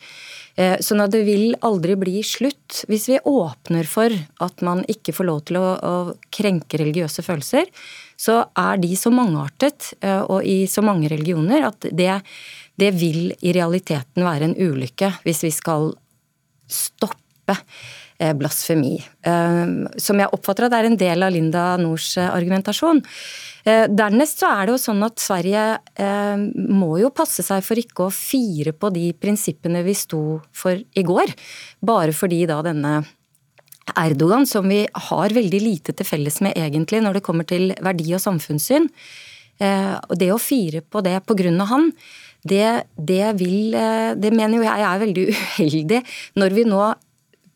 Eh, 0.54 0.76
sånn 0.84 1.02
at 1.02 1.14
det 1.14 1.24
vil 1.26 1.56
aldri 1.66 1.96
bli 1.98 2.22
slutt 2.26 2.84
hvis 2.90 3.08
vi 3.10 3.20
åpner 3.26 3.88
for 3.90 4.14
at 4.44 4.64
man 4.66 4.84
ikke 4.90 5.16
får 5.16 5.28
lov 5.30 5.42
til 5.50 5.58
å, 5.58 5.66
å 5.74 5.94
krenke 6.34 6.80
religiøse 6.80 7.26
følelser. 7.26 7.70
Så 8.14 8.38
er 8.46 8.78
de 8.78 8.92
så 8.94 9.10
mangeartet 9.10 9.90
og 10.30 10.46
i 10.46 10.68
så 10.70 10.84
mange 10.86 11.08
religioner 11.10 11.64
at 11.66 11.88
det, 11.90 12.12
det 12.78 12.92
vil 12.94 13.32
i 13.42 13.50
realiteten 13.56 14.22
være 14.22 14.46
en 14.46 14.54
ulykke 14.54 15.10
hvis 15.26 15.42
vi 15.48 15.50
skal 15.56 15.90
stoppe 16.70 17.58
blasfemi. 18.18 18.94
Eh, 19.26 19.72
som 19.98 20.20
jeg 20.20 20.30
oppfatter 20.32 20.66
at 20.66 20.74
det 20.74 20.80
er 20.80 20.88
en 20.88 21.00
del 21.00 21.26
av 21.26 21.34
Linda 21.34 21.64
Nords 21.80 22.14
eh, 22.20 22.30
argumentasjon. 22.30 23.02
Dernest 23.64 24.42
så 24.42 24.50
er 24.50 24.66
det 24.66 24.74
jo 24.74 24.80
sånn 24.82 24.98
at 25.06 25.22
Sverige 25.24 25.60
må 26.68 26.98
jo 27.00 27.08
passe 27.16 27.40
seg 27.40 27.62
for 27.64 27.80
ikke 27.80 28.04
å 28.04 28.12
fire 28.12 28.74
på 28.76 28.90
de 28.92 29.06
prinsippene 29.16 29.80
vi 29.86 29.94
sto 29.96 30.18
for 30.52 30.76
i 30.76 31.04
går, 31.08 31.32
bare 31.80 32.12
fordi 32.12 32.42
da 32.50 32.58
denne 32.66 32.98
Erdogan, 33.96 34.44
som 34.44 34.68
vi 34.68 34.82
har 35.06 35.32
veldig 35.32 35.62
lite 35.64 35.94
til 35.96 36.04
felles 36.04 36.42
med 36.44 36.60
egentlig 36.60 37.00
når 37.06 37.16
det 37.16 37.24
kommer 37.24 37.48
til 37.48 37.72
verdi- 37.80 38.12
og 38.12 38.20
samfunnssyn, 38.26 38.90
og 39.64 40.14
det 40.20 40.28
å 40.34 40.36
fire 40.36 40.84
på 40.84 41.00
det 41.08 41.16
på 41.24 41.38
grunn 41.40 41.56
av 41.64 41.72
han, 41.72 41.88
det, 42.44 42.68
det, 43.00 43.32
vil, 43.40 43.72
det 44.20 44.34
mener 44.36 44.60
jo 44.60 44.68
jeg 44.68 44.88
er 44.90 45.04
veldig 45.06 45.26
uheldig 45.32 46.04
når 46.36 46.60
vi 46.60 46.68
nå 46.68 46.84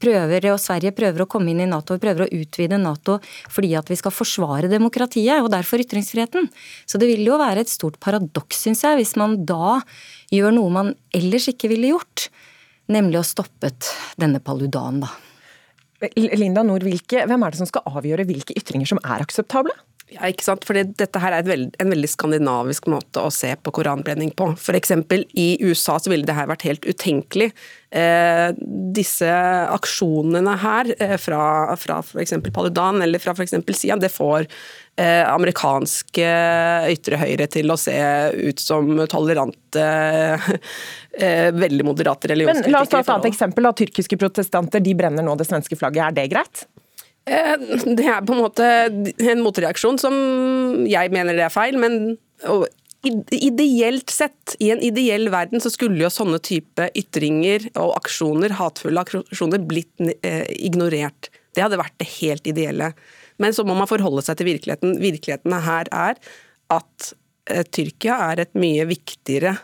prøver, 0.01 0.49
og 0.53 0.61
Sverige 0.63 0.95
prøver 0.97 1.25
å 1.25 1.29
komme 1.31 1.53
inn 1.53 1.63
i 1.65 1.69
Nato 1.69 1.97
og 1.97 2.03
prøver 2.03 2.27
å 2.27 2.31
utvide 2.35 2.81
Nato 2.81 3.19
fordi 3.53 3.75
at 3.79 3.91
vi 3.91 3.99
skal 3.99 4.15
forsvare 4.15 4.71
demokratiet, 4.71 5.43
og 5.43 5.51
derfor 5.55 5.83
ytringsfriheten. 5.85 6.49
Så 6.87 7.01
det 7.01 7.11
vil 7.11 7.25
jo 7.27 7.39
være 7.41 7.65
et 7.65 7.73
stort 7.73 7.99
paradoks, 8.03 8.65
syns 8.65 8.85
jeg, 8.87 9.01
hvis 9.01 9.17
man 9.21 9.41
da 9.49 9.79
gjør 10.35 10.55
noe 10.57 10.75
man 10.75 10.93
ellers 11.15 11.49
ikke 11.53 11.71
ville 11.73 11.95
gjort, 11.95 12.29
nemlig 12.93 13.21
å 13.21 13.27
stoppet 13.27 13.91
denne 14.21 14.41
paludanen. 14.45 15.05
da. 15.05 15.15
Linda 16.15 16.63
Nord, 16.63 16.87
hvem 16.87 17.43
er 17.43 17.51
det 17.51 17.59
som 17.59 17.69
skal 17.69 17.87
avgjøre 17.91 18.27
hvilke 18.29 18.55
ytringer 18.59 18.87
som 18.87 19.01
er 19.03 19.25
akseptable? 19.25 19.75
Ja, 20.09 20.29
ikke 20.31 20.47
sant? 20.47 20.64
Fordi 20.64 20.87
dette 20.97 21.21
her 21.21 21.35
er 21.37 21.44
veld, 21.44 21.75
en 21.83 21.92
veldig 21.92 22.09
skandinavisk 22.09 22.87
måte 22.88 23.21
å 23.21 23.33
se 23.35 23.51
på 23.61 23.73
koranbrenning 23.77 24.31
på. 24.37 24.55
For 24.57 24.77
eksempel 24.79 25.27
i 25.37 25.51
USA 25.61 25.99
så 26.01 26.12
ville 26.12 26.25
det 26.29 26.37
her 26.37 26.49
vært 26.49 26.64
helt 26.64 26.88
utenkelig. 26.88 27.51
Eh, 27.92 28.49
disse 28.97 29.29
aksjonene 29.29 30.55
her 30.62 30.94
eh, 30.97 31.16
fra, 31.21 31.42
fra 31.81 32.01
f.eks. 32.01 32.38
Paludan 32.55 33.05
eller 33.05 33.21
fra 33.21 33.37
f.eks. 33.37 33.57
Sian, 33.77 34.01
det 34.01 34.09
får 34.14 34.47
eh, 34.97 35.29
amerikanske 35.29 36.33
ytre 36.94 37.21
høyre 37.21 37.51
til 37.53 37.68
å 37.68 37.77
se 37.81 37.99
ut 38.33 38.64
som 38.64 38.88
tolerante, 39.12 39.87
eh, 41.21 41.53
veldig 41.53 41.85
moderate 41.85 42.33
religionskritikere. 42.33 42.73
Men 42.73 42.79
La 42.79 42.85
oss 42.87 42.97
ta 42.97 43.05
et 43.05 43.12
annet 43.12 43.33
eksempel. 43.35 43.68
da. 43.68 43.77
Tyrkiske 43.85 44.21
protestanter 44.25 44.81
de 44.81 44.97
brenner 44.97 45.27
nå 45.27 45.37
det 45.37 45.51
svenske 45.53 45.77
flagget. 45.77 46.09
Er 46.09 46.21
det 46.23 46.31
greit? 46.33 46.64
Eh, 47.29 47.55
Det 47.85 48.07
er 48.09 48.25
på 48.25 48.35
en 48.35 48.43
måte 48.43 48.67
en 48.88 49.45
motreaksjon 49.45 50.01
som 50.01 50.14
jeg 50.88 51.12
mener 51.14 51.37
det 51.37 51.47
er 51.47 51.55
feil, 51.55 51.79
men 51.81 52.17
ideelt 53.31 54.11
sett, 54.11 54.57
i 54.59 54.71
en 54.73 54.83
ideell 54.83 55.29
verden, 55.31 55.62
så 55.62 55.71
skulle 55.71 56.03
jo 56.03 56.11
sånne 56.11 56.41
type 56.43 56.88
ytringer 56.99 57.69
og 57.79 57.95
aksjoner, 58.01 58.57
hatefulle 58.59 59.05
aksjoner, 59.05 59.62
blitt 59.69 60.03
eh, 60.27 60.45
ignorert. 60.59 61.31
Det 61.55 61.62
hadde 61.64 61.79
vært 61.81 61.97
det 62.01 62.09
helt 62.19 62.49
ideelle. 62.51 62.93
Men 63.38 63.55
så 63.55 63.64
må 63.67 63.77
man 63.79 63.91
forholde 63.91 64.25
seg 64.27 64.41
til 64.41 64.51
virkeligheten. 64.51 64.99
Virkeligheten 65.03 65.55
her 65.62 65.91
er 65.95 66.19
at 66.75 67.11
eh, 67.51 67.64
Tyrkia 67.71 68.19
er 68.33 68.43
et 68.45 68.59
mye 68.59 68.87
viktigere 68.91 69.55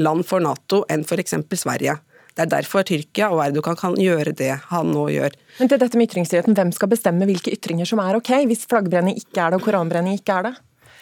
land 0.00 0.24
for 0.28 0.42
Nato 0.42 0.82
enn 0.90 1.04
f.eks. 1.04 1.36
Sverige. 1.60 1.98
Det 2.40 2.46
er 2.46 2.62
derfor 2.62 2.86
Tyrkia 2.88 3.26
og 3.34 3.42
Erdogan 3.44 3.76
kan 3.76 3.98
gjøre 4.00 4.32
det 4.32 4.54
han 4.70 4.94
nå 4.94 5.10
gjør. 5.12 5.34
Men 5.58 5.68
til 5.68 5.80
dette 5.82 5.98
med 6.00 6.08
ytringsfriheten, 6.08 6.56
Hvem 6.56 6.72
skal 6.72 6.88
bestemme 6.88 7.28
hvilke 7.28 7.52
ytringer 7.52 7.88
som 7.88 8.00
er 8.00 8.16
ok, 8.16 8.30
hvis 8.48 8.64
flaggbrenning 8.70 9.18
ikke 9.20 9.42
er 9.44 9.52
det 9.52 9.60
og 9.60 9.66
koranbrenning 9.66 10.16
ikke 10.16 10.38
er 10.38 10.48
det? 10.48 10.54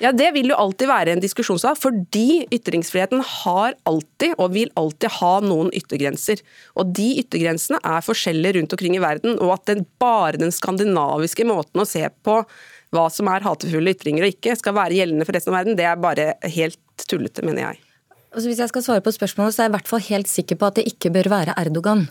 Ja, 0.02 0.10
Det 0.10 0.32
vil 0.34 0.50
jo 0.50 0.58
alltid 0.58 0.90
være 0.90 1.14
en 1.14 1.22
diskusjonssak, 1.22 1.78
fordi 1.78 2.46
ytringsfriheten 2.54 3.22
har 3.22 3.78
alltid 3.86 4.34
og 4.34 4.52
vil 4.54 4.70
alltid 4.78 5.14
ha 5.20 5.32
noen 5.46 5.70
yttergrenser. 5.74 6.42
Og 6.74 6.90
De 6.94 7.08
yttergrensene 7.22 7.78
er 7.82 8.06
forskjellige 8.06 8.58
rundt 8.58 8.74
omkring 8.74 8.98
i 8.98 9.02
verden, 9.02 9.38
og 9.38 9.54
at 9.60 9.66
den, 9.70 9.86
bare 10.02 10.42
den 10.42 10.54
skandinaviske 10.54 11.46
måten 11.46 11.82
å 11.82 11.86
se 11.86 12.02
på 12.26 12.40
hva 12.94 13.08
som 13.14 13.30
er 13.30 13.46
hatefulle 13.46 13.94
ytringer 13.94 14.26
og 14.26 14.34
ikke, 14.34 14.58
skal 14.58 14.74
være 14.74 14.98
gjeldende 14.98 15.26
for 15.26 15.38
resten 15.38 15.54
av 15.54 15.60
verden, 15.60 15.78
det 15.78 15.86
er 15.86 16.02
bare 16.02 16.32
helt 16.50 17.06
tullete, 17.06 17.46
mener 17.46 17.68
jeg. 17.68 17.87
Altså 18.28 18.50
hvis 18.50 18.58
jeg 18.60 18.68
skal 18.68 18.84
svare 18.84 19.02
på 19.04 19.12
spørsmålet, 19.14 19.54
så 19.54 19.62
er 19.62 19.66
jeg 19.66 19.72
i 19.72 19.76
hvert 19.78 19.88
fall 19.88 20.02
helt 20.04 20.28
sikker 20.28 20.58
på 20.60 20.68
at 20.68 20.76
det 20.76 20.84
ikke 20.90 21.12
bør 21.14 21.30
være 21.32 21.54
Erdogan. 21.56 22.04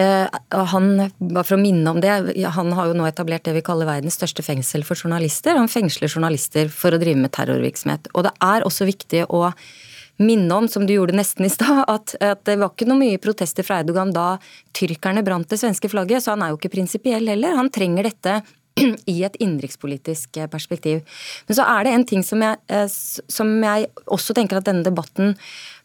Eh, 0.00 0.38
han, 0.72 0.86
bare 1.20 1.44
for 1.44 1.58
å 1.58 1.60
minne 1.60 1.92
om 1.92 2.00
det, 2.00 2.14
han 2.56 2.72
har 2.78 2.88
jo 2.88 2.96
nå 2.96 3.04
etablert 3.08 3.44
det 3.44 3.52
vi 3.58 3.64
kaller 3.66 3.88
verdens 3.88 4.16
største 4.16 4.44
fengsel 4.46 4.86
for 4.88 4.96
journalister. 4.96 5.60
Han 5.60 5.68
fengsler 5.68 6.08
journalister 6.08 6.72
for 6.72 6.96
å 6.96 7.02
drive 7.02 7.20
med 7.20 7.34
terrorvirksomhet. 7.36 8.08
Og 8.16 8.24
det 8.24 8.32
er 8.48 8.64
også 8.64 8.88
viktig 8.88 9.26
å 9.28 9.50
minne 10.18 10.54
om, 10.54 10.66
som 10.68 10.86
du 10.86 10.94
gjorde 10.96 11.14
nesten 11.14 11.46
i 11.46 11.52
stad, 11.52 11.84
at, 11.86 12.16
at, 12.18 12.42
det 12.48 12.56
var 12.58 12.72
ikke 12.72 12.88
noe 12.88 12.98
mye 12.98 13.20
protester 13.22 13.66
fra 13.66 13.82
Erdogan 13.82 14.10
da 14.14 14.32
tyrkerne 14.76 15.22
brant 15.26 15.52
det 15.52 15.60
svenske 15.60 15.90
flagget, 15.92 16.24
så 16.24 16.34
han 16.34 16.42
er 16.42 16.52
jo 16.52 16.58
ikke 16.58 16.72
prinsipiell 16.74 17.28
heller. 17.30 17.54
Han 17.58 17.70
trenger 17.74 18.08
dette 18.08 18.40
i 19.14 19.16
et 19.26 19.36
innenrikspolitisk 19.42 20.40
perspektiv. 20.52 21.02
Men 21.48 21.58
så 21.58 21.66
er 21.66 21.86
det 21.86 21.96
en 21.96 22.06
ting 22.12 22.24
som 22.26 22.44
jeg, 22.44 22.60
eh, 22.72 22.86
som 22.88 23.52
jeg 23.64 23.90
også 24.06 24.36
tenker 24.36 24.60
at 24.60 24.68
denne 24.68 24.86
debatten 24.86 25.36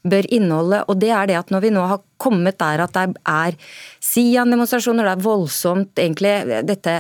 bør 0.03 0.27
inneholde, 0.35 0.81
og 0.91 0.97
det 0.99 1.13
er 1.15 1.29
det 1.29 1.37
at 1.39 1.51
når 1.53 1.61
vi 1.63 1.69
nå 1.71 1.83
har 1.87 2.01
kommet 2.19 2.57
der 2.59 2.83
at 2.83 2.95
det 2.95 3.21
er 3.29 3.55
Sian-demonstrasjoner, 4.03 5.07
det 5.07 5.13
er 5.15 5.27
voldsomt 5.27 6.01
egentlig 6.03 6.33
dette 6.67 6.97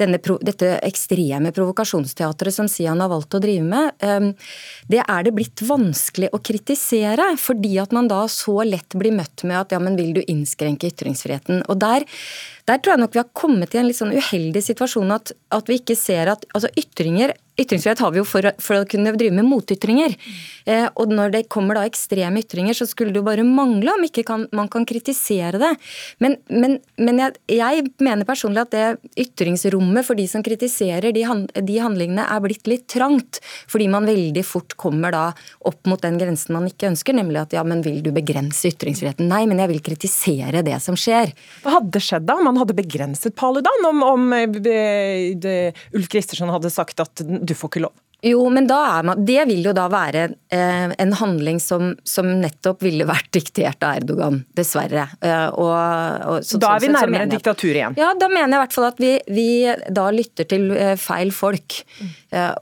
denne, 0.00 0.18
dette 0.42 0.70
ekstreme 0.82 1.52
provokasjonsteatret 1.54 2.54
som 2.54 2.68
Sian 2.70 3.02
har 3.02 3.10
valgt 3.12 3.36
å 3.36 3.40
drive 3.42 3.64
med, 3.66 3.94
ehm, 4.02 4.32
det 4.90 5.02
er 5.04 5.26
det 5.26 5.34
blitt 5.36 5.62
vanskelig 5.62 6.32
å 6.34 6.42
kritisere. 6.42 7.34
Fordi 7.38 7.76
at 7.82 7.94
man 7.94 8.08
da 8.10 8.24
så 8.30 8.62
lett 8.66 8.96
blir 8.98 9.14
møtt 9.14 9.44
med 9.44 9.60
at 9.60 9.74
ja, 9.74 9.78
men 9.78 9.96
vil 9.96 10.14
du 10.16 10.22
innskrenke 10.26 10.90
ytringsfriheten. 10.90 11.62
Og 11.68 11.78
der, 11.78 12.06
der 12.68 12.80
tror 12.80 12.94
jeg 12.94 13.02
nok 13.02 13.16
vi 13.16 13.20
har 13.20 13.32
kommet 13.36 13.74
i 13.74 13.80
en 13.80 13.88
litt 13.88 13.98
sånn 13.98 14.14
uheldig 14.14 14.62
situasjon 14.64 15.12
at, 15.14 15.34
at 15.52 15.68
vi 15.68 15.80
ikke 15.80 15.96
ser 15.98 16.32
at 16.32 16.46
altså 16.54 16.70
ytringer 16.80 17.34
Ytringsfrihet 17.54 18.00
har 18.02 18.10
vi 18.10 18.18
jo 18.18 18.26
for, 18.26 18.46
for 18.58 18.80
å 18.80 18.86
kunne 18.90 19.12
drive 19.14 19.34
med 19.36 19.46
motytringer. 19.46 20.16
Eh, 20.66 20.88
og 20.98 21.12
når 21.14 21.30
det 21.36 21.42
kommer 21.52 21.78
da 21.78 21.84
ekstreme 21.86 22.40
ytringer, 22.42 22.74
så 22.74 22.86
skulle 22.90 23.14
det 23.14 23.20
jo 23.20 23.26
bare 23.28 23.44
mangle 23.46 23.92
om 23.94 24.02
ikke 24.02 24.24
kan, 24.26 24.48
man 24.50 24.66
kan 24.72 24.82
kritisere 24.88 25.60
det. 25.62 25.70
Men, 26.18 26.34
men, 26.50 26.80
men 26.98 27.20
jeg, 27.22 27.36
jeg, 27.54 27.84
mener 28.02 28.26
personlig 28.26 28.64
at 28.64 28.74
det 28.74 29.12
ytringsrommet 29.22 30.06
for 30.06 30.18
de 30.18 30.26
som 30.30 30.42
kritiserer 30.42 31.14
de, 31.14 31.22
hand, 31.28 31.46
de, 31.54 31.76
handlingene, 31.78 32.24
er 32.26 32.42
blitt 32.42 32.66
litt 32.70 32.88
trangt. 32.90 33.38
Fordi 33.70 33.86
man 33.92 34.10
veldig 34.10 34.42
fort 34.48 34.74
kommer 34.80 35.14
da 35.14 35.28
opp 35.62 35.86
mot 35.86 36.02
den 36.02 36.18
grensen 36.18 36.58
man 36.58 36.66
ikke 36.66 36.90
ønsker, 36.90 37.14
nemlig 37.14 37.44
at 37.44 37.54
ja, 37.54 37.62
men 37.62 37.86
vil 37.86 38.02
du 38.02 38.10
begrense 38.16 38.74
ytringsfriheten? 38.74 39.30
Nei, 39.30 39.44
men 39.46 39.62
jeg 39.62 39.70
vil 39.76 39.84
kritisere 39.92 40.64
det 40.66 40.80
som 40.82 40.98
skjer. 40.98 41.30
Hva 41.62 41.78
hadde 41.78 42.02
skjedd 42.02 42.26
da? 42.26 42.40
Man 42.54 42.62
hadde 42.62 42.76
begrenset 42.78 43.34
Paludan 43.34 43.88
om, 43.88 44.02
om 44.06 44.32
eh, 44.38 45.74
Ulf 45.94 46.08
Kristersson 46.12 46.52
hadde 46.54 46.70
sagt 46.70 47.02
at 47.02 47.24
du 47.24 47.54
får 47.58 47.72
ikke 47.72 47.86
lov. 47.88 47.96
Jo, 48.24 48.46
men 48.48 48.64
da 48.64 48.78
er 48.88 49.04
man, 49.04 49.24
det 49.28 49.42
vil 49.50 49.66
jo 49.66 49.74
da 49.76 49.84
være 49.92 50.22
eh, 50.54 50.92
en 51.02 51.12
handling 51.18 51.58
som, 51.60 51.90
som, 52.08 52.30
nettopp 52.40 52.80
ville 52.86 53.04
vært 53.04 53.28
diktert 53.36 53.84
av 53.84 53.98
Erdogan, 53.98 54.38
dessverre. 54.56 55.04
Eh, 55.20 55.48
og, 55.50 55.74
og, 56.30 56.38
så, 56.46 56.60
da 56.62 56.72
er 56.72 56.84
vi 56.86 56.92
nærmere 56.94 57.28
diktatur 57.28 57.74
igjen? 57.74 57.98
Ja, 58.00 58.14
da 58.16 58.30
mener 58.32 58.46
jeg 58.46 58.56
i 58.56 58.62
hvert 58.62 58.76
fall 58.78 58.88
at 58.88 59.02
vi, 59.02 59.12
vi 59.28 59.48
da 59.98 60.06
lytter 60.14 60.48
til 60.48 60.70
eh, 60.72 60.94
feil 61.00 61.34
folk. 61.36 61.82
Mm. 62.00 62.12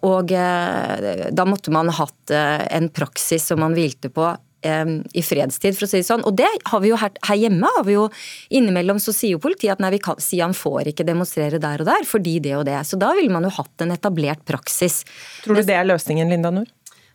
og 0.08 0.32
eh, 0.34 1.28
da 1.32 1.44
måtte 1.48 1.72
man 1.74 1.92
hatt 1.94 2.32
eh, 2.34 2.64
en 2.74 2.88
praksis 2.92 3.46
som 3.52 3.62
man 3.62 3.76
hvilte 3.76 4.10
på 4.12 4.32
i 4.62 5.22
fredstid, 5.26 5.74
for 5.78 5.86
å 5.86 5.90
si 5.90 6.00
det 6.02 6.06
sånn. 6.06 6.24
Og 6.28 6.36
det 6.38 6.48
har 6.70 6.82
vi 6.84 6.92
jo 6.92 6.98
her, 7.00 7.14
her 7.28 7.40
hjemme. 7.40 7.70
har 7.78 7.86
vi 7.86 7.96
jo 7.96 8.08
Innimellom 8.54 9.00
så 9.02 9.14
sier 9.14 9.36
jo 9.36 9.42
politiet 9.42 9.74
at 9.74 9.82
nei, 9.82 9.92
vi 9.96 10.02
kan, 10.02 10.20
Sian 10.22 10.54
får 10.56 10.92
ikke 10.92 11.06
demonstrere 11.08 11.60
der 11.62 11.82
og 11.82 11.88
der 11.88 12.06
fordi 12.08 12.38
det 12.44 12.54
og 12.58 12.66
det. 12.68 12.78
Så 12.86 12.98
da 13.00 13.12
ville 13.18 13.32
man 13.32 13.46
jo 13.48 13.52
hatt 13.56 13.84
en 13.84 13.94
etablert 13.94 14.44
praksis. 14.48 15.02
Tror 15.42 15.58
du 15.58 15.66
det 15.66 15.76
er 15.76 15.88
løsningen, 15.88 16.30
Linda 16.30 16.52
Nord? 16.54 16.70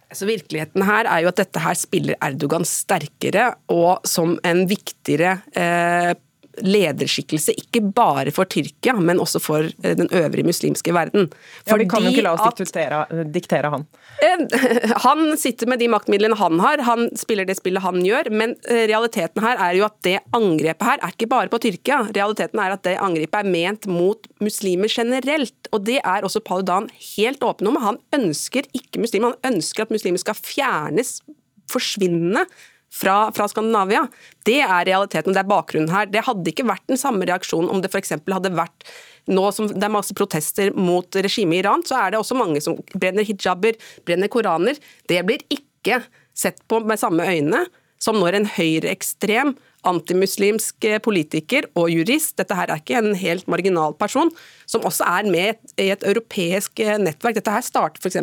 Altså, 0.07 0.27
virkeligheten 0.29 0.85
her 0.87 1.07
er 1.11 1.23
jo 1.23 1.31
at 1.33 1.39
dette 1.41 1.59
her 1.59 1.75
spiller 1.75 2.15
Erdogan 2.23 2.63
sterkere 2.67 3.49
og 3.73 4.05
som 4.07 4.37
en 4.47 4.63
viktigere 4.69 5.33
eh, 5.51 6.13
lederskikkelse, 6.63 7.53
ikke 7.61 7.81
bare 7.95 8.31
for 8.35 8.49
Tyrkia, 8.49 8.95
men 8.99 9.21
også 9.21 9.41
for 9.43 9.67
eh, 9.67 9.95
den 9.97 10.09
øvrige 10.15 10.47
muslimske 10.47 10.93
verden. 10.95 11.29
Fordi 11.67 11.83
ja, 11.83 11.87
Vi 11.87 11.89
kan 11.91 12.05
jo 12.05 12.13
ikke 12.13 12.25
la 12.25 12.33
oss 12.35 12.45
at, 12.45 12.61
diktere, 12.61 13.23
diktere, 13.33 13.71
han. 13.73 13.85
Eh, 14.23 14.67
han 15.07 15.37
sitter 15.37 15.69
med 15.69 15.81
de 15.83 15.89
maktmidlene 15.91 16.37
han 16.39 16.61
har, 16.63 16.83
han 16.87 17.09
spiller 17.17 17.47
det 17.47 17.57
spillet 17.59 17.83
han 17.83 17.99
gjør, 18.05 18.31
men 18.33 18.55
eh, 18.69 18.85
realiteten 18.89 19.43
her 19.43 19.61
er 19.69 19.77
jo 19.79 19.87
at 19.87 19.97
det 20.07 20.17
angrepet 20.35 20.89
her 20.89 21.01
er 21.01 21.15
ikke 21.15 21.29
bare 21.33 21.51
på 21.51 21.61
Tyrkia. 21.63 22.03
Realiteten 22.15 22.63
er 22.63 22.77
at 22.77 22.85
det 22.87 22.97
angrepet 23.01 23.41
er 23.41 23.51
ment 23.51 23.89
mot 23.91 24.29
muslimer 24.43 24.91
generelt, 24.91 25.71
og 25.71 25.85
det 25.87 25.99
er 26.03 26.25
også 26.25 26.43
Paludan 26.45 26.89
helt 27.15 27.43
åpen 27.45 27.69
om. 27.69 27.81
Han 27.83 28.01
ønsker 28.15 28.69
ikke 28.77 29.03
muslimer, 29.03 29.35
han 29.43 29.57
ønsker 29.57 29.85
at 29.85 29.93
muslimer 29.93 30.21
skal 30.21 30.37
fjernes, 30.37 31.19
forsvinne 31.67 32.45
fra, 32.97 33.17
fra, 33.35 33.47
Skandinavia. 33.51 34.05
Det 34.47 34.59
er 34.63 34.87
realiteten, 34.89 35.35
det 35.35 35.43
er 35.43 35.49
bakgrunnen 35.49 35.93
her. 35.93 36.09
Det 36.11 36.25
hadde 36.27 36.51
ikke 36.51 36.67
vært 36.67 36.85
den 36.89 36.99
samme 36.99 37.27
reaksjonen 37.29 37.71
om 37.73 37.83
det 37.83 37.91
f.eks. 37.93 38.15
hadde 38.17 38.53
vært 38.57 38.87
nå 39.27 39.49
som 39.51 39.67
det 39.67 39.83
er 39.83 39.91
masse 39.91 40.15
protester 40.15 40.71
mot 40.77 41.17
regimet 41.19 41.57
i 41.57 41.63
Iran, 41.65 41.83
så 41.83 41.97
er 41.99 42.13
det 42.13 42.21
også 42.21 42.37
mange 42.39 42.61
som 42.63 42.77
brenner 42.95 43.27
hijaber, 43.27 43.75
brenner 44.07 44.31
koraner. 44.31 44.79
Det 45.11 45.19
blir 45.27 45.43
ikke 45.51 46.01
sett 46.37 46.61
på 46.71 46.79
med 46.87 47.01
samme 47.01 47.27
øyne 47.27 47.65
som 48.01 48.19
når 48.21 48.37
en 48.37 48.51
høyreekstrem 48.57 49.55
antimuslimsk 49.87 50.85
politiker 51.05 51.67
og 51.77 51.89
jurist, 51.93 52.35
dette 52.39 52.55
her 52.57 52.71
er 52.71 52.81
ikke 52.81 52.97
en 52.99 53.15
helt 53.17 53.47
marginal 53.49 53.95
person, 53.97 54.31
som 54.69 54.85
også 54.87 55.05
er 55.07 55.29
med 55.31 55.61
i 55.79 55.89
et 55.93 56.03
europeisk 56.07 56.81
nettverk. 57.01 57.39
Dette 57.39 57.53
her 57.53 57.65
starter 57.65 58.03
f.eks. 58.03 58.19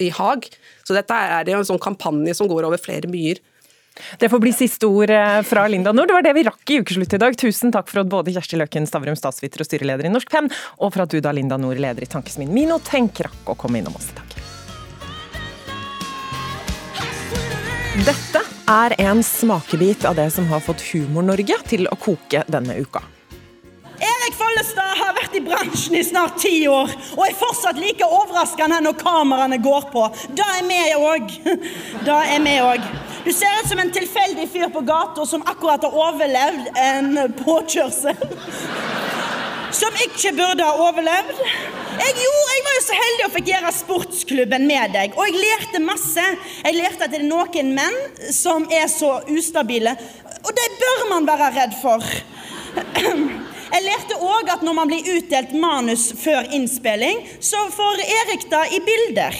i 0.00 0.10
Haag, 0.16 0.48
så 0.86 0.96
dette 0.96 1.16
er 1.16 1.52
en 1.52 1.68
sånn 1.68 1.82
kampanje 1.82 2.36
som 2.38 2.48
går 2.50 2.68
over 2.68 2.80
flere 2.80 3.10
byer. 3.12 3.42
Det 4.18 4.28
får 4.28 4.40
bli 4.40 4.52
siste 4.56 4.86
ord 4.86 5.10
eh, 5.10 5.40
fra 5.46 5.66
Linda 5.68 5.92
Nord. 5.92 6.08
Det 6.08 6.16
var 6.16 6.26
det 6.26 6.32
vi 6.38 6.46
rakk 6.48 6.70
i 6.70 6.78
Ukeslutt 6.80 7.12
i 7.12 7.20
dag. 7.20 7.36
Tusen 7.38 7.72
takk 7.74 7.90
for 7.92 8.02
at 8.02 8.10
både 8.12 8.32
Kjersti 8.34 8.60
Løken 8.60 8.88
Stavrum, 8.88 9.16
statsviter 9.18 9.64
og 9.64 9.68
styreleder 9.68 10.08
i 10.08 10.12
Norsk 10.12 10.32
Penn, 10.32 10.50
og 10.80 10.94
for 10.94 11.04
at 11.04 11.12
du 11.12 11.20
da, 11.20 11.34
Linda 11.36 11.60
Nord, 11.60 11.80
leder 11.82 12.04
i 12.04 12.10
Tankesmien 12.10 12.52
Mino 12.52 12.80
Tenk, 12.84 13.20
rakk 13.26 13.52
å 13.52 13.58
komme 13.58 13.82
innom 13.82 13.96
oss 13.98 14.10
i 14.12 14.18
dag. 14.20 14.38
Dette 18.06 18.40
er 18.72 18.94
en 19.04 19.20
smakebit 19.22 20.06
av 20.08 20.16
det 20.16 20.30
som 20.32 20.46
har 20.48 20.62
fått 20.64 20.80
Humor-Norge 20.92 21.58
til 21.68 21.84
å 21.92 21.98
koke 22.00 22.40
denne 22.48 22.78
uka. 22.80 23.02
Erik 24.02 24.34
Follestad 24.34 24.96
har 24.98 25.12
vært 25.14 25.36
i 25.38 25.42
bransjen 25.44 25.94
i 25.98 26.02
snart 26.02 26.40
ti 26.42 26.64
år 26.66 26.90
og 27.12 27.22
er 27.26 27.36
fortsatt 27.38 27.78
like 27.78 28.06
overraskende 28.06 28.80
når 28.82 28.96
kameraene 28.98 29.60
går 29.62 29.86
på. 29.92 30.08
Da 30.38 30.48
er 30.56 30.66
vi 30.66 30.80
òg. 30.96 31.36
Da 32.08 32.22
er 32.26 32.42
vi 32.42 32.56
òg. 32.64 32.88
Du 33.24 33.32
ser 33.32 33.60
ut 33.62 33.68
som 33.68 33.78
en 33.78 33.92
tilfeldig 33.92 34.48
fyr 34.50 34.68
på 34.74 34.80
gata 34.80 35.26
som 35.26 35.42
akkurat 35.46 35.82
har 35.86 35.94
overlevd 35.94 36.72
en 36.74 37.32
påkjørsel. 37.44 38.16
som 39.72 39.94
ikke 40.04 40.32
burde 40.36 40.64
ha 40.66 40.88
overlevd. 40.88 41.38
Jeg, 41.92 42.16
jo, 42.18 42.32
jeg 42.50 42.64
var 42.66 42.74
jo 42.76 42.82
så 42.84 42.96
heldig 42.98 43.24
å 43.26 43.30
fikk 43.36 43.50
gjøre 43.52 43.72
sportsklubben 43.76 44.66
med 44.68 44.94
deg, 44.96 45.14
og 45.16 45.28
jeg 45.28 45.40
lærte 45.40 45.80
masse. 45.84 46.24
Jeg 46.64 46.76
lærte 46.76 47.06
at 47.06 47.14
det 47.14 47.20
er 47.22 47.28
noen 47.28 47.72
menn 47.76 47.98
som 48.32 48.66
er 48.72 48.88
så 48.92 49.14
ustabile, 49.32 49.94
og 50.42 50.52
det 50.56 50.68
bør 50.80 51.06
man 51.12 51.28
være 51.28 51.52
redd 51.56 51.78
for. 51.80 52.04
Jeg 53.72 53.86
lærte 53.86 54.18
òg 54.20 54.50
at 54.52 54.64
når 54.66 54.76
man 54.76 54.90
blir 54.90 55.06
utdelt 55.14 55.54
manus 55.56 56.10
før 56.20 56.50
innspilling, 56.52 57.22
så 57.40 57.62
får 57.72 58.04
Erik 58.04 58.44
det 58.52 58.66
i 58.76 58.82
bilder. 58.84 59.38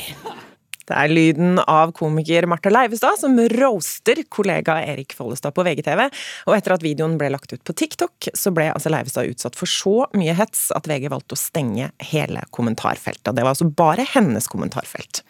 Det 0.89 0.97
er 0.99 1.13
lyden 1.13 1.61
av 1.63 1.93
komiker 1.97 2.47
Martha 2.51 2.73
Leivestad 2.73 3.21
som 3.21 3.39
roaster 3.55 4.23
kollega 4.33 4.81
Erik 4.85 5.15
Follestad 5.17 5.55
på 5.55 5.65
VGTV. 5.67 6.05
Og 6.51 6.57
etter 6.57 6.75
at 6.75 6.85
videoen 6.85 7.19
ble 7.21 7.31
lagt 7.35 7.53
ut 7.55 7.63
på 7.63 7.77
TikTok, 7.77 8.31
så 8.35 8.53
ble 8.55 8.69
altså 8.73 8.93
Leivestad 8.93 9.31
utsatt 9.31 9.59
for 9.59 9.71
så 9.71 9.95
mye 10.19 10.35
hets 10.39 10.71
at 10.75 10.89
VG 10.91 11.09
valgte 11.13 11.37
å 11.37 11.41
stenge 11.41 11.91
hele 12.13 12.45
kommentarfeltet. 12.51 13.31
Det 13.33 13.45
var 13.45 13.55
altså 13.55 13.71
bare 13.71 14.07
hennes 14.15 14.49
kommentarfelt. 14.51 15.23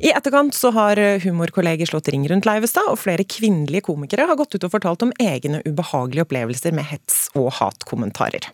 I 0.00 0.12
etterkant 0.14 0.56
så 0.56 0.72
har 0.76 1.00
humorkolleger 1.24 1.88
slått 1.88 2.12
ring 2.12 2.26
rundt 2.30 2.48
Leivestad, 2.48 2.88
og 2.92 3.00
flere 3.00 3.26
kvinnelige 3.28 3.88
komikere 3.88 4.28
har 4.28 4.38
gått 4.40 4.56
ut 4.56 4.64
og 4.68 4.74
fortalt 4.76 5.04
om 5.06 5.14
egne 5.20 5.62
ubehagelige 5.66 6.28
opplevelser 6.28 6.76
med 6.76 6.88
hets 6.92 7.26
og 7.38 7.50
hatkommentarer. 7.60 8.50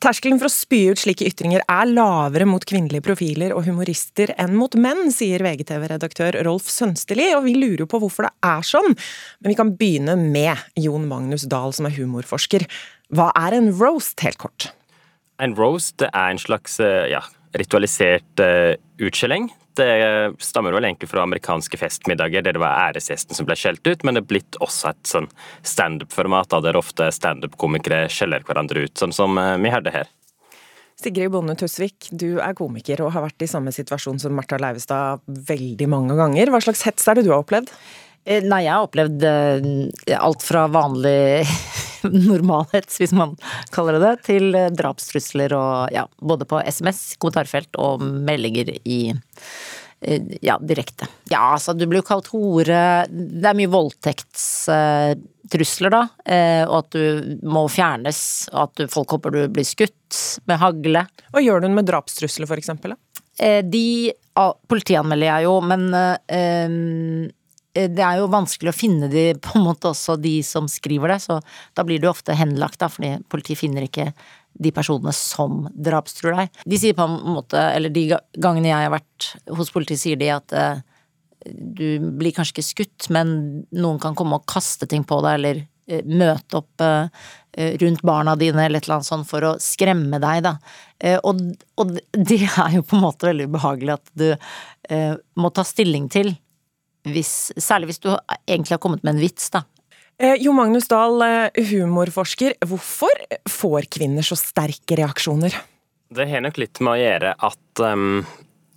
Terskelen 0.00 0.38
for 0.40 0.48
å 0.48 0.52
spy 0.52 0.78
ut 0.94 1.00
slike 1.02 1.26
ytringer 1.28 1.60
er 1.68 1.90
lavere 1.90 2.46
mot 2.48 2.64
kvinnelige 2.64 3.04
profiler 3.04 3.52
og 3.52 3.66
humorister 3.66 4.32
enn 4.40 4.54
mot 4.56 4.72
menn, 4.80 5.10
sier 5.12 5.42
VGTV-redaktør 5.70 6.38
Rolf 6.46 6.68
Sønsteli, 6.70 7.30
og 7.36 7.44
vi 7.46 7.54
lurer 7.54 7.84
jo 7.84 7.90
på 7.90 8.00
hvorfor 8.02 8.26
det 8.26 8.32
er 8.46 8.66
sånn. 8.66 8.96
Men 9.40 9.52
vi 9.52 9.58
kan 9.58 9.74
begynne 9.78 10.16
med 10.18 10.58
Jon 10.78 11.06
Magnus 11.10 11.46
Dahl, 11.50 11.72
som 11.76 11.86
er 11.86 11.96
humorforsker. 11.96 12.66
Hva 13.14 13.30
er 13.38 13.56
en 13.56 13.70
roast, 13.78 14.18
helt 14.24 14.40
kort? 14.40 14.70
En 15.40 15.54
roast 15.56 16.02
er 16.02 16.26
en 16.26 16.40
slags 16.40 16.78
ja, 16.80 17.22
ritualisert 17.56 18.44
uh, 18.44 18.76
utskjelling 19.00 19.50
det 19.80 20.34
stammer 20.42 20.74
vel 20.74 20.84
egentlig 20.84 21.08
fra 21.10 21.22
amerikanske 21.24 21.78
festmiddager 21.78 22.42
der 22.44 22.56
det 22.56 22.62
var 22.62 22.90
æresgjesten 22.90 23.36
som 23.36 23.46
ble 23.48 23.56
skjelt 23.58 23.86
ut, 23.86 24.04
men 24.04 24.16
det 24.16 24.24
er 24.24 24.30
blitt 24.32 24.58
også 24.60 24.90
et 24.92 25.10
sånn 25.12 25.28
standup-format 25.66 26.56
der 26.66 26.78
ofte 26.80 27.10
standup-komikere 27.14 28.06
skjeller 28.12 28.44
hverandre 28.46 28.86
ut, 28.86 28.96
sånn 28.98 29.14
som 29.14 29.38
eh, 29.40 29.56
vi 29.62 29.72
hørte 29.72 29.94
her. 29.94 30.10
Sigrid 31.00 31.32
Bonde 31.32 31.56
Tusvik, 31.56 32.10
du 32.12 32.38
er 32.42 32.54
komiker 32.58 33.00
og 33.04 33.14
har 33.14 33.24
vært 33.24 33.44
i 33.44 33.48
samme 33.48 33.72
situasjon 33.72 34.20
som 34.20 34.34
Märtha 34.36 34.58
Leivestad 34.60 35.24
veldig 35.48 35.88
mange 35.88 36.16
ganger. 36.18 36.52
Hva 36.52 36.60
slags 36.64 36.84
hets 36.84 37.08
er 37.08 37.18
det 37.18 37.24
du 37.26 37.32
har 37.32 37.40
opplevd? 37.44 37.72
Eh, 38.28 38.44
nei, 38.44 38.64
jeg 38.66 38.74
har 38.74 38.84
opplevd 38.84 39.24
eh, 39.24 40.18
alt 40.18 40.44
fra 40.44 40.66
vanlig 40.68 41.40
normalhets, 42.30 43.00
hvis 43.00 43.14
man 43.16 43.32
kaller 43.72 43.96
det 43.96 44.02
det, 44.04 44.14
til 44.28 44.56
eh, 44.58 44.68
drapstrusler 44.76 45.54
og 45.56 45.94
ja, 45.96 46.04
både 46.20 46.48
på 46.48 46.60
SMS, 46.68 47.16
kommentarfelt 47.16 47.80
og 47.80 48.04
meldinger 48.04 48.74
i 48.84 49.00
ja, 50.00 50.56
direkte. 50.64 51.04
Ja, 51.28 51.52
altså 51.54 51.72
du 51.76 51.86
blir 51.86 51.98
jo 52.00 52.06
kalt 52.08 52.26
hore, 52.32 53.06
det 53.10 53.48
er 53.50 53.56
mye 53.58 53.72
voldtektstrusler 53.72 55.90
da, 55.92 56.02
og 56.70 56.76
at 56.78 56.90
du 56.96 57.04
må 57.44 57.68
fjernes, 57.68 58.48
og 58.54 58.60
at 58.64 58.80
folk 58.92 59.08
håper 59.16 59.30
du 59.34 59.48
blir 59.52 59.66
skutt 59.68 60.40
med 60.48 60.56
hagle. 60.62 61.02
Hva 61.34 61.40
gjør 61.44 61.58
du 61.60 61.68
med 61.74 61.88
drapstrusler 61.90 62.46
for 62.48 62.56
eksempel? 62.60 62.90
De 63.36 63.88
politianmelder 64.72 65.26
jeg 65.28 65.40
jo, 65.48 65.54
men 65.68 65.82
Eh, 67.74 67.90
det 67.90 68.02
er 68.02 68.18
jo 68.18 68.30
vanskelig 68.30 68.72
å 68.72 68.76
finne 68.76 69.08
de, 69.12 69.30
på 69.38 69.58
en 69.58 69.66
måte 69.68 69.92
også 69.92 70.16
de 70.20 70.40
som 70.46 70.68
skriver 70.70 71.14
det, 71.14 71.20
så 71.26 71.38
da 71.76 71.86
blir 71.86 72.02
du 72.02 72.08
ofte 72.10 72.36
henlagt, 72.38 72.80
da, 72.82 72.90
fordi 72.90 73.16
politiet 73.30 73.60
finner 73.60 73.86
ikke 73.86 74.10
de 74.58 74.72
personene 74.74 75.12
som 75.16 75.64
drapstruer 75.72 76.36
deg. 76.36 76.62
De 76.68 76.78
sier 76.80 76.96
på 76.96 77.06
en 77.06 77.18
måte, 77.36 77.58
eller 77.58 77.92
de 77.92 78.06
gangene 78.36 78.72
jeg 78.72 78.86
har 78.86 78.94
vært 78.94 79.28
hos 79.58 79.72
politiet, 79.74 80.02
sier 80.02 80.20
de 80.20 80.30
at 80.34 80.54
eh, 80.56 80.82
du 81.46 82.10
blir 82.20 82.34
kanskje 82.36 82.58
ikke 82.58 82.68
skutt, 82.68 83.10
men 83.14 83.34
noen 83.72 84.00
kan 84.02 84.16
komme 84.18 84.40
og 84.40 84.48
kaste 84.50 84.88
ting 84.90 85.06
på 85.08 85.20
deg, 85.24 85.38
eller 85.38 85.62
eh, 85.88 86.04
møte 86.04 86.60
opp 86.60 86.84
eh, 86.84 87.30
rundt 87.80 88.04
barna 88.06 88.36
dine, 88.38 88.66
eller 88.66 88.82
et 88.82 88.88
eller 88.88 89.00
annet 89.00 89.10
sånt, 89.10 89.28
for 89.30 89.48
å 89.48 89.56
skremme 89.62 90.20
deg, 90.22 90.44
da. 90.46 90.56
Og, 91.24 91.40
og, 91.80 91.96
det 92.12 92.42
er 92.44 92.74
jo 92.76 92.84
på 92.84 92.98
en 92.98 93.06
måte 93.06 93.30
veldig 93.30 93.46
ubehagelig 93.48 93.94
at 93.94 94.10
du 94.20 94.26
må 95.40 95.48
ta 95.56 95.64
stilling 95.64 96.10
til 96.12 96.34
hvis, 97.08 97.50
særlig 97.56 97.90
hvis 97.90 98.02
du 98.04 98.10
egentlig 98.44 98.76
har 98.76 98.82
kommet 98.82 99.04
med 99.06 99.16
en 99.16 99.22
vits, 99.22 99.48
da. 99.54 99.64
Eh, 100.20 100.36
jo 100.44 100.52
Magnus 100.52 100.84
Dahl, 100.88 101.22
eh, 101.22 101.64
humorforsker. 101.64 102.58
Hvorfor 102.68 103.22
får 103.48 103.88
kvinner 103.88 104.26
så 104.26 104.36
sterke 104.36 104.98
reaksjoner? 105.00 105.54
Det 106.12 106.26
har 106.28 106.42
nok 106.44 106.58
litt 106.60 106.80
med 106.84 106.92
å 106.92 107.00
gjøre 107.00 107.30
at 107.48 107.80
um, 107.80 108.20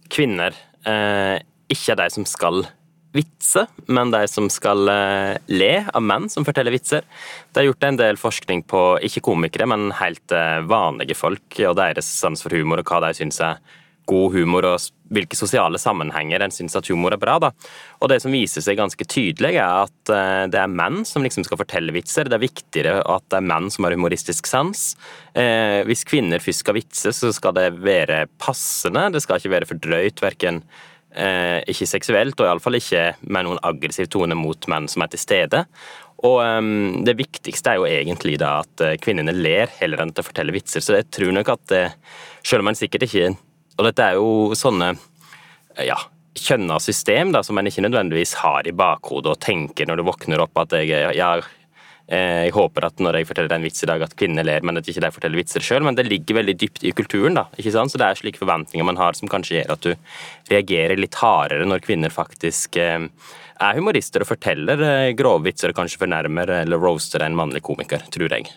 kvinner 0.07 0.55
uh, 0.87 1.35
ikke 1.67 1.95
er 1.95 1.99
de 1.99 2.07
som 2.13 2.27
skal 2.29 2.61
vitse, 3.13 3.65
men 3.91 4.13
de 4.13 4.21
som 4.29 4.47
skal 4.53 4.87
uh, 4.87 5.35
le 5.51 5.71
av 5.83 6.05
menn 6.05 6.29
som 6.31 6.45
forteller 6.47 6.71
vitser. 6.71 7.03
Det 7.51 7.59
er 7.59 7.67
gjort 7.67 7.87
en 7.89 7.99
del 7.99 8.21
forskning 8.21 8.63
på 8.69 8.83
ikke 9.09 9.25
komikere, 9.25 9.67
men 9.67 9.89
helt 9.97 10.31
uh, 10.31 10.61
vanlige 10.69 11.17
folk 11.17 11.59
og 11.65 11.75
deres 11.81 12.07
sans 12.07 12.45
for 12.45 12.55
humor 12.55 12.85
og 12.85 12.87
hva 12.87 13.01
de 13.07 13.17
syns 13.17 13.41
er 13.43 13.59
god 14.09 14.35
humor 14.35 14.67
og 14.67 14.91
hvilke 15.13 15.37
sosiale 15.37 15.79
sammenhenger 15.81 16.43
en 16.43 16.53
syns 16.53 16.75
at 16.77 16.87
humor 16.91 17.15
er 17.15 17.21
bra. 17.21 17.37
Da. 17.41 17.51
Og 18.01 18.09
Det 18.11 18.19
som 18.23 18.33
viser 18.33 18.63
seg 18.65 18.79
ganske 18.79 19.05
tydelig, 19.05 19.55
er 19.55 19.83
at 19.85 20.13
eh, 20.13 20.45
det 20.51 20.59
er 20.59 20.71
menn 20.71 21.03
som 21.07 21.25
liksom 21.25 21.45
skal 21.47 21.59
fortelle 21.61 21.93
vitser. 21.95 22.29
Det 22.29 22.37
er 22.37 22.45
viktigere 22.45 22.95
at 23.01 23.27
det 23.31 23.39
er 23.39 23.49
menn 23.51 23.69
som 23.73 23.87
har 23.87 23.95
humoristisk 23.95 24.49
sans. 24.49 24.85
Eh, 25.37 25.81
hvis 25.87 26.05
kvinner 26.09 26.43
først 26.43 26.65
skal 26.65 26.79
vitse, 26.79 27.13
så 27.15 27.33
skal 27.35 27.55
det 27.57 27.69
være 27.83 28.25
passende. 28.41 29.09
Det 29.13 29.23
skal 29.23 29.41
ikke 29.41 29.53
være 29.57 29.69
for 29.69 29.83
drøyt, 29.83 30.23
verken 30.23 30.63
eh, 31.15 31.59
ikke 31.69 31.89
seksuelt, 31.89 32.39
og 32.39 32.49
iallfall 32.49 32.79
ikke 32.79 33.11
med 33.27 33.47
noen 33.47 33.61
aggressiv 33.65 34.09
tone 34.13 34.37
mot 34.37 34.69
menn 34.71 34.89
som 34.91 35.05
er 35.05 35.13
til 35.13 35.21
stede. 35.21 35.65
Og 36.23 36.37
um, 36.39 37.01
Det 37.03 37.17
viktigste 37.19 37.73
er 37.73 37.81
jo 37.81 37.87
egentlig 37.89 38.37
da 38.39 38.61
at 38.63 38.83
eh, 38.83 38.99
kvinnene 39.01 39.33
ler 39.35 39.71
heller 39.81 40.01
enn 40.01 40.13
at 40.13 40.21
de 40.21 40.25
forteller 40.25 40.55
vitser. 40.55 40.81
Så 40.81 40.95
jeg 40.95 41.09
tror 41.11 41.33
nok 41.35 41.57
at 41.57 41.73
selv 42.43 42.63
om 42.63 42.71
man 42.71 42.79
sikkert 42.79 43.09
ikke 43.09 43.33
og 43.77 43.87
dette 43.87 44.05
er 44.05 44.19
jo 44.19 44.53
sånne 44.57 44.93
ja, 45.81 45.97
kjønna 46.37 46.79
system 46.81 47.33
da, 47.33 47.41
som 47.45 47.57
en 47.57 47.69
ikke 47.69 47.83
nødvendigvis 47.85 48.37
har 48.41 48.67
i 48.67 48.75
bakhodet 48.75 49.35
og 49.35 49.41
tenker 49.43 49.89
når 49.89 49.99
du 49.99 50.07
våkner 50.07 50.41
opp 50.43 50.57
at 50.63 50.75
jeg, 50.79 50.89
jeg, 51.17 51.43
eh, 52.07 52.45
jeg 52.47 52.55
håper 52.55 52.87
at 52.87 53.03
når 53.03 53.19
jeg 53.19 53.29
forteller 53.29 53.55
en 53.57 53.65
vits 53.65 53.85
i 53.85 53.89
dag, 53.89 54.01
at 54.05 54.15
kvinner 54.19 54.45
ler, 54.45 54.65
men 54.65 54.79
at 54.79 54.89
ikke 54.89 55.03
de 55.05 55.13
forteller 55.13 55.41
vitser 55.41 55.65
sjøl. 55.65 55.85
Men 55.85 55.97
det 55.97 56.07
ligger 56.09 56.39
veldig 56.41 56.57
dypt 56.65 56.85
i 56.85 56.93
kulturen. 56.95 57.37
da, 57.39 57.47
ikke 57.57 57.73
sant? 57.75 57.93
Så 57.93 58.01
det 58.01 58.09
er 58.09 58.19
slike 58.19 58.41
forventninger 58.41 58.87
man 58.87 59.01
har 59.01 59.17
som 59.17 59.31
kanskje 59.31 59.59
gjør 59.59 59.75
at 59.77 59.87
du 59.87 59.93
reagerer 60.53 60.99
litt 60.99 61.17
hardere 61.21 61.69
når 61.69 61.85
kvinner 61.85 62.13
faktisk 62.13 62.77
eh, 62.81 63.09
er 63.61 63.77
humorister 63.77 64.23
og 64.23 64.29
forteller 64.29 64.81
eh, 64.87 65.13
grovvitser 65.17 65.73
og 65.73 65.77
kanskje 65.77 66.01
fornærmer 66.01 66.49
eller 66.61 66.81
roaster 66.81 67.23
en 67.25 67.37
mannlig 67.37 67.63
komiker, 67.65 68.03
tror 68.13 68.33
jeg. 68.33 68.49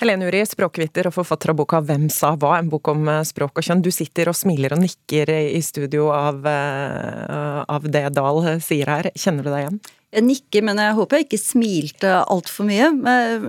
Helene 0.00 0.28
Uri, 0.28 0.42
språkviter 0.46 1.08
og 1.08 1.16
forfatter 1.16 1.54
av 1.54 1.58
boka 1.60 1.80
'Hvem 1.80 2.10
sa 2.12 2.34
hva?', 2.36 2.58
en 2.58 2.68
bok 2.68 2.88
om 2.92 3.08
eh, 3.08 3.24
språk 3.24 3.58
og 3.58 3.64
kjønn. 3.64 3.82
Du 3.82 3.90
sitter 3.90 4.28
og 4.28 4.36
smiler 4.36 4.76
og 4.76 4.82
nikker 4.84 5.30
i 5.30 5.60
studio 5.62 6.10
av, 6.12 6.44
eh, 6.46 7.64
av 7.68 7.82
det 7.88 8.08
Dahl 8.14 8.60
sier 8.60 8.86
her. 8.86 9.10
Kjenner 9.16 9.44
du 9.44 9.50
deg 9.50 9.64
igjen? 9.64 9.80
Jeg 10.14 10.22
nikker, 10.22 10.62
men 10.62 10.78
jeg 10.78 10.94
håper 10.94 11.18
jeg 11.18 11.24
ikke 11.24 11.38
smilte 11.42 12.10
altfor 12.30 12.68
mye. 12.68 12.86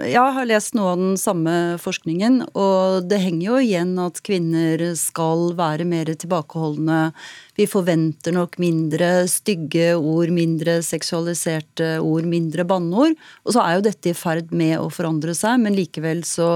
Jeg 0.10 0.34
har 0.38 0.47
lest 0.49 0.73
noe 0.73 0.95
av 0.95 0.97
den 0.97 1.19
samme 1.21 1.54
forskningen, 1.78 2.39
og 2.58 3.06
det 3.06 3.19
henger 3.21 3.43
jo 3.45 3.60
igjen 3.62 3.91
at 4.01 4.17
kvinner 4.25 4.82
skal 4.97 5.51
være 5.60 5.86
mer 5.86 6.10
tilbakeholdne. 6.10 7.12
Vi 7.54 7.67
forventer 7.69 8.34
nok 8.34 8.58
mindre 8.63 9.28
stygge 9.30 9.91
ord, 9.99 10.34
mindre 10.34 10.80
seksualiserte 10.88 11.99
ord, 12.01 12.25
mindre 12.32 12.65
banneord. 12.65 13.13
Og 13.45 13.54
så 13.54 13.62
er 13.62 13.78
jo 13.78 13.86
dette 13.86 14.10
i 14.10 14.17
ferd 14.17 14.49
med 14.49 14.80
å 14.82 14.89
forandre 14.89 15.38
seg, 15.38 15.62
men 15.62 15.78
likevel 15.78 16.25
så 16.25 16.49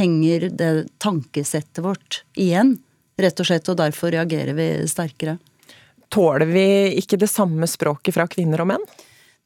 henger 0.00 0.48
det 0.56 0.70
tankesettet 1.04 1.82
vårt 1.84 2.22
igjen, 2.32 2.78
rett 3.20 3.44
og 3.44 3.52
slett, 3.52 3.68
og 3.68 3.76
derfor 3.82 4.16
reagerer 4.16 4.56
vi 4.56 4.70
sterkere. 4.88 5.36
Tåler 6.08 6.48
vi 6.48 6.66
ikke 7.04 7.20
det 7.20 7.28
samme 7.28 7.68
språket 7.68 8.16
fra 8.16 8.24
kvinner 8.30 8.64
og 8.64 8.72
menn? 8.72 8.90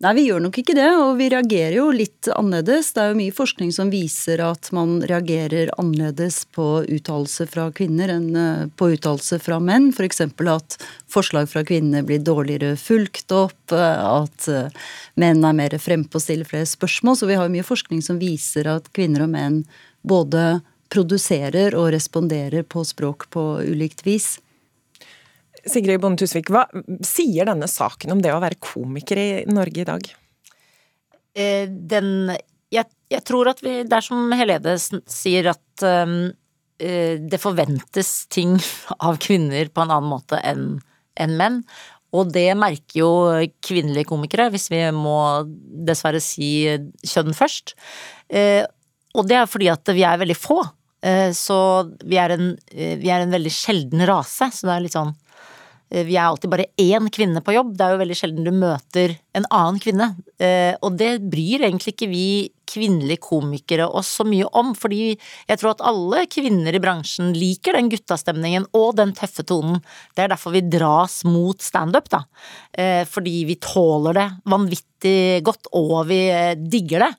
Nei, 0.02 0.10
vi 0.18 0.24
gjør 0.26 0.40
nok 0.42 0.56
ikke 0.58 0.74
det, 0.74 0.88
og 0.98 1.12
vi 1.20 1.28
reagerer 1.30 1.76
jo 1.76 1.84
litt 1.94 2.26
annerledes. 2.34 2.88
Det 2.92 3.00
er 3.00 3.12
jo 3.12 3.18
mye 3.20 3.34
forskning 3.34 3.70
som 3.72 3.92
viser 3.92 4.42
at 4.42 4.72
man 4.74 4.96
reagerer 5.06 5.70
annerledes 5.78 6.40
på 6.50 6.66
uttalelser 6.82 7.46
fra 7.48 7.68
kvinner 7.72 8.10
enn 8.16 8.26
eh, 8.34 8.64
på 8.74 8.90
uttalelser 8.96 9.38
fra 9.44 9.60
menn. 9.62 9.92
F.eks. 9.94 10.24
For 10.34 10.50
at 10.50 10.76
forslag 11.14 11.46
fra 11.52 11.62
kvinner 11.64 12.02
blir 12.04 12.24
dårligere 12.26 12.74
fulgt 12.80 13.30
opp, 13.32 13.70
eh, 13.70 14.02
at 14.02 14.50
eh, 14.50 14.90
menn 15.22 15.46
er 15.46 15.56
mer 15.62 15.78
frempå 15.78 16.18
og 16.18 16.26
stiller 16.26 16.50
flere 16.50 16.66
spørsmål. 16.68 17.20
Så 17.20 17.30
vi 17.30 17.38
har 17.38 17.46
jo 17.46 17.54
mye 17.54 17.70
forskning 17.70 18.02
som 18.02 18.18
viser 18.18 18.66
at 18.74 18.90
kvinner 18.98 19.28
og 19.28 19.30
menn 19.36 19.62
både 20.02 20.58
produserer 20.90 21.78
og 21.78 21.92
responderer 21.94 22.66
på 22.66 22.82
språk 22.86 23.30
på 23.30 23.46
ulikt 23.62 24.02
vis. 24.06 24.34
Sigrid 25.70 26.00
Bonde 26.02 26.20
Tusvik, 26.20 26.50
hva 26.52 26.66
sier 27.04 27.48
denne 27.48 27.68
saken 27.70 28.14
om 28.14 28.22
det 28.22 28.32
å 28.34 28.42
være 28.42 28.60
komiker 28.62 29.20
i 29.20 29.28
Norge 29.50 29.82
i 29.82 29.88
dag? 29.88 30.08
Eh, 31.34 31.66
den 31.68 32.30
jeg, 32.74 32.86
jeg, 33.10 33.22
tror 33.26 33.50
at 33.50 33.60
vi 33.62 33.80
Det 33.86 33.96
er 33.96 34.04
som 34.04 34.30
Helede 34.34 34.76
sier, 34.78 35.50
at 35.50 35.84
um, 35.84 36.32
det 36.78 37.38
forventes 37.42 38.26
ting 38.34 38.56
av 39.08 39.18
kvinner 39.22 39.70
på 39.70 39.84
en 39.84 39.92
annen 39.94 40.10
måte 40.10 40.40
enn 40.42 40.78
en 41.22 41.36
menn. 41.38 41.60
Og 42.14 42.32
det 42.34 42.48
merker 42.58 42.98
jo 42.98 43.10
kvinnelige 43.62 44.08
komikere, 44.08 44.48
hvis 44.50 44.66
vi 44.70 44.80
må 44.94 45.46
dessverre 45.86 46.18
si 46.22 46.66
kjønn 47.06 47.34
først. 47.34 47.76
Og 49.14 49.28
det 49.30 49.38
er 49.38 49.50
fordi 49.50 49.70
at 49.70 49.92
vi 49.94 50.02
er 50.06 50.18
veldig 50.18 50.36
få. 50.38 50.60
Så 51.38 51.58
vi 52.02 52.18
er 52.18 52.34
en, 52.34 52.52
vi 52.70 53.10
er 53.14 53.22
en 53.22 53.34
veldig 53.34 53.54
sjelden 53.54 54.02
rase, 54.10 54.50
så 54.50 54.66
det 54.66 54.74
er 54.74 54.84
litt 54.86 54.94
sånn 54.94 55.14
Eh, 55.14 55.23
vi 56.02 56.16
er 56.16 56.26
alltid 56.26 56.50
bare 56.50 56.66
én 56.80 57.06
kvinne 57.12 57.42
på 57.44 57.54
jobb. 57.54 57.74
Det 57.76 57.86
er 57.86 57.94
jo 57.94 58.00
veldig 58.00 58.16
sjelden 58.18 58.46
du 58.46 58.50
møter 58.54 59.14
en 59.36 59.46
annen 59.54 59.78
kvinne. 59.82 60.08
Eh, 60.42 60.74
og 60.82 60.98
det 60.98 61.20
bryr 61.30 61.62
egentlig 61.68 61.94
ikke 61.94 62.10
vi 62.10 62.26
kvinnelige 62.74 63.22
komikere 63.22 63.86
oss 63.86 64.08
så 64.18 64.24
mye 64.26 64.48
om, 64.56 64.72
fordi 64.74 65.12
jeg 65.12 65.60
tror 65.60 65.74
at 65.74 65.84
alle 65.86 66.24
kvinner 66.32 66.74
i 66.74 66.80
bransjen 66.82 67.30
liker 67.36 67.76
den 67.76 67.90
guttastemningen 67.92 68.66
og 68.74 68.96
den 68.98 69.14
tøffe 69.14 69.44
tonen. 69.46 69.78
Det 70.16 70.24
er 70.24 70.32
derfor 70.32 70.56
vi 70.56 70.64
dras 70.66 71.20
mot 71.28 71.62
standup, 71.62 72.10
da. 72.10 72.24
Eh, 72.72 73.04
fordi 73.06 73.44
vi 73.52 73.60
tåler 73.62 74.18
det 74.18 74.28
vanvittig 74.50 75.44
godt, 75.46 75.70
og 75.76 76.08
vi 76.10 76.22
digger 76.58 77.06
det. 77.06 77.12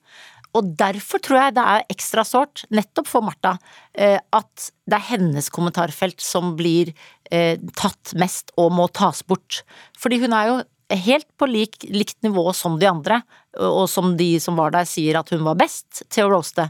Og 0.55 0.71
derfor 0.79 1.21
tror 1.23 1.41
jeg 1.41 1.55
det 1.57 1.65
er 1.71 1.89
ekstra 1.91 2.23
sårt, 2.27 2.63
nettopp 2.73 3.09
for 3.09 3.25
Martha, 3.25 3.55
eh, 3.93 4.19
at 4.19 4.69
det 4.87 4.97
er 4.97 5.09
hennes 5.09 5.49
kommentarfelt 5.53 6.23
som 6.23 6.53
blir 6.59 6.93
eh, 7.31 7.59
tatt 7.75 8.15
mest 8.19 8.53
og 8.61 8.71
må 8.77 8.87
tas 8.95 9.21
bort. 9.27 9.63
Fordi 9.99 10.21
hun 10.23 10.35
er 10.37 10.51
jo 10.51 10.61
helt 11.05 11.27
på 11.39 11.49
lik, 11.49 11.83
likt 11.89 12.17
nivå 12.23 12.47
som 12.55 12.79
de 12.79 12.87
andre, 12.89 13.19
og 13.57 13.87
som 13.91 14.13
de 14.19 14.35
som 14.39 14.57
var 14.59 14.73
der 14.75 14.87
sier 14.89 15.19
at 15.19 15.31
hun 15.33 15.43
var 15.47 15.59
best 15.59 16.05
til 16.13 16.27
å 16.27 16.35
roaste. 16.35 16.69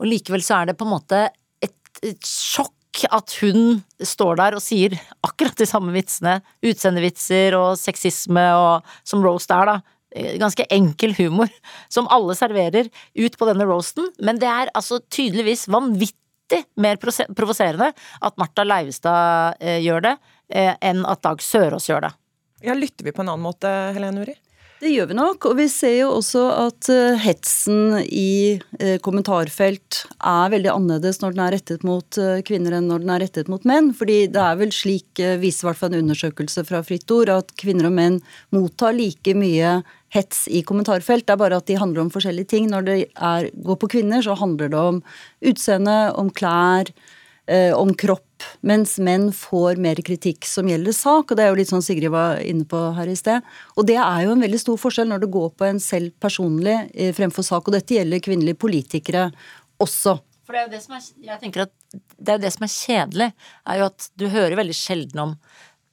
Og 0.00 0.10
likevel 0.10 0.44
så 0.44 0.60
er 0.60 0.70
det 0.70 0.78
på 0.78 0.86
en 0.86 0.94
måte 0.94 1.26
et, 1.64 1.76
et 2.04 2.28
sjokk 2.28 2.72
at 3.12 3.34
hun 3.42 3.82
står 4.00 4.38
der 4.40 4.56
og 4.56 4.64
sier 4.64 4.94
akkurat 5.26 5.56
de 5.58 5.66
samme 5.68 5.92
vitsene, 5.92 6.38
utseendevitser 6.64 7.56
og 7.58 7.74
sexisme 7.80 8.44
og 8.56 8.96
som 9.04 9.24
roast 9.24 9.52
er, 9.52 9.74
da 9.74 9.95
ganske 10.40 10.66
enkel 10.72 11.14
humor 11.18 11.50
som 11.88 12.08
alle 12.12 12.36
serverer 12.38 12.88
ut 13.14 13.38
på 13.38 13.48
denne 13.48 13.66
roasten, 13.68 14.08
men 14.18 14.40
det 14.42 14.48
er 14.50 14.72
altså 14.74 15.00
tydeligvis 15.12 15.66
vanvittig 15.72 16.62
mer 16.80 16.98
provoserende 17.00 17.92
at 18.20 18.40
Martha 18.40 18.66
Leivestad 18.66 19.60
eh, 19.60 19.80
gjør 19.84 20.08
det, 20.10 20.16
eh, 20.54 20.74
enn 20.80 21.04
at 21.08 21.24
Dag 21.26 21.42
Sørås 21.42 21.90
gjør 21.90 22.08
det. 22.08 22.16
Ja, 22.64 22.74
Lytter 22.74 23.04
vi 23.04 23.14
på 23.14 23.24
en 23.24 23.32
annen 23.34 23.46
måte, 23.46 23.70
Helene 23.96 24.24
Uri? 24.24 24.36
Det 24.76 24.90
gjør 24.92 25.06
vi 25.08 25.14
nok, 25.16 25.46
og 25.48 25.54
vi 25.56 25.64
ser 25.72 25.94
jo 26.02 26.10
også 26.18 26.40
at 26.52 26.88
hetsen 27.22 27.94
i 28.04 28.60
kommentarfelt 29.00 30.02
er 30.20 30.50
veldig 30.52 30.68
annerledes 30.68 31.22
når 31.22 31.32
den 31.32 31.42
er 31.46 31.54
rettet 31.56 31.86
mot 31.88 32.18
kvinner 32.44 32.76
enn 32.76 32.90
når 32.90 33.00
den 33.06 33.12
er 33.14 33.22
rettet 33.24 33.48
mot 33.48 33.64
menn. 33.64 33.88
Fordi 33.96 34.18
det 34.28 34.42
er 34.42 34.58
vel 34.60 34.74
slik, 34.76 35.08
viser 35.40 35.64
i 35.64 35.68
hvert 35.70 35.80
fall 35.80 35.94
en 35.94 36.02
undersøkelse 36.02 36.66
fra 36.68 36.82
Fritt 36.84 37.08
Ord, 37.16 37.32
at 37.32 37.56
kvinner 37.56 37.88
og 37.88 37.96
menn 37.96 38.20
mottar 38.52 38.92
like 38.98 39.32
mye 39.40 39.78
hets 40.14 40.46
i 40.48 40.62
kommentarfelt. 40.66 41.26
Det 41.26 41.34
er 41.34 41.42
bare 41.42 41.60
at 41.60 41.68
de 41.68 41.78
handler 41.80 42.04
om 42.04 42.12
forskjellige 42.14 42.52
ting. 42.54 42.70
Når 42.70 42.86
det 42.86 42.96
er, 43.14 43.50
går 43.52 43.78
på 43.82 43.90
kvinner, 43.96 44.22
så 44.22 44.36
handler 44.38 44.72
det 44.72 44.80
om 44.80 45.02
utseende, 45.44 45.98
om 46.18 46.30
klær, 46.30 46.92
om 47.78 47.92
kropp 47.94 48.26
mens 48.66 48.96
menn 49.02 49.28
får 49.34 49.80
mer 49.82 50.00
kritikk 50.04 50.46
som 50.48 50.68
gjelder 50.68 50.94
sak, 50.96 51.30
og 51.30 51.38
det 51.38 51.44
er 51.44 51.52
jo 51.52 51.58
litt 51.60 51.70
sånn 51.70 51.84
Sigrid 51.84 52.12
var 52.12 52.40
inne 52.44 52.66
på 52.68 52.80
her 52.96 53.10
i 53.10 53.16
sted. 53.18 53.44
Og 53.76 53.86
det 53.88 53.98
er 54.02 54.24
jo 54.26 54.34
en 54.34 54.44
veldig 54.44 54.60
stor 54.60 54.80
forskjell 54.80 55.10
når 55.10 55.24
det 55.24 55.32
går 55.36 55.52
på 55.56 55.68
en 55.68 55.82
selv 55.82 56.14
personlig 56.22 56.76
eh, 56.92 57.12
fremfor 57.16 57.46
sak, 57.46 57.68
og 57.68 57.76
dette 57.76 57.96
gjelder 57.96 58.24
kvinnelige 58.24 58.60
politikere 58.60 59.28
også. 59.82 60.18
For 60.46 60.54
det 60.54 60.62
er 60.62 60.68
jo 60.68 60.74
det 60.76 60.82
som 60.84 60.98
er, 60.98 61.06
jeg 61.30 61.42
tenker 61.42 61.66
at 61.66 61.72
det 61.96 62.32
er 62.32 62.38
jo 62.38 62.44
det 62.44 62.52
som 62.54 62.66
er 62.66 62.74
kjedelig, 62.74 63.30
er 63.66 63.80
jo 63.80 63.88
at 63.88 64.10
du 64.20 64.28
hører 64.30 64.60
veldig 64.60 64.76
sjelden 64.78 65.24
om 65.24 65.38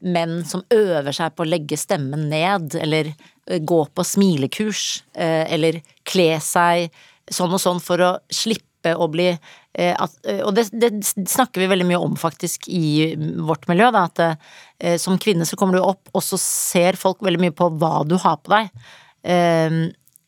menn 0.04 0.41
som 0.43 0.65
øver 0.73 1.15
seg 1.15 1.32
på 1.32 1.45
å 1.45 1.47
legge 1.47 1.80
stemmen 1.80 2.28
ned, 2.32 2.76
eller 2.76 3.13
eh, 3.13 3.30
gå 3.43 3.79
på 3.86 4.06
smilekurs, 4.08 5.03
eh, 5.15 5.43
eller 5.53 5.82
kle 6.08 6.38
seg 6.43 6.93
sånn 7.32 7.56
og 7.56 7.62
sånn 7.62 7.82
for 7.84 8.03
å 8.03 8.12
slippe 8.34 8.93
å 8.99 9.08
bli 9.12 9.29
eh, 9.32 9.93
at, 9.95 10.15
eh, 10.27 10.41
Og 10.43 10.53
det, 10.58 10.67
det, 10.75 10.91
snakker 11.06 11.63
vi 11.63 11.71
veldig 11.71 11.88
mye 11.88 12.01
om 12.03 12.17
faktisk 12.19 12.67
i 12.67 13.13
vårt 13.47 13.67
miljø, 13.71 13.89
da, 13.95 14.06
at 14.10 14.23
eh, 14.25 14.97
som 14.99 15.19
kvinne 15.21 15.47
så 15.47 15.60
kommer 15.60 15.79
du 15.79 15.84
opp, 15.84 16.12
og 16.12 16.23
så 16.25 16.39
ser 16.41 16.99
folk 16.99 17.23
veldig 17.23 17.45
mye 17.45 17.56
på 17.56 17.71
hva 17.79 18.01
du 18.08 18.17
har 18.19 18.39
på 18.43 18.56
deg. 18.56 18.71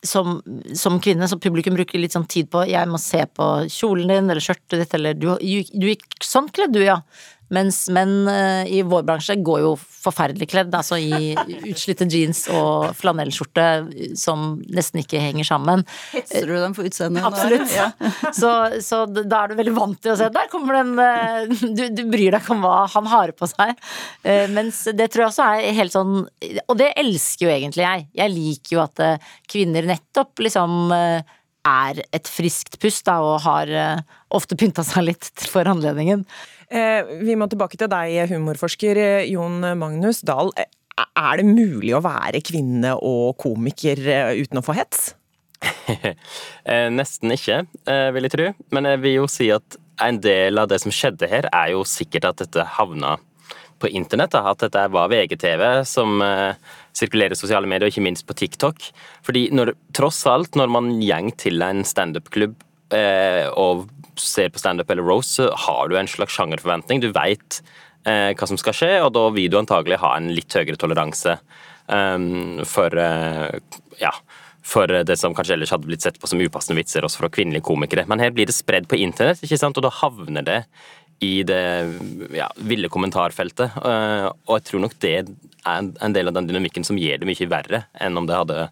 Som, 0.06 0.38
som, 0.78 0.94
kvinne, 1.02 1.26
så 1.28 1.36
publikum 1.42 1.74
bruker 1.76 2.00
litt 2.00 2.14
sånn 2.14 2.28
tid 2.30 2.46
på 2.48 2.62
Jeg 2.64 2.88
må 2.88 2.96
se 3.02 3.18
på 3.26 3.46
kjolen 3.72 4.08
din 4.08 4.30
eller 4.30 4.40
skjørtet 4.44 4.78
ditt, 4.78 4.94
eller 4.96 5.18
du, 5.18 5.26
du 5.36 5.86
gikk 5.90 6.16
sånn 6.24 6.48
kledd 6.54 6.72
du, 6.72 6.80
ja. 6.84 7.00
Mens 7.54 7.84
menn 7.94 8.26
eh, 8.26 8.66
i 8.74 8.80
vår 8.82 9.04
bransje 9.06 9.36
går 9.46 9.60
jo 9.62 9.74
forferdelig 9.78 10.48
kledd, 10.50 10.74
altså 10.74 10.98
i 10.98 11.34
utslitte 11.70 12.08
jeans 12.10 12.44
og 12.50 12.96
flanellskjorte 12.98 13.66
som 14.18 14.56
nesten 14.66 15.02
ikke 15.04 15.22
henger 15.22 15.46
sammen. 15.46 15.84
Hetser 16.10 16.48
du 16.50 16.56
dem 16.58 16.74
for 16.74 16.88
utseendet? 16.88 17.26
Absolutt. 17.26 17.70
Ja. 17.74 17.90
Så, 18.36 18.50
så, 18.82 19.04
da 19.06 19.42
er 19.44 19.52
du 19.52 19.58
veldig 19.58 19.72
vant 19.76 19.98
til 20.02 20.12
å 20.12 20.16
se 20.18 20.26
Der 20.32 20.48
kommer 20.50 20.76
den 20.76 20.98
eh, 21.00 21.46
du, 21.76 21.82
du, 21.94 22.02
bryr 22.10 22.34
deg 22.34 22.42
ikke 22.42 22.56
om 22.56 22.64
hva 22.64 22.84
han 22.90 23.08
har 23.10 23.32
på 23.36 23.48
seg. 23.48 23.72
Eh, 24.26 24.46
mens 24.52 24.82
det 24.96 25.08
tror 25.12 25.26
jeg 25.26 25.30
også 25.30 25.46
er 25.46 25.76
helt 25.78 25.94
sånn 25.94 26.18
Og 26.66 26.74
det 26.78 26.90
elsker 26.98 27.46
jo 27.46 27.52
egentlig 27.52 27.84
jeg. 27.86 28.06
Jeg 28.18 28.34
liker 28.34 28.76
jo 28.76 28.82
at 28.82 29.02
kvinner 29.50 29.86
nettopp 29.88 30.42
liksom 30.42 30.90
er 30.90 32.02
et 32.14 32.30
friskt 32.30 32.78
pust 32.82 33.06
da, 33.08 33.18
og 33.24 33.40
har 33.46 33.70
ofte 34.34 34.58
pynta 34.58 34.84
seg 34.86 35.08
litt 35.08 35.46
for 35.50 35.68
anledningen. 35.70 36.24
Eh, 36.66 37.06
vi 37.22 37.36
må 37.38 37.46
tilbake 37.50 37.78
til 37.78 37.90
deg, 37.90 38.16
humorforsker 38.32 38.98
eh, 38.98 39.28
Jon 39.30 39.62
Magnus 39.78 40.22
Dahl. 40.26 40.50
Eh, 40.58 40.66
er 40.96 41.38
det 41.38 41.46
mulig 41.46 41.92
å 41.94 42.02
være 42.02 42.42
kvinne 42.44 42.96
og 42.96 43.36
komiker 43.40 44.00
uten 44.40 44.58
å 44.58 44.64
få 44.64 44.74
hets? 44.78 45.10
Nesten 46.98 47.32
ikke, 47.34 47.62
vil 48.16 48.26
jeg 48.26 48.32
tro. 48.32 48.46
Men 48.72 48.88
jeg 48.88 49.02
vil 49.04 49.16
jo 49.18 49.26
si 49.28 49.50
at 49.52 49.76
en 50.04 50.20
del 50.24 50.60
av 50.60 50.70
det 50.72 50.78
som 50.80 50.92
skjedde 50.92 51.28
her, 51.28 51.48
er 51.52 51.74
jo 51.74 51.84
sikkert 51.88 52.30
at 52.30 52.40
dette 52.40 52.64
havna 52.78 53.16
på 53.80 53.90
internett. 53.92 54.36
At 54.36 54.64
dette 54.64 54.86
var 54.92 55.12
VGTV 55.12 55.66
som 55.88 56.24
sirkulerer 56.96 57.36
i 57.36 57.40
sosiale 57.40 57.68
medier, 57.68 57.88
og 57.88 57.92
ikke 57.92 58.06
minst 58.08 58.24
på 58.28 58.36
TikTok. 58.40 58.88
Fordi 59.24 59.46
når, 59.52 59.74
tross 59.96 60.22
alt, 60.32 60.56
når 60.56 60.72
man 60.72 60.94
gjeng 61.04 61.32
til 61.40 61.64
en 61.64 61.84
standup-klubb 61.84 62.56
og 63.56 63.88
ser 64.20 64.52
på 64.52 64.60
standup 64.62 64.90
eller 64.90 65.06
Rose, 65.06 65.34
så 65.36 65.50
har 65.66 65.88
du 65.88 65.96
en 65.98 66.10
slags 66.10 66.34
sjangerforventning. 66.36 67.02
Du 67.02 67.10
veit 67.14 67.60
eh, 68.06 68.32
hva 68.36 68.48
som 68.48 68.58
skal 68.60 68.76
skje, 68.76 68.92
og 69.04 69.12
da 69.16 69.26
vil 69.34 69.50
du 69.52 69.58
antagelig 69.60 70.00
ha 70.02 70.14
en 70.16 70.30
litt 70.34 70.54
høyere 70.56 70.78
toleranse 70.80 71.36
um, 71.86 72.62
for 72.68 72.94
uh, 72.96 73.56
ja, 74.00 74.12
for 74.66 74.90
det 74.90 75.18
som 75.20 75.34
kanskje 75.36 75.56
ellers 75.56 75.72
hadde 75.74 75.88
blitt 75.88 76.04
sett 76.04 76.20
på 76.20 76.30
som 76.30 76.42
upassende 76.42 76.80
vitser 76.80 77.06
også 77.06 77.22
fra 77.22 77.32
kvinnelige 77.32 77.66
komikere. 77.66 78.06
Men 78.10 78.22
her 78.22 78.34
blir 78.34 78.48
det 78.48 78.56
spredd 78.56 78.88
på 78.90 78.98
internett, 78.98 79.42
ikke 79.46 79.60
sant? 79.60 79.78
og 79.78 79.86
da 79.86 79.94
havner 80.02 80.46
det 80.46 80.60
i 81.24 81.40
det 81.48 81.62
ja, 82.36 82.50
ville 82.68 82.90
kommentarfeltet. 82.92 83.78
Uh, 83.80 84.28
og 84.48 84.58
jeg 84.58 84.68
tror 84.70 84.84
nok 84.84 84.98
det 85.04 85.16
er 85.16 85.26
en 85.66 86.14
del 86.14 86.30
av 86.30 86.36
den 86.36 86.50
dynamikken 86.50 86.86
som 86.86 86.98
gjør 87.00 87.22
det 87.22 87.28
mye 87.30 87.50
verre 87.50 87.86
enn 88.02 88.18
om 88.18 88.28
det 88.28 88.38
hadde 88.38 88.68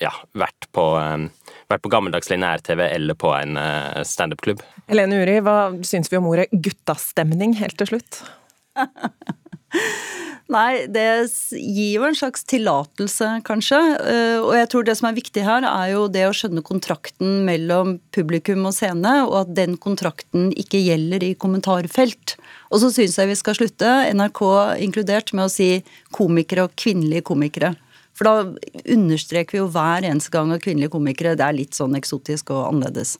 ja, 0.00 0.10
vært 0.32 0.64
på 0.72 0.82
um, 0.96 1.26
vært 1.70 1.84
på 1.84 1.92
gammeldags 1.92 2.30
lineær-TV 2.30 2.84
eller 2.88 3.18
på 3.18 3.32
en 3.36 3.58
uh, 3.58 4.02
standup-klubb. 4.06 4.62
Helene 4.90 5.22
Uri, 5.22 5.40
hva 5.44 5.58
syns 5.86 6.12
vi 6.12 6.20
om 6.20 6.28
ordet 6.30 6.48
guttastemning 6.52 7.56
helt 7.60 7.78
til 7.80 7.94
slutt? 7.94 8.22
Nei, 10.46 10.86
det 10.86 11.02
gir 11.58 11.96
jo 11.96 12.04
en 12.06 12.14
slags 12.14 12.44
tillatelse, 12.46 13.30
kanskje. 13.46 13.78
Eh, 13.98 14.36
og 14.38 14.52
jeg 14.54 14.68
tror 14.70 14.84
det 14.86 14.94
som 14.94 15.08
er 15.08 15.16
viktig 15.16 15.42
her, 15.42 15.66
er 15.66 15.88
jo 15.90 16.04
det 16.12 16.22
å 16.28 16.34
skjønne 16.36 16.62
kontrakten 16.66 17.40
mellom 17.48 17.96
publikum 18.14 18.68
og 18.68 18.76
scene, 18.76 19.16
og 19.24 19.40
at 19.40 19.50
den 19.58 19.74
kontrakten 19.82 20.52
ikke 20.54 20.84
gjelder 20.84 21.26
i 21.26 21.32
kommentarfelt. 21.34 22.36
Og 22.70 22.78
så 22.84 22.92
syns 22.94 23.18
jeg 23.18 23.32
vi 23.32 23.38
skal 23.42 23.58
slutte, 23.58 23.90
NRK 24.14 24.42
inkludert, 24.86 25.34
med 25.34 25.48
å 25.48 25.52
si 25.52 25.82
komikere 26.14 26.68
og 26.68 26.78
kvinnelige 26.78 27.26
komikere. 27.26 27.74
For 28.16 28.28
da 28.28 28.34
understreker 28.96 29.56
vi 29.56 29.60
jo 29.60 29.68
hver 29.72 30.06
eneste 30.08 30.32
gang 30.32 30.54
at 30.54 30.64
kvinnelige 30.64 30.94
komikere 30.94 31.36
det 31.36 31.44
er 31.44 31.56
litt 31.56 31.76
sånn 31.76 31.96
eksotisk 31.98 32.54
og 32.54 32.70
annerledes. 32.70 33.16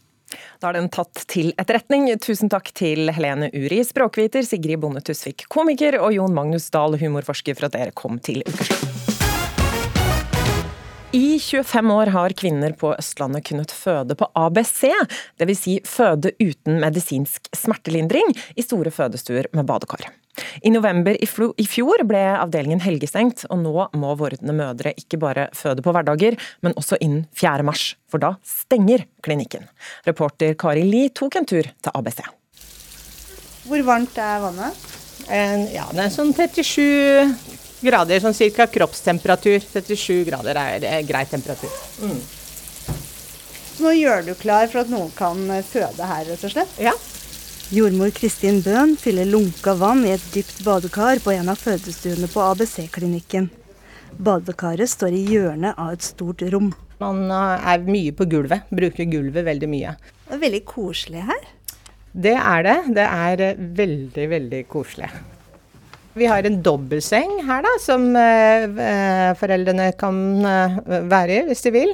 Da 0.60 0.70
er 0.70 0.80
den 0.80 0.90
tatt 0.92 1.22
til 1.30 1.52
etterretning. 1.60 2.08
Tusen 2.22 2.50
takk 2.52 2.72
til 2.76 3.12
Helene 3.14 3.50
Uri, 3.54 3.82
språkviter, 3.86 4.46
Sigrid 4.46 4.82
Bonde 4.82 5.04
Tusvik, 5.06 5.46
komiker, 5.52 6.00
og 6.02 6.16
Jon 6.16 6.34
Magnus 6.36 6.70
Dahl, 6.74 6.98
humorforsker, 7.00 7.58
for 7.58 7.70
at 7.70 7.78
dere 7.78 7.96
kom 7.96 8.18
til 8.18 8.42
Ukeslutt. 8.48 8.95
I 11.16 11.38
25 11.40 11.90
år 11.94 12.10
har 12.12 12.32
kvinner 12.36 12.74
på 12.76 12.90
Østlandet 12.92 13.46
kunnet 13.48 13.70
føde 13.72 14.12
på 14.20 14.26
ABC, 14.36 14.82
dvs. 15.40 15.62
Si 15.62 15.76
føde 15.88 16.34
uten 16.36 16.76
medisinsk 16.82 17.48
smertelindring, 17.56 18.34
i 18.52 18.64
store 18.64 18.92
fødestuer 18.92 19.48
med 19.56 19.64
badekar. 19.64 20.04
I 20.60 20.74
november 20.74 21.16
i 21.16 21.64
fjor 21.72 22.04
ble 22.04 22.20
avdelingen 22.36 22.84
helgestengt, 22.84 23.46
og 23.48 23.62
nå 23.64 23.88
må 23.96 24.12
vordende 24.20 24.58
mødre 24.60 24.92
ikke 25.00 25.22
bare 25.24 25.48
føde 25.56 25.80
på 25.80 25.96
hverdager, 25.96 26.36
men 26.60 26.76
også 26.76 27.00
innen 27.00 27.24
4. 27.32 27.64
mars, 27.64 27.94
for 28.12 28.20
da 28.20 28.34
stenger 28.44 29.08
klinikken. 29.24 29.64
Reporter 30.04 30.52
Kari 30.60 30.84
Li 30.84 31.06
tok 31.16 31.40
en 31.40 31.48
tur 31.48 31.64
til 31.64 31.96
ABC. 31.96 32.26
Hvor 33.70 33.88
varmt 33.88 34.20
er 34.20 34.44
vannet? 34.44 34.88
ja, 35.72 35.88
det 35.96 36.10
er 36.10 36.12
sånn 36.12 36.36
37 36.36 37.64
grader, 37.86 38.20
sånn 38.22 38.36
cirka 38.36 38.66
kroppstemperatur. 38.70 39.60
37 39.62 40.24
grader 40.28 40.58
er 40.60 40.86
er 40.90 41.06
grei 41.06 41.24
temperatur. 41.30 41.72
Mm. 42.02 42.20
Så 43.76 43.84
nå 43.84 43.92
gjør 43.92 44.22
du 44.24 44.32
klar 44.40 44.70
for 44.72 44.80
at 44.84 44.90
noen 44.92 45.10
kan 45.16 45.42
eh, 45.52 45.64
føde 45.64 46.08
her, 46.08 46.24
rett 46.30 46.44
og 46.48 46.52
slett? 46.54 46.78
Ja. 46.80 46.94
Jordmor 47.74 48.12
Kristin 48.14 48.62
Bøhn 48.64 48.94
fyller 48.96 49.26
lunka 49.28 49.74
vann 49.76 50.04
i 50.06 50.14
et 50.14 50.24
dypt 50.32 50.62
badekar 50.64 51.20
på 51.24 51.34
en 51.34 51.50
av 51.52 51.60
fødestuene 51.60 52.30
på 52.30 52.44
ABC-klinikken. 52.46 53.50
Badekaret 54.16 54.88
står 54.88 55.16
i 55.18 55.24
hjørnet 55.34 55.76
av 55.76 55.92
et 55.96 56.06
stort 56.06 56.44
rom. 56.54 56.70
Man 57.02 57.26
eh, 57.28 57.68
er 57.74 57.84
mye 57.84 58.16
på 58.16 58.28
gulvet, 58.32 58.70
bruker 58.72 59.10
gulvet 59.12 59.44
veldig 59.50 59.68
mye. 59.68 59.96
Det 60.24 60.38
er 60.38 60.44
veldig 60.46 60.64
koselig 60.72 61.26
her. 61.28 61.48
Det 62.16 62.36
er 62.40 62.64
det. 62.64 62.76
Det 62.96 63.08
er 63.28 63.46
eh, 63.50 63.64
veldig, 63.82 64.28
veldig 64.32 64.62
koselig. 64.72 65.10
Vi 66.16 66.24
har 66.26 66.46
en 66.48 66.62
dobbeltseng 66.64 67.42
her 67.44 67.60
da, 67.60 67.70
som 67.76 68.06
eh, 68.16 69.34
foreldrene 69.36 69.90
kan 70.00 70.16
eh, 70.48 70.78
være 71.12 71.34
i 71.34 71.42
hvis 71.50 71.60
de 71.66 71.72
vil. 71.74 71.92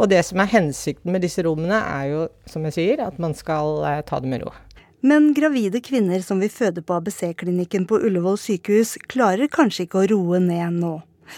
Og 0.00 0.08
det 0.08 0.22
som 0.24 0.40
er 0.40 0.48
hensikten 0.48 1.12
med 1.12 1.20
disse 1.20 1.44
rommene, 1.44 1.76
er 1.76 2.06
jo, 2.08 2.22
som 2.48 2.64
jeg 2.64 2.76
sier, 2.78 3.02
at 3.04 3.18
man 3.20 3.36
skal 3.36 3.82
eh, 3.84 4.00
ta 4.08 4.22
det 4.24 4.30
med 4.32 4.46
ro. 4.46 4.54
Men 5.04 5.34
gravide 5.36 5.82
kvinner 5.84 6.24
som 6.24 6.40
vil 6.40 6.48
føde 6.48 6.80
på 6.80 6.96
ABC-klinikken 6.96 7.84
på 7.90 8.00
Ullevål 8.08 8.40
sykehus, 8.40 8.94
klarer 9.04 9.52
kanskje 9.52 9.84
ikke 9.84 10.00
å 10.00 10.08
roe 10.14 10.40
ned 10.40 10.80
nå. 10.80 10.94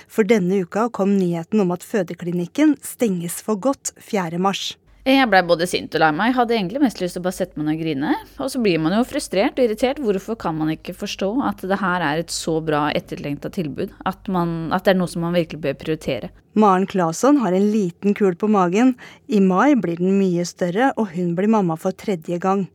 For 0.07 0.22
denne 0.22 0.62
uka 0.62 0.87
kom 0.95 1.16
nyheten 1.18 1.64
om 1.64 1.74
at 1.74 1.83
fødeklinikken 1.83 2.76
stenges 2.87 3.41
for 3.43 3.59
godt 3.59 3.91
4. 3.99 4.39
mars. 4.39 4.76
Jeg 5.11 5.27
blei 5.27 5.41
både 5.43 5.67
sint 5.67 5.95
og 5.97 6.03
lei 6.03 6.11
meg. 6.15 6.31
Jeg 6.31 6.37
hadde 6.37 6.55
egentlig 6.55 6.81
mest 6.83 7.01
lyst 7.03 7.17
til 7.17 7.23
å 7.23 7.25
bare 7.25 7.37
sette 7.37 7.59
meg 7.59 7.67
ned 7.67 7.75
og 7.75 7.83
grine. 7.83 8.13
Og 8.39 8.51
så 8.53 8.61
blir 8.63 8.83
man 8.83 8.95
jo 8.95 9.01
frustrert 9.09 9.59
og 9.59 9.65
irritert. 9.65 9.99
Hvorfor 10.03 10.39
kan 10.39 10.55
man 10.59 10.71
ikke 10.75 10.95
forstå 10.95 11.31
at 11.49 11.65
det 11.67 11.81
her 11.81 12.05
er 12.07 12.23
et 12.23 12.35
så 12.35 12.59
bra 12.65 12.85
etterlengta 12.95 13.51
tilbud? 13.55 13.95
At, 14.07 14.31
man, 14.31 14.71
at, 14.77 14.85
det 14.87 14.95
er 14.95 15.01
noe 15.01 15.11
som 15.11 15.25
man 15.27 15.35
virkelig 15.35 15.63
bør 15.65 15.79
prioritere. 15.81 16.31
Maren 16.55 16.87
Claesson 16.91 17.41
har 17.43 17.57
en 17.57 17.71
liten 17.73 18.15
kul 18.19 18.37
på 18.39 18.51
magen. 18.51 18.95
I 19.27 19.43
mai 19.43 19.75
blir 19.75 19.99
den 19.99 20.15
mye 20.21 20.47
større, 20.47 20.93
og 20.95 21.15
hun 21.17 21.35
blir 21.39 21.51
mamma 21.51 21.79
for 21.81 21.97
tredje 21.97 22.39
gang. 22.43 22.69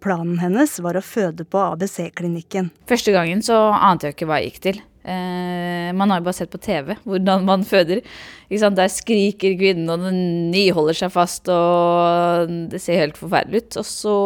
Planen 0.00 0.40
hennes 0.40 0.78
var 0.84 0.96
å 0.96 1.04
føde 1.04 1.44
på 1.48 1.60
ABC-klinikken. 1.60 2.70
Første 2.88 3.12
gangen 3.16 3.42
så 3.44 3.56
ante 3.74 4.08
jeg 4.08 4.16
ikke 4.16 4.30
hva 4.30 4.40
jeg 4.40 4.52
gikk 4.52 4.62
til. 4.68 4.84
Eh, 5.06 5.92
man 5.94 6.10
har 6.10 6.18
jo 6.18 6.26
bare 6.26 6.34
sett 6.34 6.50
på 6.50 6.58
TV 6.62 6.96
hvordan 7.06 7.44
man 7.46 7.66
føder. 7.66 8.02
Der 8.50 8.90
skriker 8.90 9.54
kvinnen, 9.58 9.90
og 9.90 10.02
den 10.06 10.50
nyholder 10.50 10.98
seg 10.98 11.12
fast, 11.14 11.50
og 11.52 12.50
det 12.72 12.82
ser 12.82 13.04
helt 13.04 13.20
forferdelig 13.20 13.62
ut. 13.62 13.78
Og 13.82 13.86
så 13.86 14.16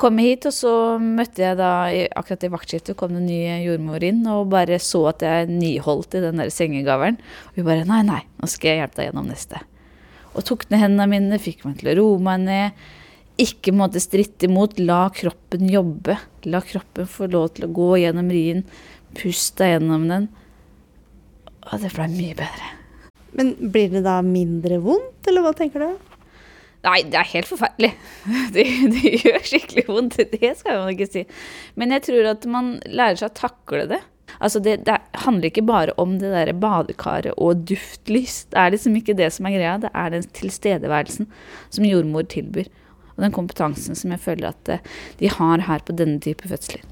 kom 0.00 0.20
jeg 0.20 0.36
hit, 0.36 0.48
og 0.48 0.54
så 0.56 0.74
møtte 1.02 1.42
jeg 1.44 1.58
da 1.58 1.72
akkurat 2.16 2.46
i 2.46 2.52
vaktskiftet 2.54 2.96
kom 2.96 3.16
det 3.16 3.22
en 3.22 3.28
ny 3.28 3.40
jordmor 3.66 4.04
inn 4.06 4.20
og 4.30 4.52
bare 4.52 4.78
så 4.80 5.08
at 5.10 5.24
jeg 5.26 5.48
nyholdt 5.50 6.14
i 6.14 6.22
den 6.24 6.40
der 6.40 6.52
sengegaveren. 6.54 7.18
Og 7.50 7.60
hun 7.60 7.68
bare 7.68 7.88
nei, 7.88 8.04
nei, 8.06 8.22
nå 8.38 8.48
skal 8.48 8.72
jeg 8.72 8.84
hjelpe 8.84 9.00
deg 9.00 9.10
gjennom 9.10 9.28
neste. 9.28 9.64
Og 10.38 10.46
tok 10.46 10.68
ned 10.70 10.84
hendene 10.84 11.08
mine, 11.10 11.42
fikk 11.42 11.66
meg 11.66 11.80
til 11.80 11.92
å 11.92 11.98
roe 11.98 12.22
meg 12.22 12.44
ned. 12.46 12.88
Ikke 13.38 13.70
måtte 13.74 14.00
stritte 14.02 14.48
imot, 14.48 14.80
la 14.82 15.08
kroppen 15.14 15.68
jobbe. 15.70 16.16
La 16.50 16.62
kroppen 16.64 17.06
få 17.10 17.28
lov 17.30 17.52
til 17.54 17.66
å 17.66 17.74
gå 17.74 17.90
gjennom 18.02 18.30
rien 18.34 18.64
Pust 19.16 19.56
deg 19.60 19.76
gjennom 19.76 20.08
den. 20.10 20.28
Og 21.68 21.80
det 21.82 21.94
blei 21.94 22.08
mye 22.12 22.36
bedre. 22.36 22.74
Men 23.38 23.54
blir 23.72 23.90
det 23.92 24.04
da 24.06 24.18
mindre 24.24 24.80
vondt, 24.82 25.20
eller 25.28 25.44
hva 25.44 25.54
tenker 25.56 25.84
du? 25.84 26.08
Nei, 26.86 27.00
det 27.10 27.18
er 27.18 27.32
helt 27.32 27.48
forferdelig. 27.50 27.90
Det, 28.54 28.64
det, 28.94 29.10
gjør 29.24 29.42
skikkelig 29.44 29.84
vondt, 29.88 30.20
det 30.32 30.52
skal 30.60 30.78
man 30.82 30.92
ikke 30.94 31.08
si. 31.10 31.24
Men 31.78 31.92
jeg 31.96 32.06
tror 32.06 32.28
at 32.30 32.46
man 32.50 32.70
lærer 32.86 33.18
seg 33.18 33.32
å 33.32 33.36
takle 33.36 33.84
det. 33.90 33.98
Altså 34.38 34.60
det, 34.62 34.76
det 34.86 34.96
handler 35.24 35.50
ikke 35.50 35.66
bare 35.66 35.94
om 36.00 36.16
det 36.20 36.30
der 36.30 36.52
badekaret 36.54 37.34
og 37.36 37.64
duftlys. 37.68 38.44
Det 38.52 38.60
er 38.62 38.74
liksom 38.74 38.98
ikke 39.00 39.16
det 39.18 39.30
som 39.34 39.48
er 39.48 39.56
greia, 39.56 39.76
det 39.82 39.90
er 39.90 40.14
den 40.14 40.26
tilstedeværelsen 40.38 41.30
som 41.74 41.88
jordmor 41.88 42.28
tilbyr. 42.30 42.70
Og 43.16 43.24
den 43.26 43.34
kompetansen 43.34 43.98
som 43.98 44.14
jeg 44.14 44.22
føler 44.22 44.52
at 44.52 44.70
eh, 44.70 44.84
de 45.18 45.32
har 45.34 45.66
her 45.66 45.82
på 45.82 45.96
denne 45.98 46.22
type 46.22 46.46
fødsler. 46.46 46.84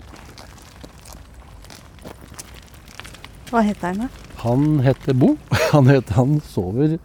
Hva 3.47 3.63
heter 3.63 3.93
han 3.93 4.01
da? 4.05 4.09
Han 4.43 4.81
heter 4.83 5.15
Bo. 5.15 5.37
Han, 5.73 5.89
heter, 5.91 6.15
han 6.15 6.39
sover 6.47 6.97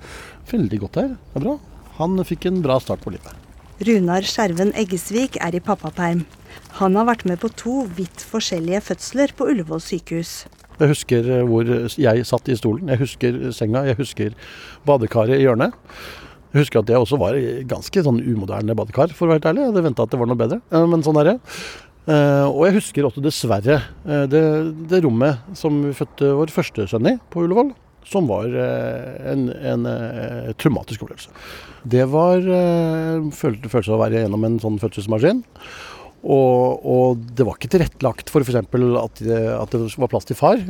veldig 0.51 0.79
godt 0.83 0.97
her. 0.99 1.13
Det 1.33 1.39
er 1.39 1.45
bra. 1.45 1.55
Han 1.97 2.21
fikk 2.27 2.45
en 2.49 2.61
bra 2.63 2.77
start 2.81 3.01
på 3.03 3.13
livet. 3.13 3.37
Runar 3.81 4.25
Skjerven 4.29 4.73
Eggesvik 4.77 5.39
er 5.41 5.57
i 5.57 5.61
pappaperm. 5.63 6.23
Han 6.77 6.97
har 6.99 7.07
vært 7.09 7.25
med 7.29 7.41
på 7.41 7.49
to 7.57 7.81
vidt 7.97 8.21
forskjellige 8.29 8.83
fødsler 8.91 9.33
på 9.37 9.47
Ullevål 9.49 9.81
sykehus. 9.81 10.33
Jeg 10.81 10.91
husker 10.93 11.29
eh, 11.37 11.45
hvor 11.45 11.67
jeg 11.67 12.25
satt 12.29 12.49
i 12.49 12.57
stolen. 12.57 12.89
Jeg 12.93 13.01
husker 13.01 13.39
senga. 13.57 13.85
Jeg 13.89 13.99
husker 14.01 14.35
badekaret 14.87 15.37
i 15.37 15.45
hjørnet. 15.45 15.77
Jeg 16.51 16.65
husker 16.65 16.81
at 16.81 16.89
jeg 16.91 16.99
også 17.01 17.17
var 17.21 17.37
ganske 17.69 18.03
sånn 18.03 18.19
umoderne 18.21 18.75
badekar, 18.75 19.13
for 19.15 19.25
å 19.25 19.31
være 19.31 19.39
helt 19.39 19.49
ærlig. 19.53 19.63
Jeg 19.63 19.71
hadde 19.71 19.85
venta 19.87 20.05
at 20.05 20.13
det 20.13 20.19
var 20.19 20.29
noe 20.29 20.41
bedre, 20.41 20.61
eh, 20.73 20.87
men 20.93 21.05
sånn 21.05 21.21
er 21.21 21.31
det. 21.31 21.37
Uh, 22.01 22.49
og 22.49 22.63
jeg 22.65 22.79
husker 22.79 23.05
også 23.05 23.21
dessverre 23.21 23.75
uh, 24.07 24.25
det, 24.25 24.41
det, 24.89 25.03
rommet 25.05 25.53
som 25.57 25.83
vi 25.85 25.93
fødte 25.93 26.31
vår 26.33 26.49
første 26.53 26.87
sønn 26.89 27.11
i 27.11 27.13
på 27.29 27.43
Ullevål, 27.45 27.69
som 28.09 28.25
var 28.29 28.49
uh, 28.49 29.11
en, 29.29 29.45
en 29.53 29.85
traumatisk 30.57 31.05
opplevelse. 31.05 31.29
Det 31.85 32.07
var 32.09 32.41
følelse, 32.41 33.69
følelse 33.69 33.93
av 33.93 33.99
å 33.99 34.01
være 34.03 34.23
gjennom 34.23 34.43
en 34.45 34.59
sånn 34.61 34.81
fødselsmaskin. 34.81 35.39
Og, 36.21 36.83
og, 36.85 37.21
det 37.33 37.45
var 37.47 37.57
ikke 37.57 37.71
tilrettelagt 37.73 38.29
for 38.29 38.45
f.eks. 38.45 38.59
At, 38.61 39.21
det, 39.25 39.39
at 39.55 39.73
det 39.73 39.79
var 40.03 40.11
plass 40.11 40.29
til 40.29 40.37
far. 40.37 40.61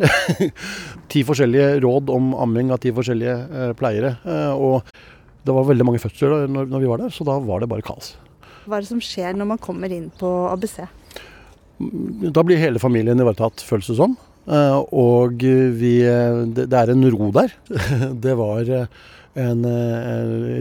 ti 1.12 1.26
forskjellige 1.28 1.82
råd 1.84 2.14
om 2.16 2.32
amming 2.40 2.72
av 2.72 2.80
ti 2.84 2.94
forskjellige 2.96 3.74
pleiere. 3.80 4.16
og 4.56 4.88
det 5.44 5.56
var 5.58 5.68
veldig 5.68 5.88
mange 5.88 6.00
fødsler 6.00 6.48
når, 6.48 6.72
når 6.72 6.84
vi 6.84 6.92
var 6.94 7.04
der, 7.04 7.12
så 7.12 7.28
da 7.28 7.36
var 7.44 7.60
det 7.60 7.68
bare 7.72 7.84
kaos. 7.84 8.14
Hva 8.64 8.78
er 8.78 8.86
det 8.86 8.92
som 8.94 9.04
skjer 9.04 9.36
når 9.36 9.52
man 9.56 9.60
kommer 9.60 9.92
inn 9.92 10.08
på 10.16 10.32
ABC? 10.48 10.80
Da 12.34 12.44
blir 12.46 12.62
hele 12.62 12.82
familien 12.82 13.20
ivaretatt, 13.22 13.64
føles 13.66 13.90
det 13.92 13.98
som. 14.00 14.18
Eh, 14.50 14.78
og 14.98 15.44
vi, 15.78 15.96
det 16.58 16.68
er 16.74 16.94
en 16.94 17.08
ro 17.14 17.32
der. 17.36 17.54
Det 18.26 18.36
var 18.40 18.70
eh, 18.70 19.02
en, 19.42 19.66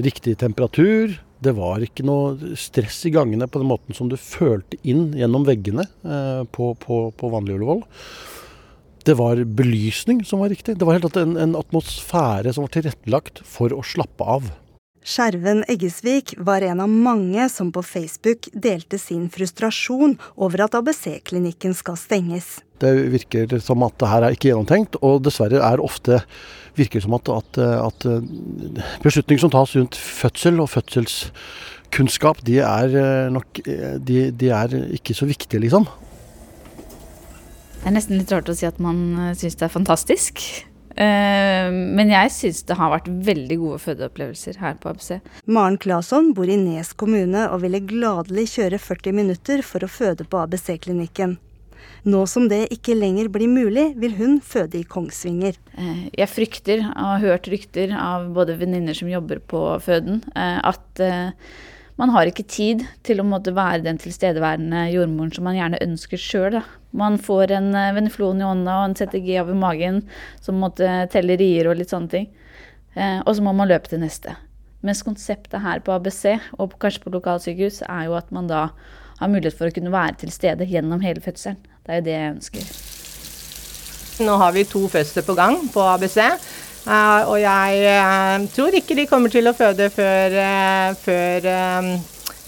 riktig 0.04 0.36
temperatur. 0.40 1.16
Det 1.40 1.54
var 1.56 1.80
ikke 1.80 2.04
noe 2.04 2.56
stress 2.60 3.00
i 3.08 3.14
gangene 3.14 3.48
på 3.48 3.62
den 3.62 3.70
måten 3.70 3.96
som 3.96 4.10
du 4.10 4.18
følte 4.20 4.76
inn 4.84 5.14
gjennom 5.16 5.46
veggene 5.48 5.86
eh, 6.04 6.42
på, 6.52 6.74
på, 6.82 7.06
på 7.16 7.32
vanlig 7.32 7.56
Ullevål. 7.56 7.86
Det 9.08 9.16
var 9.16 9.40
belysning 9.56 10.20
som 10.28 10.42
var 10.44 10.52
riktig. 10.52 10.76
Det 10.76 10.84
var 10.84 10.98
helt 10.98 11.16
en, 11.16 11.38
en 11.40 11.56
atmosfære 11.56 12.52
som 12.52 12.66
var 12.66 12.74
tilrettelagt 12.76 13.40
for 13.48 13.72
å 13.72 13.80
slappe 13.86 14.26
av. 14.36 14.50
Skjerven 15.00 15.62
Eggesvik 15.72 16.34
var 16.44 16.60
en 16.62 16.82
av 16.84 16.88
mange 16.92 17.46
som 17.48 17.70
på 17.72 17.80
Facebook 17.82 18.50
delte 18.52 18.98
sin 19.00 19.30
frustrasjon 19.32 20.18
over 20.36 20.66
at 20.66 20.76
ABC-klinikken 20.76 21.72
skal 21.76 21.96
stenges. 21.96 22.58
Det 22.80 22.92
virker 23.12 23.56
som 23.64 23.80
at 23.86 23.96
det 24.00 24.10
her 24.10 24.26
er 24.26 24.36
ikke 24.36 24.50
gjennomtenkt, 24.50 24.98
og 25.00 25.22
dessverre 25.24 25.62
er 25.64 25.80
ofte 25.80 26.20
virker 26.76 27.00
det 27.00 27.06
som 27.06 27.16
at, 27.16 27.32
at, 27.32 27.58
at 27.60 28.06
eh, 28.08 28.84
beslutninger 29.02 29.42
som 29.42 29.52
tas 29.52 29.74
rundt 29.76 29.96
fødsel 29.96 30.60
og 30.62 30.70
fødselskunnskap, 30.70 32.44
de 32.46 32.60
er 32.60 32.96
eh, 33.00 33.32
nok 33.32 33.64
eh, 33.64 33.96
de, 33.98 34.22
de 34.30 34.52
er 34.54 34.76
ikke 35.00 35.16
så 35.16 35.28
viktige, 35.28 35.64
liksom. 35.64 35.88
Det 37.80 37.88
er 37.88 37.96
nesten 37.96 38.20
litt 38.20 38.32
rart 38.32 38.48
å 38.52 38.56
si 38.56 38.68
at 38.68 38.76
man 38.82 39.32
syns 39.40 39.56
det 39.56 39.64
er 39.64 39.72
fantastisk. 39.72 40.44
Eh, 41.00 41.68
men 41.72 42.10
jeg 42.12 42.32
syns 42.34 42.64
det 42.68 42.76
har 42.76 42.92
vært 42.92 43.08
veldig 43.28 43.56
gode 43.62 43.78
fødeopplevelser 43.86 44.58
her 44.60 44.76
på 44.80 44.92
ABC. 44.92 45.20
Maren 45.48 45.78
Claesson 45.80 46.34
bor 46.36 46.50
i 46.50 46.58
Nes 46.60 46.92
kommune 46.92 47.46
og 47.48 47.62
ville 47.64 47.80
gladelig 47.80 48.50
kjøre 48.56 48.80
40 48.82 49.16
minutter 49.16 49.64
for 49.64 49.86
å 49.86 49.90
føde 49.90 50.26
på 50.28 50.42
ABC-klinikken. 50.42 51.38
Nå 52.04 52.20
som 52.28 52.46
det 52.48 52.66
ikke 52.72 52.96
lenger 52.96 53.28
blir 53.32 53.48
mulig, 53.48 53.90
vil 54.00 54.14
hun 54.16 54.38
føde 54.44 54.78
i 54.80 54.86
Kongsvinger. 54.88 55.56
Eh, 55.80 56.06
jeg 56.20 56.32
frykter, 56.32 56.84
og 56.92 57.10
har 57.14 57.24
hørt 57.24 57.48
rykter 57.52 57.92
av 57.96 58.30
både 58.36 58.58
venninner 58.60 58.96
som 58.96 59.08
jobber 59.08 59.40
på 59.40 59.64
føden, 59.84 60.22
eh, 60.36 60.60
at 60.60 61.04
man 62.00 62.12
har 62.14 62.30
ikke 62.30 62.46
tid 62.48 62.84
til 63.04 63.20
å 63.20 63.26
måtte 63.28 63.52
være 63.52 63.84
den 63.84 63.98
tilstedeværende 64.00 64.86
jordmoren 64.88 65.32
som 65.36 65.44
man 65.44 65.58
gjerne 65.58 65.80
ønsker 65.84 66.20
sjøl. 66.20 66.60
Man 66.96 67.18
får 67.20 67.52
en 67.58 67.74
eh, 67.76 67.92
veneflon 67.96 68.40
i 68.40 68.46
ånda 68.46 68.78
og 68.80 68.86
en 68.88 68.96
CTG 68.96 69.34
over 69.42 69.58
magen 69.58 70.00
som 70.40 70.62
måtte 70.62 70.88
telle 71.12 71.36
rier 71.40 71.68
og 71.68 71.76
litt 71.76 71.92
sånne 71.92 72.12
ting. 72.14 72.30
Eh, 72.96 73.20
og 73.20 73.34
så 73.36 73.44
må 73.44 73.52
man 73.56 73.68
løpe 73.68 73.92
til 73.92 74.00
neste. 74.00 74.32
Mens 74.80 75.04
konseptet 75.04 75.60
her 75.60 75.82
på 75.84 75.92
ABC, 75.92 76.38
og 76.56 76.78
kanskje 76.80 77.04
på 77.04 77.12
lokalsykehus, 77.18 77.82
er 77.84 78.08
jo 78.08 78.16
at 78.16 78.32
man 78.32 78.48
da 78.48 78.70
har 79.20 79.28
mulighet 79.28 79.58
for 79.58 79.68
å 79.68 79.76
kunne 79.76 79.92
være 79.92 80.22
til 80.22 80.32
stede 80.32 80.68
gjennom 80.70 81.04
hele 81.04 81.20
fødselen. 81.20 81.60
Det 81.84 81.92
er 81.92 82.00
jo 82.00 82.06
det 82.06 82.16
jeg 82.16 82.32
ønsker. 82.38 82.72
Nå 84.24 84.40
har 84.40 84.56
vi 84.56 84.64
to 84.68 84.86
fødsler 84.88 85.24
på 85.28 85.36
gang 85.36 85.60
på 85.72 85.84
ABC. 85.84 86.16
Og 86.86 87.36
jeg 87.42 87.90
uh, 87.92 88.46
tror 88.54 88.76
ikke 88.78 88.96
de 88.96 89.04
kommer 89.10 89.32
til 89.32 89.50
å 89.50 89.56
føde 89.56 89.90
før, 89.92 90.38
uh, 90.40 90.96
før 91.02 91.50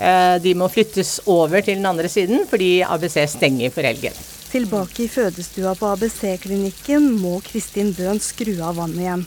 Eh, 0.03 0.37
de 0.43 0.55
må 0.59 0.67
flyttes 0.73 1.19
over 1.31 1.63
til 1.63 1.77
den 1.79 1.87
andre 1.87 2.09
siden 2.11 2.47
fordi 2.51 2.81
ABC 2.83 3.21
stenger 3.37 3.73
for 3.75 3.87
helgen. 3.87 4.17
Tilbake 4.53 5.05
i 5.05 5.09
fødestua 5.09 5.75
på 5.79 5.91
ABC-klinikken 5.95 7.07
må 7.21 7.39
Kristin 7.47 7.93
Bøhn 7.97 8.21
skru 8.21 8.57
av 8.65 8.81
vannet 8.81 9.05
igjen. 9.05 9.27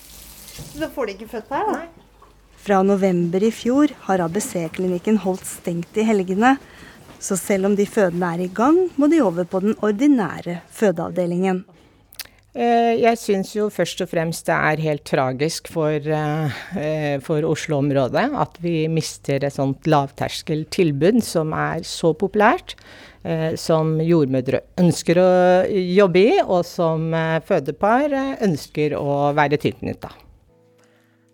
Da 0.76 0.90
får 0.92 1.08
de 1.08 1.16
ikke 1.16 1.32
født 1.32 1.54
her, 1.56 1.70
da? 1.72 1.80
Fra 2.66 2.82
november 2.84 3.44
i 3.46 3.52
fjor 3.54 3.94
har 4.08 4.24
ABC-klinikken 4.26 5.22
holdt 5.24 5.46
stengt 5.48 5.98
i 6.02 6.06
helgene. 6.06 6.56
Så 7.22 7.38
selv 7.40 7.70
om 7.70 7.78
de 7.78 7.86
fødende 7.90 8.34
er 8.36 8.44
i 8.46 8.52
gang, 8.54 8.80
må 8.98 9.10
de 9.10 9.22
over 9.24 9.48
på 9.50 9.62
den 9.64 9.78
ordinære 9.86 10.60
fødeavdelingen. 10.76 11.64
Eh, 12.56 12.94
jeg 13.02 13.20
syns 13.20 13.50
jo 13.52 13.66
først 13.74 14.00
og 14.06 14.08
fremst 14.14 14.48
det 14.48 14.56
er 14.56 14.84
helt 14.86 15.04
tragisk 15.04 15.68
for, 15.68 15.92
eh, 16.00 17.18
for 17.20 17.44
Oslo-området 17.44 18.30
at 18.32 18.56
vi 18.64 18.88
mister 18.88 19.44
et 19.44 19.52
sånt 19.58 19.84
lavterskeltilbud 19.84 21.20
som 21.22 21.52
er 21.52 21.84
så 21.84 22.14
populært. 22.16 22.78
Eh, 23.26 23.56
som 23.58 23.98
jordmødre 24.00 24.62
ønsker 24.78 25.18
å 25.18 25.30
jobbe 25.68 26.22
i, 26.22 26.40
og 26.46 26.62
som 26.64 27.10
fødepar 27.44 28.14
ønsker 28.46 28.94
å 28.94 29.34
være 29.34 29.58
tilknytta. 29.58 30.25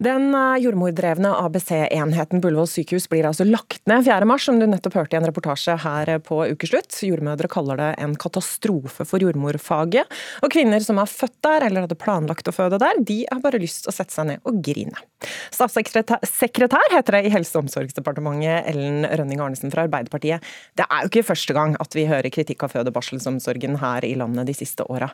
Den 0.01 0.31
eh, 0.33 0.55
jordmordrevne 0.63 1.29
ABC-enheten 1.43 2.41
Bullevål 2.41 2.65
sykehus 2.71 3.05
blir 3.11 3.27
altså 3.29 3.45
lagt 3.45 3.83
ned 3.89 4.07
4.3, 4.07 4.37
som 4.41 4.57
du 4.57 4.65
nettopp 4.65 4.95
hørte 4.97 5.13
i 5.13 5.19
en 5.19 5.27
reportasje 5.29 5.75
her 5.83 6.09
på 6.25 6.39
Ukeslutt. 6.55 6.95
Jordmødre 7.05 7.49
kaller 7.51 7.77
det 7.77 7.89
en 8.01 8.15
katastrofe 8.17 9.05
for 9.05 9.21
jordmorfaget. 9.21 10.09
Og 10.41 10.49
kvinner 10.55 10.81
som 10.81 10.97
er 10.97 11.11
født 11.11 11.37
der 11.45 11.67
eller 11.67 11.85
hadde 11.85 11.99
planlagt 12.01 12.49
å 12.49 12.55
føde 12.55 12.79
der, 12.81 12.97
de 13.05 13.19
har 13.27 13.43
bare 13.43 13.61
lyst 13.61 13.83
til 13.85 13.93
å 13.93 13.95
sette 13.99 14.15
seg 14.15 14.31
ned 14.31 14.49
og 14.49 14.57
grine. 14.65 15.05
Statssekretær 15.53 16.89
heter 16.95 17.19
det 17.19 17.21
i 17.27 17.35
Helse- 17.35 17.59
og 17.59 17.67
omsorgsdepartementet, 17.67 18.73
Ellen 18.73 19.05
Rønning 19.05 19.45
Arnesen 19.45 19.69
fra 19.73 19.85
Arbeiderpartiet. 19.85 20.41
Det 20.81 20.89
er 20.89 21.05
jo 21.05 21.13
ikke 21.13 21.27
første 21.29 21.57
gang 21.57 21.77
at 21.77 21.93
vi 21.93 22.09
hører 22.09 22.33
kritikk 22.33 22.65
av 22.65 22.73
føde- 22.73 22.89
og 22.89 22.97
barselsomsorgen 22.97 23.77
her 23.85 24.09
i 24.09 24.15
landet 24.17 24.49
de 24.49 24.57
siste 24.63 24.89
åra. 24.89 25.13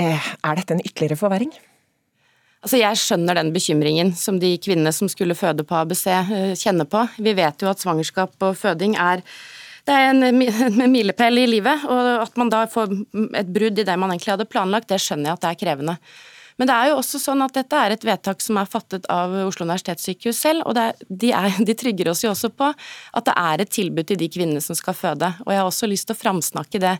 Eh, 0.00 0.32
er 0.40 0.56
dette 0.56 0.78
en 0.78 0.84
ytterligere 0.86 1.20
forverring? 1.20 1.52
Altså 2.64 2.78
jeg 2.80 2.96
skjønner 2.96 3.36
den 3.36 3.50
bekymringen 3.52 4.14
som 4.16 4.38
de 4.40 4.54
kvinnene 4.56 4.92
som 4.96 5.10
skulle 5.12 5.36
føde 5.36 5.66
på 5.68 5.76
ABC 5.76 6.06
eh, 6.08 6.54
kjenner 6.56 6.88
på. 6.88 7.02
Vi 7.20 7.34
vet 7.36 7.60
jo 7.60 7.68
at 7.68 7.82
svangerskap 7.82 8.40
og 8.40 8.56
føding 8.56 8.96
er 8.96 9.20
det 9.84 9.92
er 9.92 10.14
en, 10.14 10.24
en 10.80 10.88
milepæl 10.88 11.42
i 11.42 11.44
livet, 11.44 11.84
og 11.84 12.22
at 12.22 12.38
man 12.40 12.48
da 12.48 12.62
får 12.72 12.94
et 13.36 13.50
brudd 13.52 13.82
i 13.82 13.84
det 13.84 13.98
man 14.00 14.14
egentlig 14.14 14.32
hadde 14.32 14.48
planlagt, 14.48 14.88
det 14.88 14.96
skjønner 15.04 15.28
jeg 15.28 15.36
at 15.36 15.44
det 15.44 15.50
er 15.50 15.60
krevende. 15.60 15.96
Men 16.60 16.70
det 16.70 16.74
er 16.74 16.90
jo 16.90 16.98
også 17.00 17.18
sånn 17.18 17.42
at 17.42 17.54
dette 17.56 17.78
er 17.78 17.94
et 17.94 18.04
vedtak 18.06 18.42
som 18.44 18.58
er 18.60 18.68
fattet 18.70 19.06
av 19.10 19.32
Oslo 19.42 19.66
universitetssykehus 19.66 20.38
selv, 20.38 20.66
og 20.68 20.78
er, 20.78 20.94
de, 21.08 21.32
er, 21.34 21.56
de, 21.66 21.74
trygger 21.78 22.12
oss 22.12 22.22
jo 22.24 22.30
også 22.30 22.52
på 22.54 22.68
at 22.70 23.26
det 23.26 23.34
er 23.40 23.64
et 23.64 23.72
tilbud 23.74 24.06
til 24.10 24.20
de 24.20 24.28
kvinnene 24.30 24.62
som 24.62 24.78
skal 24.78 24.96
føde. 24.98 25.32
Og 25.46 25.50
jeg 25.50 25.60
har 25.60 25.70
også 25.70 25.90
lyst 25.90 26.08
til 26.08 26.16
å 26.16 26.20
framsnakke 26.20 26.82
det 26.82 26.94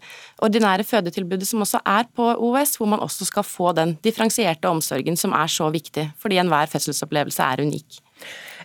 ordinære 0.44 0.86
fødetilbudet 0.88 1.46
som 1.48 1.62
også 1.62 1.82
er 1.86 2.08
på 2.16 2.32
OS, 2.48 2.74
hvor 2.80 2.90
man 2.90 3.04
også 3.04 3.28
skal 3.30 3.46
få 3.46 3.70
den 3.78 3.94
differensierte 4.04 4.70
omsorgen 4.70 5.18
som 5.20 5.36
er 5.36 5.52
så 5.52 5.70
viktig, 5.74 6.08
fordi 6.18 6.40
enhver 6.42 6.72
fødselsopplevelse 6.72 7.46
er 7.46 7.62
unik. 7.62 8.00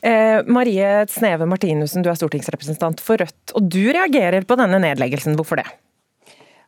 Eh, 0.02 0.40
Marie 0.48 1.06
Sneve 1.12 1.46
Martinussen, 1.50 2.02
du 2.06 2.10
er 2.10 2.18
stortingsrepresentant 2.18 3.04
for 3.04 3.20
Rødt, 3.20 3.54
og 3.54 3.70
du 3.70 3.84
reagerer 3.92 4.48
på 4.48 4.58
denne 4.60 4.80
nedleggelsen. 4.82 5.38
Hvorfor 5.38 5.62
det? 5.62 5.68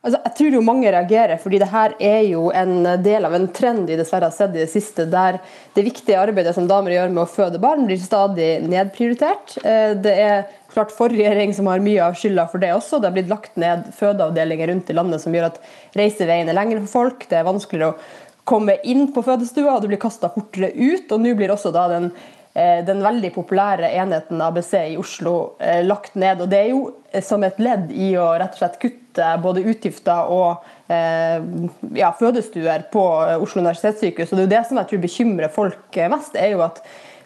Altså, 0.01 0.17
jeg 0.17 0.33
tror 0.37 0.55
jo 0.55 0.63
mange 0.65 0.89
reagerer, 0.89 1.37
fordi 1.37 1.59
det 1.61 1.67
her 1.69 1.93
er 2.01 2.23
jo 2.25 2.47
en 2.57 2.87
del 3.05 3.27
av 3.27 3.35
en 3.37 3.43
trend 3.53 3.83
vi 3.85 3.99
dessverre 3.99 4.31
har 4.31 4.33
sett 4.33 4.55
i 4.55 4.63
det 4.63 4.71
siste, 4.71 5.05
der 5.05 5.37
det 5.75 5.83
viktige 5.85 6.17
arbeidet 6.17 6.55
som 6.55 6.65
damer 6.69 6.95
gjør 6.95 7.13
med 7.13 7.21
å 7.21 7.29
føde 7.29 7.61
barn, 7.61 7.85
blir 7.85 8.01
stadig 8.01 8.63
nedprioritert. 8.65 9.59
Eh, 9.61 9.93
det 10.01 10.15
er 10.23 10.49
klart 10.73 10.95
forrige 10.95 11.29
regjering 11.29 11.53
som 11.53 11.69
har 11.69 11.85
mye 11.85 12.01
av 12.07 12.17
skylda 12.17 12.47
for 12.49 12.63
det 12.63 12.73
også. 12.73 12.97
Det 12.97 13.11
har 13.11 13.15
blitt 13.19 13.29
lagt 13.29 13.61
ned 13.61 13.91
fødeavdelinger 13.99 14.73
rundt 14.73 14.89
i 14.89 14.97
landet 14.97 15.21
som 15.21 15.37
gjør 15.37 15.51
at 15.51 15.61
reiseveien 15.99 16.49
er 16.49 16.57
lengre 16.57 16.81
for 16.87 16.97
folk. 16.97 17.29
Det 17.29 17.37
er 17.37 17.45
vanskeligere 17.45 17.93
å 17.93 18.43
komme 18.49 18.79
inn 18.81 19.11
på 19.13 19.21
fødestua, 19.27 19.75
og 19.75 19.85
du 19.85 19.91
blir 19.91 20.01
kasta 20.01 20.33
fortere 20.33 20.73
ut. 20.73 21.13
Og 21.13 21.21
nå 21.21 21.37
blir 21.37 21.53
også 21.53 21.69
da 21.77 21.85
den 21.93 22.09
Eh, 22.53 22.85
den 22.85 22.99
veldig 22.99 23.29
populære 23.31 23.93
enheten 23.95 24.41
ABC 24.43 24.73
i 24.75 24.97
Oslo 24.99 25.53
eh, 25.63 25.85
lagt 25.85 26.17
ned. 26.19 26.41
og 26.41 26.49
Det 26.51 26.57
er 26.59 26.73
jo 26.73 27.21
som 27.23 27.45
et 27.47 27.59
ledd 27.63 27.93
i 27.95 28.09
å 28.19 28.25
rett 28.35 28.57
og 28.57 28.59
slett 28.59 28.75
kutte 28.81 29.00
både 29.43 29.63
utgifter 29.67 30.29
og 30.31 30.67
ja, 30.91 32.09
fødestuer 32.19 32.83
på 32.91 33.03
Oslo 33.39 33.61
universitetssykehus. 33.61 34.31
og 34.31 34.37
Det 34.37 34.43
er 34.43 34.47
jo 34.47 34.51
det 34.51 34.63
som 34.67 34.79
jeg 34.81 34.89
tror 34.89 35.01
bekymrer 35.05 35.53
folk 35.55 35.99
mest. 36.11 36.35
er 36.35 36.51
jo 36.51 36.65
at 36.65 36.81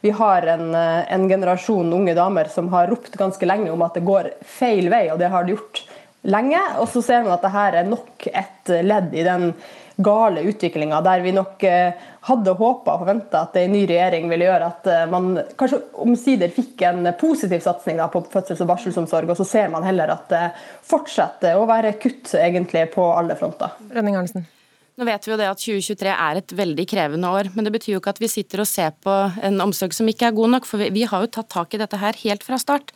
vi 0.06 0.12
har 0.14 0.46
en, 0.54 0.76
en 0.76 1.26
generasjon 1.30 1.94
unge 1.98 2.14
damer 2.14 2.50
som 2.54 2.70
har 2.74 2.92
ropt 2.92 3.18
ganske 3.18 3.48
lenge 3.50 3.72
om 3.74 3.82
at 3.82 3.98
det 3.98 4.06
går 4.06 4.30
feil 4.46 4.92
vei, 4.94 5.08
og 5.10 5.18
det 5.18 5.32
har 5.34 5.48
det 5.48 5.56
gjort 5.56 5.82
lenge. 6.30 6.62
Og 6.82 6.90
så 6.94 7.02
ser 7.06 7.26
man 7.26 7.34
at 7.38 7.46
dette 7.46 7.66
er 7.82 7.90
nok 7.90 8.30
et 8.30 8.76
ledd 8.86 9.18
i 9.18 9.26
den 9.26 9.50
gale 9.96 10.44
utviklinga, 10.44 11.00
der 11.02 11.24
vi 11.24 11.32
nok 11.36 11.64
eh, 11.64 11.94
hadde 12.26 12.56
håpa 12.58 12.96
og 12.96 13.04
forventa 13.04 13.44
at 13.46 13.58
en 13.62 13.74
ny 13.76 13.84
regjering 13.90 14.28
ville 14.32 14.48
gjøre 14.48 14.72
at 14.72 14.90
eh, 14.90 15.06
man 15.12 15.36
kanskje 15.60 15.82
omsider 16.02 16.54
fikk 16.54 16.82
en 16.90 17.12
positiv 17.20 17.62
satsing 17.66 18.02
på 18.14 18.24
fødsels- 18.34 18.64
og 18.66 18.72
barselsomsorg, 18.72 19.30
og 19.30 19.40
så 19.40 19.48
ser 19.48 19.72
man 19.74 19.86
heller 19.86 20.14
at 20.16 20.28
det 20.34 20.44
fortsetter 20.86 21.60
å 21.60 21.70
være 21.70 21.96
kutt 22.02 22.34
egentlig 22.40 22.88
på 22.96 23.06
alle 23.14 23.38
fronter. 23.40 23.78
Rønning 23.94 24.18
Arnesen. 24.18 24.50
Nå 24.96 25.04
vet 25.04 25.26
vi 25.28 25.34
jo 25.34 25.36
det 25.36 25.48
at 25.52 25.60
2023 25.60 26.12
er 26.14 26.38
et 26.40 26.54
veldig 26.56 26.86
krevende 26.88 27.28
år, 27.28 27.50
men 27.52 27.68
det 27.68 27.74
betyr 27.76 27.98
jo 27.98 28.00
ikke 28.00 28.14
at 28.16 28.22
vi 28.24 28.30
sitter 28.32 28.62
og 28.64 28.70
ser 28.70 28.94
på 29.04 29.12
en 29.44 29.60
omsorg 29.66 29.92
som 29.96 30.08
ikke 30.08 30.30
er 30.30 30.38
god 30.38 30.54
nok, 30.54 30.68
for 30.70 30.80
vi 30.80 31.04
har 31.04 31.26
jo 31.26 31.32
tatt 31.36 31.50
tak 31.52 31.76
i 31.76 31.82
dette 31.82 32.00
her 32.00 32.16
helt 32.22 32.46
fra 32.48 32.60
start. 32.62 32.94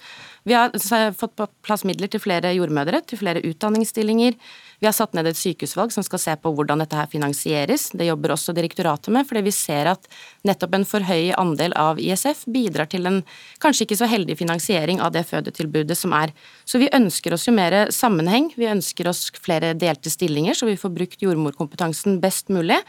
Vi 0.47 0.55
har 0.55 0.71
fått 1.19 1.35
på 1.35 1.49
plass 1.67 1.83
midler 1.83 2.07
til 2.07 2.23
flere 2.23 2.53
jordmødre, 2.55 3.03
til 3.03 3.19
flere 3.19 3.43
utdanningsstillinger. 3.43 4.39
Vi 4.79 4.87
har 4.87 4.95
satt 4.95 5.15
ned 5.17 5.27
et 5.27 5.37
sykehusvalg 5.37 5.91
som 5.91 6.05
skal 6.07 6.21
se 6.23 6.35
på 6.39 6.53
hvordan 6.55 6.79
dette 6.79 6.95
her 6.95 7.09
finansieres. 7.11 7.89
Det 7.91 8.07
jobber 8.07 8.33
også 8.35 8.55
direktoratet 8.55 9.11
med, 9.11 9.27
fordi 9.27 9.43
vi 9.49 9.53
ser 9.55 9.91
at 9.91 10.07
nettopp 10.47 10.77
en 10.77 10.87
for 10.87 11.03
høy 11.03 11.33
andel 11.35 11.75
av 11.79 11.99
ISF 11.99 12.45
bidrar 12.47 12.87
til 12.91 13.09
en 13.09 13.19
kanskje 13.63 13.85
ikke 13.85 13.99
så 13.99 14.09
heldig 14.09 14.39
finansiering 14.39 15.03
av 15.03 15.11
det 15.15 15.25
fødetilbudet 15.27 15.99
som 15.99 16.15
er. 16.15 16.31
Så 16.63 16.79
vi 16.79 16.91
ønsker 16.95 17.35
oss 17.35 17.49
jo 17.49 17.55
mer 17.55 17.91
sammenheng. 17.91 18.53
Vi 18.55 18.71
ønsker 18.71 19.11
oss 19.11 19.27
flere 19.35 19.75
delte 19.75 20.11
stillinger, 20.13 20.55
så 20.55 20.69
vi 20.69 20.79
får 20.79 20.95
brukt 20.95 21.27
jordmorkompetansen 21.27 22.21
best 22.23 22.47
mulig. 22.53 22.79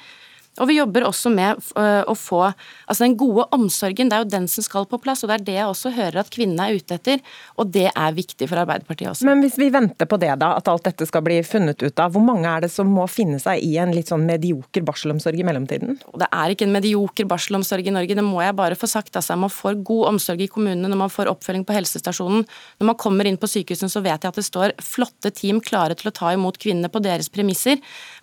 Og 0.58 0.66
vi 0.66 0.76
jobber 0.80 1.06
også 1.06 1.30
med 1.32 1.60
øh, 1.78 2.02
å 2.10 2.14
få 2.18 2.40
altså 2.50 3.04
den 3.04 3.14
gode 3.20 3.46
omsorgen. 3.54 4.10
Det 4.10 4.16
er 4.16 4.24
jo 4.24 4.32
den 4.32 4.48
som 4.50 4.64
skal 4.66 4.86
på 4.90 4.98
plass, 5.02 5.22
og 5.22 5.30
det 5.30 5.36
er 5.38 5.44
det 5.46 5.56
jeg 5.56 5.68
også 5.70 5.92
hører 5.94 6.20
at 6.24 6.32
kvinnene 6.34 6.66
er 6.66 6.80
ute 6.80 6.96
etter. 6.98 7.22
Og 7.60 7.70
det 7.70 7.86
er 7.88 8.16
viktig 8.16 8.48
for 8.50 8.60
Arbeiderpartiet 8.60 9.12
også. 9.12 9.28
Men 9.28 9.44
hvis 9.44 9.56
vi 9.60 9.70
venter 9.72 10.10
på 10.10 10.18
det, 10.20 10.32
da, 10.42 10.52
at 10.58 10.68
alt 10.72 10.88
dette 10.88 11.06
skal 11.08 11.22
bli 11.26 11.38
funnet 11.46 11.84
ut 11.84 12.02
av, 12.02 12.12
hvor 12.14 12.24
mange 12.24 12.50
er 12.50 12.66
det 12.66 12.72
som 12.74 12.90
må 12.90 13.06
finne 13.10 13.38
seg 13.42 13.62
i 13.64 13.76
en 13.80 13.94
litt 13.94 14.10
sånn 14.10 14.26
medioker 14.26 14.84
barselomsorg 14.86 15.38
i 15.38 15.46
mellomtiden? 15.46 16.00
Det 16.20 16.28
er 16.28 16.54
ikke 16.54 16.66
en 16.68 16.74
medioker 16.74 17.30
barselomsorg 17.30 17.86
i 17.86 17.94
Norge, 17.94 18.18
det 18.18 18.26
må 18.26 18.42
jeg 18.42 18.58
bare 18.58 18.78
få 18.78 18.90
sagt. 18.90 19.14
Altså, 19.14 19.38
man 19.38 19.54
får 19.54 19.80
god 19.86 20.10
omsorg 20.14 20.42
i 20.42 20.50
kommunene 20.50 20.90
når 20.90 21.02
man 21.06 21.14
får 21.14 21.30
oppfølging 21.30 21.64
på 21.68 21.78
helsestasjonen. 21.78 22.44
Når 22.82 22.90
man 22.90 22.98
kommer 23.00 23.28
inn 23.30 23.38
på 23.40 23.48
sykehusene, 23.50 23.92
så 23.92 24.02
vet 24.04 24.18
jeg 24.18 24.34
at 24.34 24.42
det 24.42 24.46
står 24.48 24.76
flotte 24.82 25.32
team 25.36 25.62
klare 25.62 25.96
til 25.96 26.10
å 26.10 26.16
ta 26.16 26.34
imot 26.34 26.58
kvinnene 26.60 26.90
på 26.92 27.02
deres 27.04 27.30
premisser. 27.32 27.78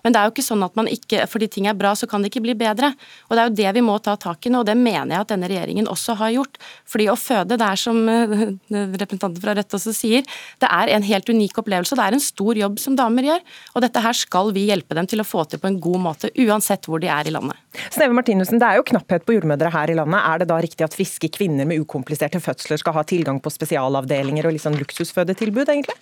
Men 0.08 0.16
det 0.16 0.22
er 0.22 0.30
jo 0.30 0.32
ikke 0.38 0.46
sånn 0.46 0.64
at 0.64 0.78
man 0.80 0.88
ikke, 0.88 1.26
fordi 1.28 1.50
ting 1.52 1.66
er 1.68 1.76
bra, 1.76 1.92
så 2.00 2.08
kan 2.08 2.24
det 2.24 2.30
ikke 2.32 2.46
bli 2.46 2.54
bedre. 2.56 2.94
Og 3.28 3.36
Det 3.36 3.42
er 3.42 3.50
jo 3.50 3.56
det 3.58 3.72
vi 3.76 3.82
må 3.84 3.98
ta 4.00 4.14
tak 4.16 4.46
i 4.48 4.52
nå, 4.54 4.62
og 4.64 4.70
det 4.70 4.78
mener 4.80 5.18
jeg 5.18 5.26
at 5.26 5.34
denne 5.34 5.50
regjeringen 5.52 5.90
også 5.92 6.16
har 6.22 6.32
gjort. 6.32 6.56
Fordi 6.88 7.10
å 7.12 7.18
føde, 7.20 7.58
det 7.60 7.68
er 7.68 7.82
som 7.82 8.00
eh, 8.08 8.36
representanten 8.72 9.44
fra 9.44 9.58
Rødt 9.58 9.76
også 9.76 9.92
sier, 9.92 10.24
det 10.64 10.72
er 10.72 10.94
en 10.96 11.04
helt 11.04 11.28
unik 11.28 11.60
opplevelse. 11.60 12.00
Det 12.00 12.08
er 12.08 12.16
en 12.16 12.24
stor 12.24 12.62
jobb 12.64 12.80
som 12.80 12.96
damer 12.96 13.28
gjør. 13.28 13.46
Og 13.76 13.84
dette 13.84 14.08
her 14.08 14.16
skal 14.16 14.56
vi 14.56 14.68
hjelpe 14.70 14.96
dem 14.96 15.12
til 15.12 15.20
å 15.20 15.28
få 15.28 15.44
til 15.44 15.60
på 15.60 15.68
en 15.74 15.82
god 15.84 16.06
måte, 16.08 16.32
uansett 16.40 16.88
hvor 16.88 17.04
de 17.04 17.12
er 17.12 17.28
i 17.28 17.36
landet. 17.36 17.60
Sneve 17.92 18.16
Martinussen, 18.16 18.64
det 18.64 18.72
er 18.72 18.80
jo 18.80 18.88
knapphet 18.88 19.28
på 19.28 19.36
jordmødre 19.36 19.76
her 19.76 19.92
i 19.92 20.00
landet. 20.00 20.24
Er 20.24 20.40
det 20.40 20.52
da 20.54 20.62
riktig 20.64 20.88
at 20.88 20.96
friske 20.96 21.36
kvinner 21.36 21.68
med 21.68 21.84
ukompliserte 21.84 22.40
fødsler 22.40 22.80
skal 22.80 22.96
ha 22.96 23.04
tilgang 23.08 23.44
på 23.44 23.52
spesialavdelinger 23.52 24.48
og 24.48 24.62
sånn 24.64 24.80
luksusfødetilbud, 24.80 25.68
egentlig? 25.68 26.00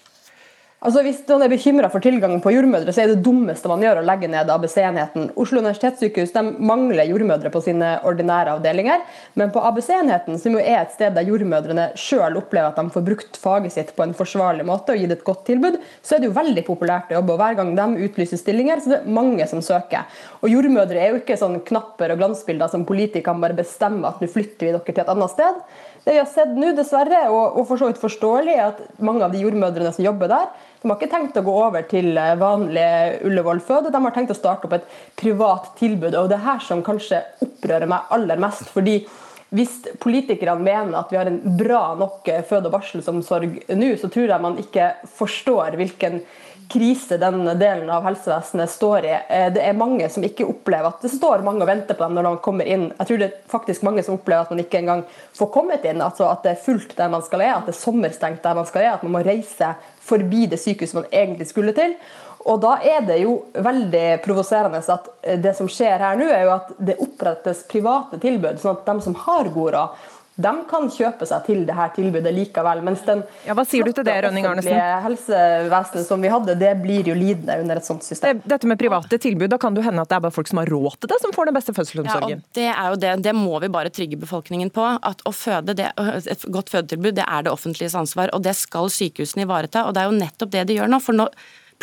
Altså 0.83 1.01
Hvis 1.05 1.21
man 1.29 1.41
er 1.41 1.49
bekymra 1.49 1.87
for 1.89 2.03
tilgangen 2.03 2.41
på 2.43 2.51
jordmødre, 2.51 2.91
så 2.93 3.05
er 3.05 3.13
det 3.13 3.23
dummeste 3.23 3.69
man 3.71 3.81
gjør 3.81 4.01
å 4.01 4.05
legge 4.05 4.27
ned 4.29 4.49
ABC-enheten. 4.51 5.29
Oslo 5.39 5.61
universitetssykehus 5.63 6.33
mangler 6.59 7.07
jordmødre 7.09 7.49
på 7.49 7.61
sine 7.63 7.93
ordinære 8.05 8.57
avdelinger. 8.57 9.05
Men 9.39 9.53
på 9.55 9.63
ABC-enheten, 9.65 10.37
som 10.41 10.53
jo 10.53 10.59
er 10.59 10.81
et 10.81 10.91
sted 10.93 11.15
der 11.15 11.25
jordmødrene 11.25 11.87
sjøl 11.97 12.35
opplever 12.41 12.69
at 12.69 12.77
de 12.77 12.93
får 12.93 13.05
brukt 13.07 13.39
faget 13.39 13.73
sitt 13.73 13.95
på 13.95 14.03
en 14.05 14.13
forsvarlig 14.19 14.67
måte 14.67 14.93
og 14.93 14.99
gitt 14.99 15.15
et 15.15 15.25
godt 15.25 15.45
tilbud, 15.47 15.79
så 16.03 16.17
er 16.17 16.21
det 16.21 16.29
jo 16.29 16.37
veldig 16.37 16.65
populært 16.67 17.09
å 17.09 17.17
jobbe. 17.17 17.33
og 17.33 17.41
Hver 17.41 17.57
gang 17.61 17.73
de 17.79 18.05
utlyser 18.09 18.43
stillinger, 18.43 18.83
så 18.83 18.93
det 18.93 18.99
er 18.99 19.17
mange 19.21 19.47
som 19.49 19.63
søker. 19.65 20.05
Og 20.43 20.51
Jordmødre 20.51 21.01
er 21.01 21.15
jo 21.15 21.23
ikke 21.23 21.39
sånn 21.39 21.61
knapper 21.65 22.13
og 22.13 22.21
glansbilder 22.21 22.69
som 22.69 22.85
politikerne 22.85 23.41
bare 23.41 23.57
bestemmer 23.57 24.11
at 24.11 24.21
nå 24.21 24.29
flytter 24.29 24.67
vi 24.67 24.75
dere 24.75 24.85
til 24.91 25.01
et 25.07 25.13
annet 25.15 25.33
sted. 25.33 25.63
Det 26.05 26.13
vi 26.13 26.21
har 26.21 26.29
sett 26.29 26.53
nå, 26.53 26.69
dessverre, 26.77 27.23
og, 27.33 27.57
og 27.57 27.65
for 27.65 27.81
så 27.81 27.89
vidt 27.89 28.01
forståelig, 28.01 28.53
er 28.53 28.67
at 28.67 28.81
mange 29.01 29.25
av 29.25 29.33
de 29.33 29.41
jordmødrene 29.41 29.89
som 29.95 30.05
jobber 30.05 30.29
der, 30.29 30.51
de 30.81 30.91
har 30.91 30.99
ikke 30.99 31.09
tenkt 31.09 31.37
å 31.39 31.45
gå 31.47 31.53
over 31.57 31.85
til 31.89 32.11
eh, 32.21 32.35
vanlig 32.37 32.89
Ullevål 33.25 33.61
føde, 33.65 33.89
de 33.89 34.01
har 34.03 34.13
tenkt 34.13 34.35
å 34.35 34.37
starte 34.37 34.67
opp 34.67 34.75
et 34.77 34.91
privat 35.17 35.71
tilbud. 35.79 36.13
og 36.13 36.29
Det 36.29 36.37
er 36.37 36.45
her 36.45 36.61
som 36.61 36.83
kanskje 36.85 37.23
opprører 37.41 37.89
meg 37.89 38.13
aller 38.13 38.43
mest. 38.43 38.69
fordi 38.69 38.99
hvis 39.55 39.79
politikerne 40.01 40.61
mener 40.61 40.97
at 40.99 41.09
vi 41.09 41.17
har 41.17 41.29
en 41.29 41.41
bra 41.57 41.95
nok 41.97 42.29
føde- 42.49 42.69
og 42.69 42.75
barselsomsorg 42.75 43.59
nå, 43.73 43.91
så 43.97 44.09
tror 44.13 44.29
jeg 44.29 44.45
man 44.45 44.57
ikke 44.61 44.91
forstår 45.17 45.77
hvilken 45.79 46.21
krise 46.71 47.17
den 47.17 47.45
delen 47.59 47.89
av 47.89 48.03
helsevesenet 48.03 48.71
står 48.71 49.05
i. 49.05 49.13
Eh, 49.29 49.47
det 49.53 49.63
er 49.63 49.77
mange 49.77 50.09
som 50.11 50.25
ikke 50.25 50.47
opplever 50.49 50.89
at 50.89 51.05
det 51.05 51.13
står 51.13 51.45
mange 51.45 51.63
og 51.65 51.69
venter 51.69 51.97
på 51.97 52.05
dem 52.05 52.17
når 52.17 52.27
de 52.27 52.43
kommer 52.45 52.69
inn. 52.69 52.89
Jeg 52.97 53.09
tror 53.09 53.21
det 53.21 53.29
er 53.29 53.39
faktisk 53.51 53.85
mange 53.87 54.03
som 54.05 54.17
opplever 54.17 54.45
at 54.45 54.53
man 54.53 54.63
ikke 54.63 54.81
engang 54.81 55.05
får 55.37 55.51
kommet 55.53 55.87
inn. 55.87 56.03
altså 56.03 56.29
At 56.31 56.45
det 56.45 56.55
er 56.55 56.63
fullt 56.67 56.97
der 56.97 57.11
man 57.13 57.25
skal 57.25 57.43
være, 57.43 57.57
at 57.57 57.69
det 57.69 57.75
er 57.75 57.81
sommerstengt 57.81 58.43
der 58.43 58.59
man 58.61 58.69
skal 58.69 58.85
være, 58.85 58.99
at 58.99 59.07
man 59.07 59.17
må 59.17 59.25
reise 59.25 59.73
forbi 60.05 60.45
det 60.51 60.61
sykehuset 60.61 61.01
man 61.01 61.11
egentlig 61.11 61.49
skulle 61.49 61.75
til. 61.77 61.97
Og 62.45 62.59
da 62.61 62.75
er 62.85 63.01
det 63.07 63.17
jo 63.23 63.39
veldig 63.57 64.19
provoserende 64.21 64.83
at 64.93 65.07
det 65.41 65.55
som 65.57 65.69
skjer 65.71 66.03
her 66.03 66.19
nå, 66.19 66.27
er 66.29 66.43
jo 66.45 66.51
at 66.53 66.75
det 66.77 66.99
opprettes 67.01 67.63
private 67.71 68.19
tilbud, 68.21 68.59
sånn 68.61 68.77
at 68.77 68.85
de 68.85 69.01
som 69.01 69.15
har 69.23 69.49
god 69.55 69.71
råd, 69.73 70.03
de 70.35 70.51
kan 70.67 70.89
kjøpe 70.91 71.23
seg 71.29 71.45
til 71.47 71.61
det 71.67 71.75
her 71.77 71.91
tilbudet 71.95 72.33
likevel. 72.35 72.81
Mens 72.83 73.03
den 73.07 73.21
ja, 73.45 73.55
hva 73.55 73.63
sier 73.67 73.87
du 73.87 73.93
til 73.95 74.03
det, 74.03 74.17
Rønning 74.25 74.47
Arnesen? 74.49 74.75
helsevesenet 75.05 76.09
som 76.09 76.23
vi 76.23 76.31
hadde, 76.31 76.57
det 76.59 76.73
blir 76.81 77.07
jo 77.07 77.15
lidende 77.15 77.55
under 77.63 77.79
et 77.79 77.87
sånt 77.87 78.03
system. 78.03 78.41
Dette 78.43 78.67
med 78.67 78.79
private 78.81 79.19
tilbud, 79.21 79.47
da 79.53 79.59
kan 79.61 79.77
det 79.77 79.85
hende 79.87 80.03
at 80.03 80.11
det 80.11 80.19
er 80.19 80.25
bare 80.27 80.35
folk 80.35 80.51
som 80.51 80.59
har 80.59 80.71
råd 80.71 80.99
til 80.99 81.13
det, 81.13 81.21
som 81.23 81.35
får 81.35 81.51
den 81.51 81.55
beste 81.55 81.75
fødselsomsorgen? 81.77 82.43
Ja, 82.43 82.53
det 82.59 82.69
er 82.73 82.91
jo 82.91 83.01
det. 83.05 83.15
Det 83.29 83.35
må 83.37 83.59
vi 83.63 83.71
bare 83.71 83.93
trygge 83.95 84.19
befolkningen 84.19 84.73
på. 84.75 84.87
At 85.07 85.23
å 85.23 85.31
føde, 85.35 85.77
det, 85.79 85.91
et 85.95 86.47
godt 86.51 86.73
fødetilbud, 86.73 87.15
det 87.15 87.27
er 87.27 87.45
det 87.47 87.55
offentliges 87.55 87.95
ansvar. 87.95 88.33
Og 88.35 88.43
det 88.43 88.57
skal 88.59 88.91
sykehusene 88.91 89.47
ivareta. 89.47 89.87
Og 89.87 89.95
det 89.95 90.03
er 90.03 90.11
jo 90.11 90.19
nettopp 90.19 90.51
det 90.51 90.67
de 90.67 90.81
gjør 90.81 90.91
nå. 90.91 90.99
for 91.03 91.15
nå 91.15 91.29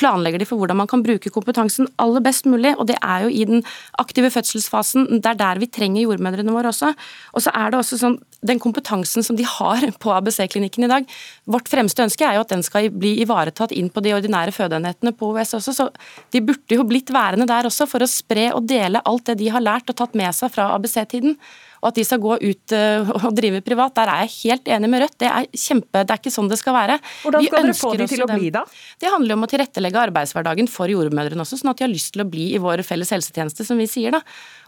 planlegger 0.00 0.40
de 0.40 0.48
for 0.48 0.60
hvordan 0.60 0.78
man 0.80 0.88
kan 0.88 1.02
bruke 1.04 1.32
kompetansen 1.32 1.88
aller 2.00 2.22
best 2.24 2.46
mulig. 2.48 2.74
Og 2.78 2.88
det 2.88 2.98
er 3.00 3.26
jo 3.26 3.32
i 3.32 3.44
den 3.48 3.64
aktive 4.00 4.30
fødselsfasen. 4.32 5.08
Det 5.20 5.34
er 5.34 5.40
der 5.40 5.60
vi 5.62 5.68
trenger 5.68 6.06
jordmødrene 6.06 6.54
våre 6.54 6.72
også. 6.72 6.92
Og 7.32 7.44
så 7.44 7.52
er 7.56 7.72
det 7.72 7.80
også 7.80 8.00
sånn 8.00 8.20
den 8.42 8.60
kompetansen 8.62 9.24
som 9.24 9.38
de 9.38 9.46
har 9.46 9.86
på 10.02 10.12
ABC-klinikken 10.14 10.86
i 10.86 10.90
dag. 10.90 11.08
Vårt 11.50 11.70
fremste 11.70 12.04
ønske 12.04 12.26
er 12.26 12.36
jo 12.36 12.44
at 12.44 12.52
den 12.54 12.64
skal 12.66 12.90
bli 12.90 13.14
ivaretatt 13.22 13.74
inn 13.76 13.90
på 13.92 14.02
de 14.04 14.14
ordinære 14.16 14.54
fødeenhetene 14.54 15.14
på 15.16 15.32
OUS 15.32 15.54
også. 15.58 15.74
Så 15.76 15.88
de 16.34 16.44
burde 16.44 16.78
jo 16.78 16.86
blitt 16.88 17.12
værende 17.14 17.48
der 17.50 17.68
også 17.70 17.88
for 17.90 18.02
å 18.02 18.10
spre 18.10 18.50
og 18.56 18.66
dele 18.70 19.02
alt 19.08 19.30
det 19.30 19.38
de 19.42 19.52
har 19.54 19.64
lært 19.64 19.90
og 19.92 19.98
tatt 19.98 20.18
med 20.18 20.34
seg 20.36 20.52
fra 20.54 20.72
ABC-tiden 20.76 21.38
og 21.82 21.88
at 21.90 21.98
de 21.98 22.04
skal 22.06 22.20
gå 22.22 22.36
ut 22.38 22.74
eh, 22.78 23.08
og 23.18 23.32
drive 23.34 23.58
privat. 23.66 23.94
Der 23.96 24.10
er 24.12 24.22
jeg 24.22 24.34
helt 24.36 24.68
enig 24.70 24.90
med 24.92 25.02
Rødt. 25.02 25.16
Det 25.18 25.26
er 25.26 25.48
kjempe, 25.50 26.04
det 26.06 26.14
er 26.14 26.20
ikke 26.20 26.30
sånn 26.30 26.50
det 26.50 26.58
skal 26.60 26.76
være. 26.76 26.98
Hvordan 27.24 27.46
skal 27.48 27.66
dere 27.66 27.74
få 27.74 27.90
de 27.98 28.06
til 28.12 28.22
å 28.22 28.28
bli 28.30 28.52
da? 28.54 28.62
Det 29.02 29.10
handler 29.10 29.34
om 29.34 29.42
å 29.42 29.48
tilrettelegge 29.50 30.04
arbeidshverdagen 30.06 30.70
for 30.70 30.92
jordmødrene 30.92 31.42
også, 31.42 31.58
sånn 31.58 31.72
at 31.72 31.82
de 31.82 31.88
har 31.88 31.90
lyst 31.90 32.14
til 32.14 32.22
å 32.22 32.28
bli 32.30 32.52
i 32.54 32.60
vår 32.62 32.84
felles 32.86 33.10
helsetjeneste, 33.16 33.66
som 33.66 33.82
vi 33.82 33.88
sier 33.90 34.14
da. 34.14 34.22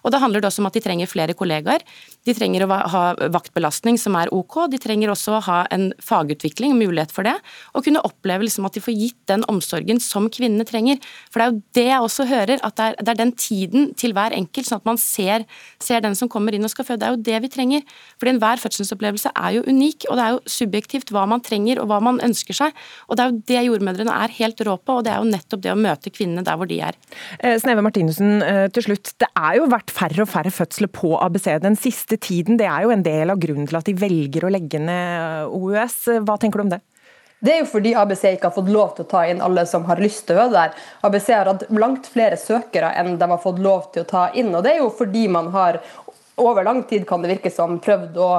Og 0.05 0.12
da 0.12 0.20
handler 0.22 0.42
det 0.42 0.50
også 0.50 0.62
om 0.62 0.68
at 0.68 0.76
de 0.76 0.82
trenger 0.84 1.11
flere 1.11 1.36
kollegaer. 1.36 1.84
De 2.24 2.34
trenger 2.36 2.64
å 2.64 2.78
ha 2.92 3.02
vaktbelastning 3.32 3.98
som 4.00 4.16
er 4.20 4.30
ok. 4.34 4.64
De 4.72 4.80
trenger 4.80 5.12
også 5.12 5.38
å 5.38 5.42
ha 5.48 5.59
en 5.74 5.90
fagutvikling, 6.05 6.76
mulighet 6.78 7.12
for 7.14 7.26
det. 7.26 7.34
Og 7.72 7.86
kunne 7.86 8.02
oppleve 8.05 8.46
liksom 8.46 8.68
at 8.68 8.76
de 8.76 8.82
får 8.84 8.96
gitt 8.96 9.20
den 9.30 9.44
omsorgen 9.50 10.00
som 10.02 10.28
kvinnene 10.32 10.66
trenger. 10.68 11.00
For 11.32 11.40
det 11.40 11.46
er 11.46 11.52
jo 11.52 11.62
det 11.78 11.86
jeg 11.88 12.09
også 12.09 12.28
hører, 12.28 12.61
at 12.61 12.76
det 12.78 12.86
er, 12.86 12.98
det 13.00 13.14
er 13.14 13.20
den 13.20 13.34
tiden 13.36 13.90
til 14.00 14.14
hver 14.16 14.36
enkelt, 14.36 14.68
sånn 14.68 14.82
at 14.82 14.88
man 14.88 15.00
ser, 15.00 15.46
ser, 15.82 16.02
den 16.05 16.16
som 16.18 16.30
kommer 16.32 16.57
inn 16.57 16.66
og 16.66 16.72
skal 16.72 16.88
føde. 16.88 17.00
Det 17.02 17.09
er 17.09 17.16
jo 17.16 17.24
det 17.30 17.42
vi 17.46 17.52
trenger. 17.57 17.96
Fordi 18.20 18.34
enhver 18.34 18.62
fødselsopplevelse 18.62 19.32
er 19.34 19.59
jo 19.59 19.64
unik, 19.68 20.09
og 20.11 20.20
det 20.20 20.26
er 20.26 20.36
jo 20.36 20.55
subjektivt 20.59 21.12
hva 21.14 21.24
man 21.30 21.44
trenger 21.44 21.80
og 21.82 21.88
hva 21.92 22.00
man 22.05 22.20
ønsker 22.24 22.57
seg. 22.57 22.76
Og 23.09 23.16
det 23.16 23.24
er 23.24 23.32
jo 23.32 23.42
det 23.52 23.64
jordmødrene 23.70 24.18
er 24.24 24.36
helt 24.40 24.64
rå 24.68 24.76
på, 24.80 24.98
og 25.00 25.07
det 25.07 25.14
er 25.14 25.22
jo 25.22 25.30
nettopp 25.32 25.64
det 25.64 25.72
å 25.72 25.78
møte 25.80 26.12
kvinnene 26.12 26.44
der 26.46 26.61
hvor 26.61 26.68
de 26.70 26.80
er. 26.90 26.98
Eh, 27.40 27.57
Sneve 27.62 27.84
Martinussen, 27.84 28.42
eh, 28.44 28.66
til 28.74 28.88
slutt. 28.88 29.14
Det 29.20 29.30
er 29.32 29.61
jo 29.61 29.70
vært 29.72 29.93
færre 29.95 30.24
og 30.24 30.30
færre 30.30 30.53
fødsler 30.55 30.90
på 30.92 31.14
ABC 31.22 31.47
den 31.62 31.78
siste 31.78 32.18
tiden. 32.18 32.59
Det 32.61 32.66
er 32.70 32.86
jo 32.86 32.95
en 32.95 33.05
del 33.07 33.32
av 33.32 33.40
grunnen 33.42 33.68
til 33.70 33.78
at 33.78 33.86
de 33.88 33.95
velger 33.99 34.47
å 34.47 34.53
legge 34.53 34.80
ned 34.82 35.55
OUS. 35.55 36.01
Hva 36.26 36.38
tenker 36.40 36.61
du 36.61 36.66
om 36.66 36.74
det? 36.74 36.82
Det 37.45 37.53
er 37.53 37.59
jo 37.61 37.68
fordi 37.68 37.92
ABC 37.99 38.22
ikke 38.30 38.49
har 38.49 38.57
fått 38.57 38.72
lov 38.72 38.95
til 38.97 39.05
å 39.05 39.11
ta 39.11 39.24
inn 39.28 39.42
alle 39.45 39.66
som 39.68 39.84
har 39.88 40.01
lyst 40.01 40.24
til 40.28 40.38
å 40.38 40.47
være 40.47 40.55
der. 40.55 40.84
ABC 41.05 41.26
har 41.34 41.51
hatt 41.51 41.66
langt 41.76 42.07
flere 42.09 42.38
søkere 42.40 42.95
enn 42.97 43.18
de 43.20 43.28
har 43.34 43.42
fått 43.42 43.61
lov 43.64 43.90
til 43.92 44.05
å 44.05 44.09
ta 44.09 44.28
inn. 44.32 44.55
og 44.55 44.64
Det 44.64 44.72
er 44.72 44.80
jo 44.80 44.92
fordi 44.95 45.26
man 45.28 45.51
har 45.53 45.82
over 46.40 46.64
lang 46.64 46.82
tid 46.88 47.05
kan 47.07 47.22
det 47.22 47.34
virke 47.34 47.53
som 47.53 47.76
prøvd 47.82 48.16
å 48.18 48.30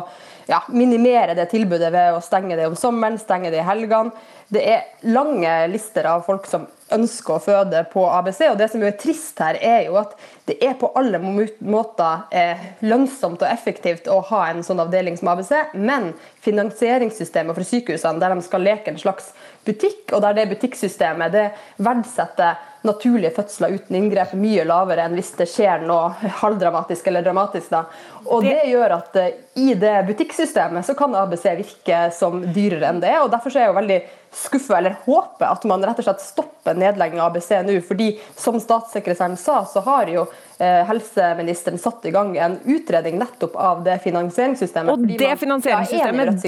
ja, 0.49 0.61
minimere 0.69 1.35
det 1.37 1.49
tilbudet 1.51 1.91
ved 1.93 2.15
å 2.15 2.23
stenge 2.23 2.57
det 2.57 2.67
om 2.69 2.77
sommeren, 2.77 3.19
stenge 3.21 3.51
det 3.53 3.61
i 3.63 3.67
helgene. 3.67 4.13
Det 4.47 4.61
er 4.61 4.83
lange 5.09 5.51
lister 5.71 6.05
av 6.05 6.21
folk 6.27 6.45
som 6.45 6.67
ønsker 6.93 7.33
å 7.33 7.41
føde 7.41 7.79
på 7.89 8.03
ABC. 8.13 8.43
og 8.51 8.59
Det 8.59 8.67
som 8.69 8.83
er 8.85 8.93
trist 9.01 9.39
her, 9.41 9.57
er 9.57 9.87
jo 9.87 9.97
at 9.97 10.13
det 10.45 10.59
er 10.61 10.75
på 10.77 10.91
alle 10.93 11.17
måter 11.17 12.27
eh, 12.29 12.61
lønnsomt 12.85 13.41
og 13.41 13.49
effektivt 13.49 14.05
å 14.11 14.19
ha 14.29 14.43
en 14.51 14.61
sånn 14.63 14.83
avdeling 14.83 15.17
som 15.17 15.31
ABC, 15.33 15.51
men 15.73 16.11
finansieringssystemet 16.45 17.57
for 17.57 17.65
sykehusene, 17.65 18.21
der 18.21 18.35
de 18.35 18.45
skal 18.45 18.65
leke 18.67 18.93
en 18.93 19.01
slags 19.01 19.33
butikk, 19.65 20.13
og 20.13 20.21
der 20.21 20.37
det 20.37 20.49
butikksystemet 20.53 21.33
det 21.33 21.47
verdsetter 21.81 22.61
naturlige 22.87 23.33
fødsler 23.35 23.75
uten 23.75 23.97
inngrep 23.99 24.33
mye 24.39 24.65
lavere 24.67 25.05
enn 25.05 25.15
hvis 25.17 25.33
det 25.39 25.47
skjer 25.51 25.85
noe 25.87 26.13
halvdramatisk 26.41 27.09
eller 27.11 27.25
dramatisk. 27.25 27.71
Da. 27.73 27.83
Og 28.25 28.45
det 28.45 28.61
gjør 28.69 28.97
at 28.97 29.19
uh, 29.19 29.31
i 29.61 29.73
det 29.79 29.95
butikksystemet 30.09 30.87
så 30.87 30.95
kan 30.97 31.15
ABC 31.17 31.47
virke 31.61 32.01
som 32.15 32.41
dyrere 32.55 32.91
enn 32.91 33.01
det. 33.03 33.15
og 33.21 33.31
Derfor 33.33 33.53
er 33.53 33.65
jeg 33.65 33.73
jo 33.73 33.79
veldig 33.79 33.99
skuffa 34.35 34.77
eller 34.77 34.97
håper 35.05 35.47
at 35.47 35.63
man 35.69 35.83
rett 35.85 35.99
og 36.01 36.07
slett 36.07 36.23
stopper 36.23 36.77
nedlegging 36.77 37.21
av 37.21 37.31
ABC 37.31 37.51
nå. 37.65 37.77
fordi 37.85 38.09
som 38.37 38.57
statssekretæren 38.61 39.37
sa, 39.39 39.61
så 39.69 39.83
har 39.85 40.09
jo 40.11 40.25
eh, 40.57 40.81
helseministeren 40.89 41.79
satt 41.81 42.05
i 42.09 42.11
gang 42.15 42.35
en 42.37 42.57
utredning 42.63 43.19
nettopp 43.21 43.55
av 43.55 43.83
det 43.85 43.97
finansieringssystemet. 44.03 44.91
Og 44.91 45.07
det 45.07 45.31
finansieringssystemet, 45.41 46.43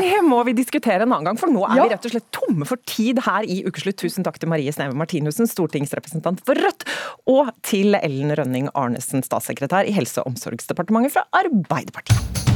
det 0.00 0.20
må 0.26 0.42
vi 0.48 0.56
diskutere 0.58 1.06
en 1.06 1.08
annen 1.08 1.30
gang, 1.30 1.40
for 1.40 1.52
nå 1.52 1.64
er 1.68 1.80
ja. 1.80 1.88
vi 1.88 1.94
rett 1.94 2.10
og 2.10 2.14
slett 2.16 2.28
tomme 2.36 2.68
for 2.68 2.82
tid 2.90 3.22
her 3.26 3.48
i 3.48 3.62
Ukeslutt. 3.66 4.00
Tusen 4.00 4.26
takk 4.26 4.40
til 4.40 4.52
Marie 4.52 4.72
Sneve 4.74 4.96
Martinussen, 4.98 5.48
stortingsrepresentant 5.50 6.44
for 6.46 6.60
Rødt, 6.60 6.86
og 7.30 7.52
til 7.66 7.96
Ellen 8.00 8.34
Rønning 8.36 8.70
Arnesen, 8.74 9.24
statssekretær 9.26 9.88
i 9.88 9.96
Helse- 9.96 10.22
og 10.22 10.34
omsorgsdepartementet 10.34 11.16
fra 11.16 11.28
Arbeiderpartiet. 11.42 12.49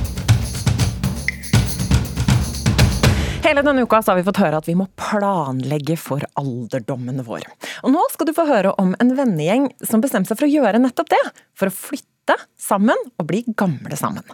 Hele 3.45 3.61
denne 3.61 3.83
uka 3.85 3.99
har 4.07 4.17
vi 4.17 4.25
fått 4.25 4.39
høre 4.41 4.57
at 4.57 4.65
vi 4.65 4.73
må 4.79 4.87
planlegge 4.97 5.99
for 6.01 6.23
alderdommen 6.41 7.21
vår. 7.27 7.43
Og 7.85 7.93
nå 7.93 8.01
skal 8.09 8.31
du 8.31 8.33
få 8.33 8.47
høre 8.49 8.71
om 8.81 8.95
en 8.97 9.11
vennegjeng 9.19 9.67
som 9.85 10.01
bestemte 10.01 10.31
seg 10.31 10.39
for 10.41 10.47
å 10.47 10.53
gjøre 10.55 10.81
nettopp 10.81 11.11
det. 11.13 11.21
For 11.53 11.69
å 11.69 11.75
flytte 11.77 12.39
sammen 12.57 12.97
og 13.21 13.27
bli 13.29 13.43
gamle 13.53 13.99
sammen. 14.01 14.25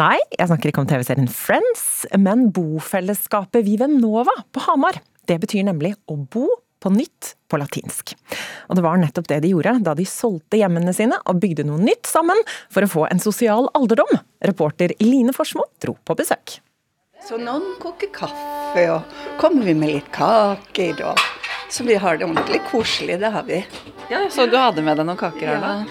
Nei, 0.00 0.16
jeg 0.32 0.48
snakker 0.48 0.70
ikke 0.70 0.80
om 0.80 0.88
TV-serien 0.88 1.28
Friends, 1.28 2.06
men 2.16 2.46
bofellesskapet 2.56 3.66
Vivenova 3.66 4.32
på 4.56 4.62
Hamar. 4.64 4.96
Det 5.28 5.36
betyr 5.42 5.66
nemlig 5.68 5.92
å 6.08 6.16
bo 6.16 6.46
på 6.80 6.92
nytt 6.94 7.34
på 7.52 7.60
latinsk. 7.60 8.14
Og 8.70 8.78
det 8.78 8.86
var 8.86 8.96
nettopp 9.02 9.28
det 9.28 9.42
de 9.44 9.50
gjorde 9.52 9.74
da 9.84 9.92
de 9.98 10.06
solgte 10.08 10.56
hjemmene 10.56 10.94
sine 10.96 11.18
og 11.28 11.42
bygde 11.44 11.68
noe 11.68 11.82
nytt 11.84 12.08
sammen 12.08 12.40
for 12.72 12.86
å 12.86 12.90
få 12.94 13.04
en 13.10 13.20
sosial 13.20 13.68
alderdom. 13.76 14.16
Reporter 14.40 14.96
Line 15.04 15.36
Forsmo 15.36 15.68
dro 15.84 15.98
på 16.08 16.16
besøk. 16.16 16.62
Så 17.26 17.36
noen 17.40 17.74
koker 17.82 18.10
kaffe, 18.14 18.84
og 18.92 19.38
kommer 19.40 19.66
vi 19.66 19.74
med 19.76 19.90
litt 19.96 20.10
kaker. 20.14 21.00
og 21.10 21.18
Så 21.70 21.84
vi 21.84 21.96
har 22.00 22.16
det 22.16 22.24
ordentlig 22.28 22.60
koselig, 22.70 23.18
det 23.20 23.30
har 23.34 23.44
vi. 23.44 23.64
Ja, 24.10 24.28
Så 24.30 24.46
du 24.48 24.56
hadde 24.56 24.82
med 24.82 24.96
deg 24.96 25.06
noen 25.08 25.18
kaker 25.18 25.46
her, 25.46 25.60
da? 25.60 25.84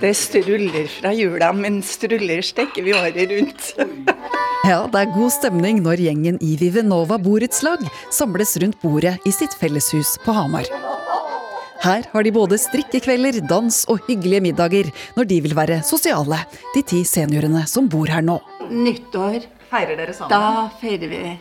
Det 0.00 0.14
struller 0.16 0.88
fra 0.90 1.12
jula, 1.14 1.52
men 1.52 1.82
struller 1.82 2.42
steker 2.42 2.82
vi 2.82 2.94
året 2.96 3.28
rundt. 3.30 3.74
Ja, 4.62 4.84
det 4.86 4.94
er 5.00 5.08
god 5.10 5.32
stemning 5.34 5.80
når 5.82 5.98
gjengen 5.98 6.36
i 6.38 6.52
Vivenova 6.54 7.16
borettslag 7.18 7.80
samles 8.14 8.52
rundt 8.62 8.76
bordet 8.78 9.16
i 9.26 9.32
sitt 9.34 9.56
felleshus 9.58 10.12
på 10.22 10.30
Hamar. 10.36 10.68
Her 11.82 12.06
har 12.12 12.22
de 12.22 12.30
både 12.30 12.60
strikkekvelder, 12.62 13.40
dans 13.50 13.80
og 13.90 14.06
hyggelige 14.06 14.44
middager 14.46 14.92
når 15.16 15.26
de 15.32 15.40
vil 15.48 15.56
være 15.58 15.80
sosiale, 15.82 16.38
de 16.76 16.84
ti 16.86 17.02
seniorene 17.02 17.64
som 17.66 17.90
bor 17.90 18.06
her 18.06 18.22
nå. 18.22 18.38
Nyttår 18.70 19.42
Feirer 19.72 19.96
dere 19.96 20.12
sammen? 20.12 20.30
Da 20.30 20.68
feirer 20.80 21.08
vi. 21.08 21.38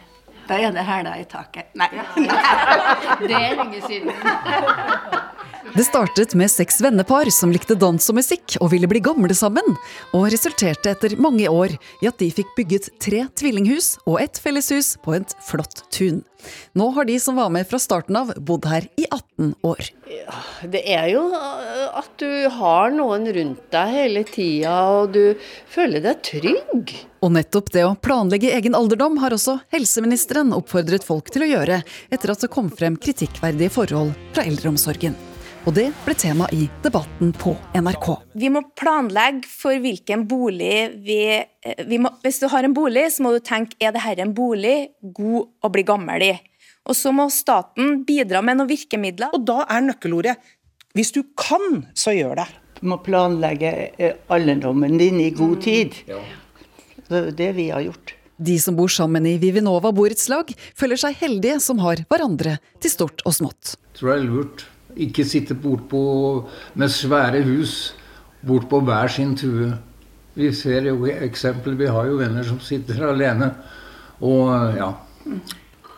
Da 0.47 0.57
er 0.57 0.71
det 0.71 0.86
hæla 0.88 1.17
i 1.19 1.23
taket. 1.27 1.73
Nei. 1.75 1.89
det 3.27 3.36
er 3.36 3.55
lenge 3.59 3.82
siden. 3.88 4.11
Det 5.76 5.84
startet 5.84 6.34
med 6.36 6.51
seks 6.51 6.82
vennepar 6.82 7.30
som 7.32 7.51
likte 7.53 7.76
dans 7.80 8.09
og 8.09 8.18
musikk 8.18 8.57
og 8.59 8.72
ville 8.74 8.89
bli 8.89 8.99
gamle 9.03 9.36
sammen, 9.38 9.78
og 10.12 10.28
resulterte 10.34 10.91
etter 10.91 11.14
mange 11.22 11.45
år 11.47 11.78
i 12.01 12.09
at 12.09 12.18
de 12.20 12.32
fikk 12.34 12.55
bygget 12.57 12.89
tre 13.03 13.24
tvillinghus 13.38 13.93
og 14.07 14.20
et 14.24 14.41
felleshus 14.41 14.95
på 15.05 15.16
et 15.20 15.36
flott 15.47 15.86
tun. 15.93 16.24
Nå 16.74 16.89
har 16.95 17.05
de 17.05 17.20
som 17.22 17.38
var 17.38 17.51
med 17.53 17.68
fra 17.70 17.78
starten 17.80 18.18
av, 18.18 18.34
bodd 18.41 18.66
her 18.66 18.88
i 18.97 19.05
18 19.05 19.53
år. 19.70 19.91
Ja, 20.09 20.41
det 20.74 20.82
er 20.89 21.07
jo 21.14 21.28
eh, 21.38 21.88
at 22.01 22.12
du 22.20 22.49
har 22.57 22.91
noen 22.95 23.30
rundt 23.30 23.64
deg 23.72 23.95
hele 23.95 24.26
tida, 24.28 24.76
og 24.97 25.14
du 25.14 25.38
føler 25.72 26.01
deg 26.03 26.24
trygg. 26.26 26.95
Og 27.22 27.36
nettopp 27.38 27.70
det 27.76 27.86
å 27.86 27.95
planlegge 28.01 28.51
egen 28.57 28.76
alderdom 28.78 29.22
har 29.22 29.38
også 29.38 29.59
helseministeren 29.76 30.55
oppfordret 30.57 31.05
folk 31.05 31.30
til 31.32 31.45
å 31.45 31.51
gjøre, 31.53 31.84
etter 32.09 32.34
at 32.34 32.47
det 32.47 32.51
kom 32.53 32.74
frem 32.74 32.97
kritikkverdige 32.97 33.78
forhold 33.78 34.18
fra 34.34 34.47
eldreomsorgen. 34.49 35.30
Og 35.62 35.76
det 35.78 35.91
ble 36.01 36.14
tema 36.18 36.47
i 36.57 36.64
Debatten 36.82 37.30
på 37.38 37.51
NRK. 37.78 38.07
Vi 38.34 38.49
må 38.49 38.64
planlegge 38.78 39.45
for 39.45 39.78
hvilken 39.78 40.24
bolig 40.26 40.89
vi, 41.05 41.38
eh, 41.38 41.84
vi 41.86 41.99
må, 42.01 42.09
Hvis 42.24 42.39
du 42.41 42.47
har 42.47 42.64
en 42.64 42.74
bolig, 42.74 43.12
så 43.14 43.22
må 43.22 43.32
du 43.32 43.39
tenke 43.39 43.76
er 43.80 43.91
dette 43.91 44.22
en 44.22 44.34
bolig 44.34 44.89
god 45.03 45.45
å 45.62 45.70
bli 45.70 45.84
gammel 45.84 46.24
i. 46.24 46.39
Og 46.89 46.95
så 46.95 47.14
må 47.14 47.30
staten 47.30 48.03
bidra 48.03 48.41
med 48.41 48.57
noen 48.57 48.70
virkemidler. 48.70 49.30
Og 49.34 49.45
da 49.45 49.68
er 49.70 49.86
nøkkelordet 49.86 50.36
hvis 50.95 51.14
du 51.14 51.22
kan, 51.38 51.86
så 51.93 52.09
gjør 52.09 52.41
det. 52.41 52.47
Du 52.82 52.88
må 52.89 52.97
planlegge 52.97 53.91
eh, 53.99 54.18
alderdommen 54.30 54.97
din 54.97 55.22
i 55.22 55.30
god 55.30 55.62
tid. 55.62 55.93
Det 57.07 57.22
er 57.22 57.32
det 57.32 57.53
vi 57.53 57.70
har 57.70 57.86
gjort. 57.86 58.16
De 58.41 58.57
som 58.57 58.76
bor 58.76 58.89
sammen 58.89 59.28
i 59.30 59.38
Vivinova 59.38 59.93
borettslag, 59.93 60.49
føler 60.74 60.97
seg 60.97 61.14
heldige 61.22 61.62
som 61.62 61.78
har 61.86 62.01
hverandre 62.09 62.57
til 62.82 62.89
stort 62.89 63.22
og 63.30 63.38
smått. 63.38 63.78
tror 63.93 64.16
jeg 64.16 64.24
er 64.24 64.26
lurt. 64.26 64.66
Ikke 64.95 65.25
sitte 65.27 65.55
bortpå 65.55 66.01
med 66.75 66.91
svære 66.91 67.43
hus 67.47 67.93
bortpå 68.47 68.81
hver 68.85 69.11
sin 69.11 69.35
tue. 69.37 69.71
Vi 70.35 70.51
ser 70.55 70.87
jo 70.87 71.05
eksempler, 71.11 71.75
vi 71.75 71.89
har 71.91 72.07
jo 72.07 72.19
venner 72.21 72.45
som 72.47 72.59
sitter 72.63 73.03
alene. 73.09 73.51
Og 74.21 74.77
ja. 74.77 74.93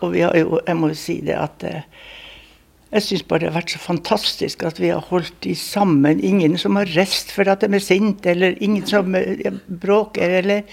Og 0.01 0.11
vi 0.13 0.23
har 0.25 0.35
jo, 0.35 0.59
jeg 0.65 0.77
må 0.77 0.89
jo 0.91 0.99
si 0.99 1.19
det 1.23 1.35
at 1.39 1.63
eh, 1.67 1.85
jeg 2.93 3.05
syns 3.05 3.23
bare 3.25 3.41
det 3.41 3.49
har 3.49 3.57
vært 3.57 3.73
så 3.73 3.79
fantastisk 3.81 4.65
at 4.67 4.79
vi 4.81 4.91
har 4.91 5.05
holdt 5.09 5.35
de 5.45 5.55
sammen. 5.57 6.19
Ingen 6.21 6.57
som 6.61 6.77
har 6.77 6.91
rest 6.97 7.31
for 7.33 7.49
at 7.49 7.63
de 7.63 7.71
er 7.73 7.83
sinte, 7.83 8.33
eller 8.33 8.57
ingen 8.61 8.85
som 8.89 9.15
eh, 9.17 9.53
bråker, 9.67 10.39
eller 10.41 10.67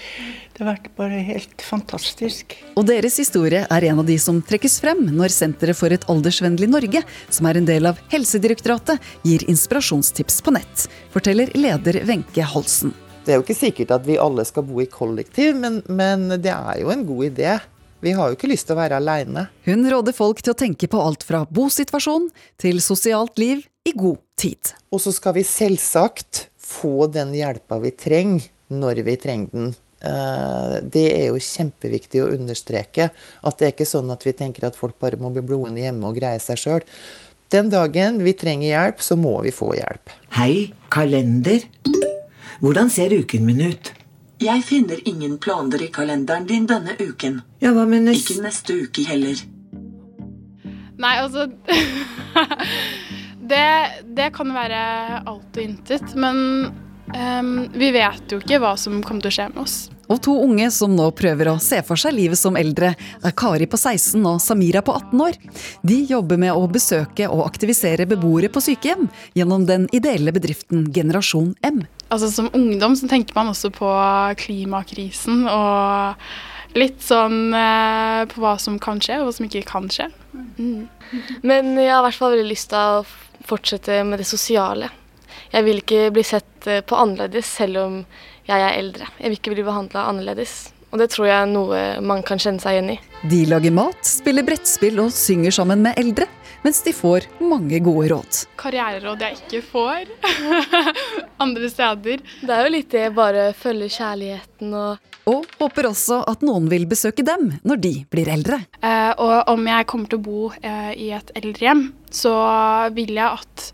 Det 0.61 0.67
har 0.67 0.75
vært 0.75 0.91
bare 0.93 1.19
helt 1.25 1.63
fantastisk. 1.65 2.53
Og 2.77 2.83
deres 2.85 3.15
historie 3.17 3.63
er 3.65 3.85
en 3.87 4.01
av 4.03 4.05
de 4.05 4.13
som 4.21 4.43
trekkes 4.45 4.75
frem 4.83 4.99
når 5.07 5.33
Senteret 5.33 5.73
for 5.73 5.89
et 5.89 6.05
aldersvennlig 6.05 6.69
Norge, 6.69 7.01
som 7.33 7.47
er 7.49 7.57
en 7.57 7.65
del 7.65 7.89
av 7.89 7.97
Helsedirektoratet, 8.11 9.01
gir 9.25 9.41
inspirasjonstips 9.49 10.37
på 10.45 10.53
nett, 10.53 10.85
forteller 11.15 11.49
leder 11.57 12.03
Wenche 12.05 12.45
Halsen. 12.45 12.93
Det 13.25 13.33
er 13.33 13.41
jo 13.41 13.47
ikke 13.47 13.57
sikkert 13.57 13.95
at 13.97 14.05
vi 14.05 14.21
alle 14.21 14.45
skal 14.45 14.69
bo 14.69 14.85
i 14.85 14.85
kollektiv, 14.85 15.57
men, 15.57 15.81
men 15.89 16.29
det 16.37 16.53
er 16.53 16.85
jo 16.85 16.93
en 16.93 17.07
god 17.09 17.31
idé. 17.31 17.57
Vi 18.05 18.13
har 18.21 18.29
jo 18.29 18.37
ikke 18.37 18.53
lyst 18.53 18.69
til 18.69 18.77
å 18.77 18.83
være 18.83 19.01
aleine. 19.01 19.49
Hun 19.65 19.89
råder 19.89 20.13
folk 20.13 20.45
til 20.45 20.53
å 20.53 20.61
tenke 20.61 20.85
på 20.85 21.01
alt 21.01 21.25
fra 21.25 21.41
bosituasjon 21.49 22.29
til 22.61 22.85
sosialt 22.85 23.41
liv 23.41 23.65
i 23.81 23.97
god 23.97 24.21
tid. 24.37 24.75
Og 24.93 25.01
så 25.01 25.17
skal 25.17 25.39
vi 25.41 25.49
selvsagt 25.57 26.51
få 26.61 27.09
den 27.09 27.33
hjelpa 27.33 27.81
vi 27.81 27.97
trenger, 27.97 28.51
når 28.69 29.07
vi 29.09 29.23
trenger 29.25 29.57
den. 29.57 29.73
Eh, 30.01 30.77
Det 30.81 31.07
er 31.13 31.27
jo 31.29 31.37
kjempeviktig 31.37 32.23
å 32.23 32.31
understreke. 32.33 33.11
At 33.43 33.57
det 33.59 33.67
er 33.67 33.75
ikke 33.75 33.89
sånn 33.89 34.11
at 34.11 34.25
vi 34.25 34.33
tenker 34.33 34.65
at 34.67 34.75
folk 34.79 34.97
bare 34.99 35.19
må 35.21 35.31
bli 35.33 35.43
blodende 35.45 35.83
hjemme 35.83 36.09
og 36.09 36.17
greie 36.17 36.39
seg 36.41 36.57
sjøl. 36.57 36.85
Den 37.51 37.69
dagen 37.69 38.21
vi 38.23 38.33
trenger 38.33 38.69
hjelp, 38.71 39.01
så 39.03 39.17
må 39.19 39.41
vi 39.43 39.51
få 39.51 39.73
hjelp. 39.75 40.13
Hei, 40.37 40.73
kalender. 40.89 41.65
Hvordan 42.61 42.89
ser 42.89 43.11
uken 43.11 43.45
min 43.45 43.61
ut? 43.73 43.91
Jeg 44.41 44.63
finner 44.65 44.97
ingen 45.05 45.35
planer 45.37 45.81
i 45.83 45.91
kalenderen 45.93 46.47
din 46.49 46.65
denne 46.65 46.95
uken. 46.97 47.41
Ja, 47.61 47.73
hva 47.75 47.85
mener 47.85 48.15
Ikke 48.17 48.41
neste 48.41 48.73
uke 48.87 49.03
heller. 49.05 49.37
Nei, 51.01 51.15
altså 51.17 51.47
det, 53.51 53.67
det 54.17 54.29
kan 54.33 54.53
være 54.53 54.81
alt 55.29 55.57
og 55.57 55.61
intet. 55.61 56.15
Men 56.15 56.71
ehm, 57.15 57.55
vi 57.73 57.91
vet 57.95 58.33
jo 58.33 58.41
ikke 58.41 58.59
hva 58.61 58.75
som 58.79 59.01
kommer 59.05 59.25
til 59.25 59.31
å 59.31 59.35
skje 59.37 59.49
med 59.53 59.63
oss. 59.63 59.77
Og 60.11 60.19
to 60.25 60.33
unge 60.43 60.67
som 60.75 60.91
nå 60.91 61.05
prøver 61.15 61.47
å 61.47 61.59
se 61.63 61.79
for 61.87 61.99
seg 61.99 62.15
livet 62.17 62.39
som 62.39 62.57
eldre, 62.59 62.91
er 62.99 63.35
Kari 63.37 63.67
på 63.71 63.79
16 63.79 64.19
og 64.27 64.41
Samira 64.43 64.81
på 64.83 64.95
18 64.97 65.23
år. 65.23 65.37
De 65.87 66.01
jobber 66.09 66.41
med 66.41 66.51
å 66.51 66.67
besøke 66.71 67.29
og 67.31 67.45
aktivisere 67.45 68.07
beboere 68.09 68.51
på 68.51 68.63
sykehjem 68.63 69.07
gjennom 69.37 69.65
den 69.69 69.87
ideelle 69.95 70.33
bedriften 70.35 70.89
Generasjon 70.91 71.53
M. 71.63 71.83
Altså 72.11 72.27
Som 72.33 72.51
ungdom 72.57 72.97
så 72.99 73.07
tenker 73.07 73.37
man 73.37 73.53
også 73.53 73.71
på 73.71 73.91
klimakrisen 74.41 75.45
og 75.47 76.19
litt 76.75 76.99
sånn 77.03 77.55
eh, 77.55 78.21
på 78.31 78.43
hva 78.43 78.57
som 78.59 78.77
kan 78.83 78.99
skje, 79.03 79.19
og 79.19 79.29
hva 79.29 79.35
som 79.35 79.47
ikke 79.47 79.63
kan 79.67 79.87
skje. 79.91 80.09
Mm. 80.59 80.87
Men 81.43 81.75
jeg 81.79 81.91
har 81.91 82.03
i 82.03 82.07
hvert 82.09 82.19
fall 82.19 82.35
veldig 82.35 82.51
lyst 82.51 82.71
til 82.71 82.99
å 82.99 83.05
fortsette 83.47 84.03
med 84.07 84.21
det 84.21 84.27
sosiale. 84.27 84.91
Jeg 85.51 85.65
vil 85.67 85.81
ikke 85.81 86.11
bli 86.13 86.25
sett 86.27 86.67
eh, 86.69 86.83
på 86.85 86.99
annerledes 86.99 87.49
selv 87.61 87.81
om 87.85 87.97
jeg 88.47 88.59
er 88.59 88.77
eldre. 88.77 89.07
Jeg 89.17 89.31
vil 89.31 89.39
ikke 89.39 89.55
bli 89.55 89.65
behandla 89.65 90.05
annerledes. 90.11 90.71
Og 90.91 90.99
det 90.99 91.07
tror 91.13 91.29
jeg 91.29 91.37
er 91.39 91.47
noe 91.47 91.81
man 92.03 92.23
kan 92.27 92.39
kjenne 92.41 92.59
seg 92.59 92.75
igjen 92.75 92.93
i. 92.97 92.99
De 93.31 93.45
lager 93.47 93.71
mat, 93.71 93.99
spiller 94.07 94.43
brettspill 94.43 94.99
og 94.99 95.13
synger 95.15 95.53
sammen 95.55 95.83
med 95.85 95.95
eldre, 96.01 96.27
mens 96.65 96.81
de 96.83 96.91
får 96.93 97.29
mange 97.39 97.79
gode 97.83 98.09
råd. 98.11 98.41
Karriereråd 98.59 99.23
jeg 99.23 99.39
ikke 99.39 99.61
får 99.69 100.11
andre 101.45 101.71
steder. 101.71 102.25
Det 102.41 102.57
er 102.57 102.67
jo 102.67 102.73
litt 102.75 102.91
det, 102.91 103.05
bare 103.15 103.47
følge 103.57 103.87
kjærligheten 103.95 104.75
og 104.75 105.07
Og 105.31 105.45
håper 105.61 105.85
også 105.85 106.23
at 106.27 106.41
noen 106.43 106.67
vil 106.67 106.87
besøke 106.89 107.23
dem 107.23 107.51
når 107.63 107.81
de 107.83 107.91
blir 108.11 108.29
eldre. 108.33 108.57
Eh, 108.81 109.11
og 109.21 109.51
om 109.53 109.67
jeg 109.69 109.87
kommer 109.87 110.09
til 110.09 110.17
å 110.19 110.25
bo 110.25 110.47
eh, 110.59 110.91
i 110.97 111.11
et 111.15 111.29
eldrehjem, 111.37 111.91
så 112.09 112.33
vil 112.97 113.13
jeg 113.15 113.29
at 113.29 113.67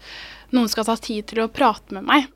noen 0.55 0.69
skal 0.71 0.87
ta 0.87 0.95
tid 0.99 1.27
til 1.31 1.43
å 1.43 1.49
prate 1.51 1.95
med 1.97 2.07
meg. 2.07 2.27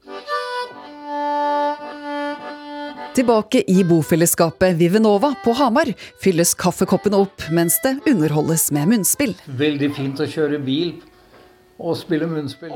Tilbake 3.12 3.64
i 3.68 3.84
bofellesskapet 3.84 4.78
Vivenova 4.80 5.34
på 5.43 5.51
Hamar 5.59 5.89
fylles 6.24 6.53
kaffekoppene 6.55 7.20
opp 7.20 7.43
mens 7.51 7.76
det 7.84 7.97
underholdes 8.07 8.70
med 8.72 8.88
munnspill. 8.93 9.34
Veldig 9.59 9.89
fint 9.97 10.22
å 10.24 10.28
kjøre 10.32 10.62
bil 10.64 10.93
og 11.82 11.97
spille 11.99 12.30
munnspill. 12.32 12.72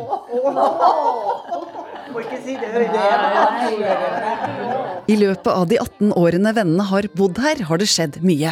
Må 2.11 2.21
ikke 2.21 2.41
si 2.43 2.57
det 2.59 2.67
I 5.07 5.17
løpet 5.21 5.51
av 5.51 5.67
de 5.71 5.79
18 5.79 6.11
årene 6.19 6.51
vennene 6.57 6.83
har 6.91 7.07
bodd 7.15 7.39
her, 7.39 7.63
har 7.69 7.79
det 7.79 7.87
skjedd 7.91 8.19
mye. 8.25 8.51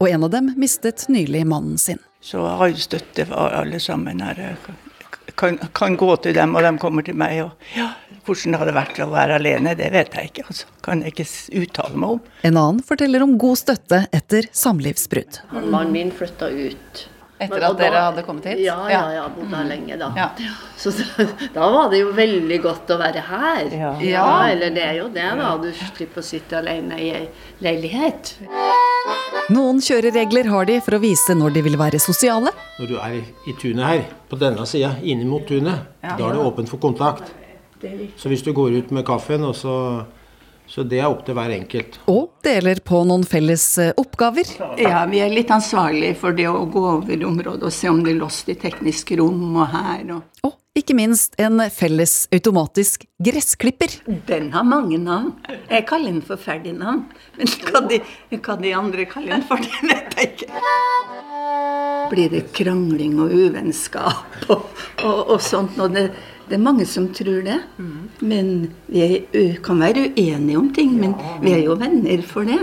Og 0.00 0.08
en 0.08 0.24
av 0.24 0.32
dem 0.32 0.52
mistet 0.56 1.08
nylig 1.12 1.44
mannen 1.50 1.76
sin. 1.76 2.00
Så 2.24 2.40
jeg 2.40 2.58
har 2.62 2.72
jo 2.72 2.84
støtte 2.88 3.28
for 3.28 3.52
alle 3.60 3.80
sammen 3.82 4.24
her. 4.24 4.56
Kan, 5.38 5.58
kan 5.76 5.96
gå 5.98 6.10
til 6.24 6.34
dem, 6.36 6.56
og 6.58 6.64
de 6.66 6.72
kommer 6.82 7.06
til 7.06 7.18
meg. 7.18 7.42
Og 7.44 7.76
ja, 7.78 7.92
hvordan 8.26 8.54
det 8.54 8.62
hadde 8.62 8.74
vært 8.76 9.02
å 9.04 9.10
være 9.12 9.36
alene, 9.38 9.76
det 9.78 9.92
vet 9.94 10.16
jeg 10.18 10.32
ikke. 10.32 10.46
Altså. 10.50 10.70
Kan 10.84 11.04
jeg 11.04 11.14
ikke 11.14 11.28
uttale 11.62 12.00
meg 12.00 12.16
om. 12.16 12.24
En 12.48 12.58
annen 12.58 12.82
forteller 12.86 13.24
om 13.24 13.36
god 13.40 13.60
støtte 13.62 14.02
etter 14.14 14.50
samlivsbrudd. 14.64 15.42
Mannen 15.54 15.94
min 15.94 16.12
flytta 16.14 16.50
ut. 16.50 17.06
Etter 17.38 17.62
at 17.68 17.76
dere 17.78 18.00
hadde 18.02 18.22
kommet 18.26 18.48
hit? 18.50 18.60
Ja, 18.66 18.78
ja, 18.90 19.02
Ja. 19.14 19.24
Bodd 19.28 19.44
bodde 19.44 19.56
her 19.60 19.68
lenge 19.70 19.98
da. 20.00 20.08
Ja. 20.16 20.28
Så 20.82 20.90
da, 20.90 21.26
da 21.54 21.68
var 21.70 21.90
det 21.92 22.00
jo 22.02 22.12
veldig 22.16 22.58
godt 22.64 22.90
å 22.90 22.98
være 22.98 23.22
her. 23.28 23.68
Ja. 23.74 23.92
ja, 24.02 24.26
eller 24.50 24.74
det 24.74 24.82
er 24.82 24.96
jo 24.98 25.08
det, 25.14 25.26
da. 25.38 25.52
Du 25.62 25.68
slipper 25.72 26.22
å 26.22 26.26
sitte 26.26 26.58
alene 26.58 26.98
i 26.98 27.10
ei 27.14 27.24
leilighet. 27.64 28.34
Noen 29.54 29.78
kjøreregler 29.80 30.50
har 30.52 30.66
de 30.68 30.80
for 30.84 30.98
å 30.98 31.02
vise 31.02 31.34
når 31.38 31.54
de 31.56 31.62
vil 31.64 31.78
være 31.80 32.00
sosiale. 32.02 32.52
Når 32.78 32.90
du 32.90 32.96
er 33.00 33.14
i, 33.20 33.54
tunet 33.60 33.86
her, 33.86 34.02
på 34.28 34.36
denne 34.40 34.66
sida, 34.68 34.96
inn 35.02 35.22
mot 35.28 35.46
tunet, 35.48 35.86
Ja. 36.02 36.16
da 36.18 36.28
er 36.28 36.36
det 36.36 36.44
åpent 36.44 36.68
for 36.68 36.82
kontakt. 36.82 37.30
Så 38.18 38.28
hvis 38.28 38.42
du 38.42 38.52
går 38.52 38.74
ut 38.82 38.90
med 38.90 39.06
kaffen, 39.06 39.44
og 39.46 39.54
så 39.54 40.04
Så 40.68 40.84
det 40.84 41.00
er 41.00 41.08
opp 41.08 41.24
til 41.24 41.36
hver 41.38 41.52
enkelt. 41.54 41.96
Og 42.12 42.28
deler 42.44 42.82
på 42.84 43.00
noen 43.08 43.24
felles 43.26 43.64
eh, 43.80 43.94
oppgaver. 43.96 44.50
Ja, 44.76 45.06
vi 45.08 45.22
er 45.24 45.32
litt 45.32 45.50
ansvarlige 45.54 46.18
for 46.20 46.36
det 46.36 46.48
å 46.50 46.66
gå 46.68 46.84
over 46.90 47.24
området 47.30 47.64
og 47.64 47.74
se 47.74 47.88
om 47.88 48.02
det 48.04 48.12
er 48.12 48.20
låst 48.20 48.52
i 48.52 48.58
teknisk 48.60 49.14
rom 49.16 49.56
og 49.56 49.70
her. 49.72 50.04
Og... 50.18 50.44
Og 50.44 50.56
ikke 50.78 50.94
minst 50.94 51.34
en 51.40 51.58
felles 51.74 52.28
automatisk 52.36 53.08
gressklipper. 53.24 53.96
Den 54.28 54.52
har 54.52 54.66
mange 54.68 55.00
navn. 55.00 55.32
Jeg 55.70 55.88
kaller 55.88 56.12
den 56.12 56.22
for 56.22 56.38
Ferdinand. 56.38 57.08
Men 57.40 57.52
hva 57.64 57.82
de, 57.88 58.02
hva 58.36 58.60
de 58.60 58.74
andre 58.76 59.08
kaller 59.10 59.38
den 59.38 59.46
for, 59.48 59.62
det 59.64 59.88
vet 59.88 60.18
jeg 60.20 60.34
ikke. 60.36 60.64
Blir 62.12 62.32
det 62.32 62.44
krangling 62.56 63.18
og 63.24 63.32
uvennskap 63.32 64.52
og, 64.52 64.68
og, 65.02 65.18
og 65.34 65.40
sånt? 65.44 65.74
når 65.80 65.96
det, 65.96 66.04
det 66.48 66.56
er 66.56 66.64
mange 66.64 66.86
som 66.88 67.08
tror 67.14 67.42
det. 67.46 67.58
Men 68.20 68.52
vi 68.88 69.04
er, 69.04 69.54
kan 69.64 69.80
være 69.80 70.08
uenige 70.16 70.58
om 70.58 70.72
ting, 70.74 70.96
men 71.00 71.14
vi 71.44 71.54
er 71.54 71.64
jo 71.66 71.78
venner 71.80 72.22
for 72.26 72.48
det. 72.48 72.60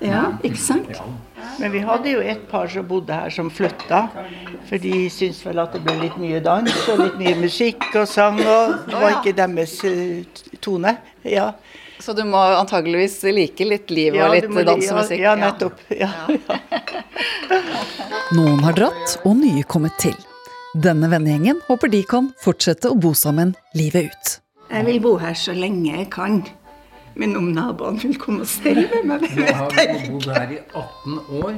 Ja, 0.00 0.30
ikke 0.46 0.60
sant? 0.60 1.00
Men 1.60 1.72
vi 1.74 1.80
hadde 1.84 2.12
jo 2.14 2.22
et 2.24 2.46
par 2.48 2.68
som 2.72 2.86
bodde 2.88 3.16
her 3.16 3.32
som 3.32 3.50
flytta. 3.52 4.06
For 4.68 4.80
de 4.80 5.08
syntes 5.12 5.42
vel 5.44 5.60
at 5.60 5.74
det 5.76 5.82
ble 5.84 5.96
litt 6.00 6.16
mye 6.20 6.40
dans 6.44 6.72
og 6.92 7.02
litt 7.02 7.18
mye 7.20 7.36
musikk 7.40 7.84
og 7.92 8.08
sang. 8.08 8.40
Og 8.40 8.76
det 8.88 8.96
var 8.96 9.18
ikke 9.18 9.36
deres 9.36 9.76
eh, 9.88 10.40
tone. 10.64 10.96
Ja. 11.28 11.50
Så 12.00 12.14
du 12.16 12.22
må 12.24 12.40
antageligvis 12.40 13.18
like 13.28 13.66
litt 13.66 13.92
liv 13.92 14.16
og 14.16 14.32
litt 14.32 14.48
ja, 14.48 14.64
dans 14.70 14.88
og 14.88 15.02
musikk? 15.02 15.20
ja, 15.20 15.36
nettopp. 15.36 15.84
Ja. 16.00 16.10
Noen 18.32 18.62
har 18.64 18.76
dratt, 18.78 19.18
og 19.26 19.36
nye 19.42 19.66
kommet 19.68 19.98
til. 20.00 20.16
Denne 20.74 21.08
vennegjengen 21.10 21.58
håper 21.66 21.90
de 21.90 21.98
kan 22.06 22.28
fortsette 22.38 22.92
å 22.92 22.94
bo 22.94 23.10
sammen 23.18 23.56
livet 23.74 24.12
ut. 24.12 24.28
Jeg 24.70 24.86
vil 24.86 25.00
bo 25.02 25.16
her 25.18 25.34
så 25.34 25.50
lenge 25.56 25.96
jeg 25.96 26.06
kan. 26.14 26.44
Men 27.18 27.34
om 27.40 27.48
naboene 27.50 27.98
vil 28.04 28.14
komme 28.22 28.44
og 28.46 28.50
stelle 28.52 28.86
med 29.02 29.08
meg, 29.08 29.24
det 29.34 29.48
Nå 29.50 29.56
har 29.58 29.74
vi 29.74 30.10
bodd 30.12 30.28
her 30.30 30.52
i 30.54 30.60
18 30.70 31.18
år. 31.40 31.56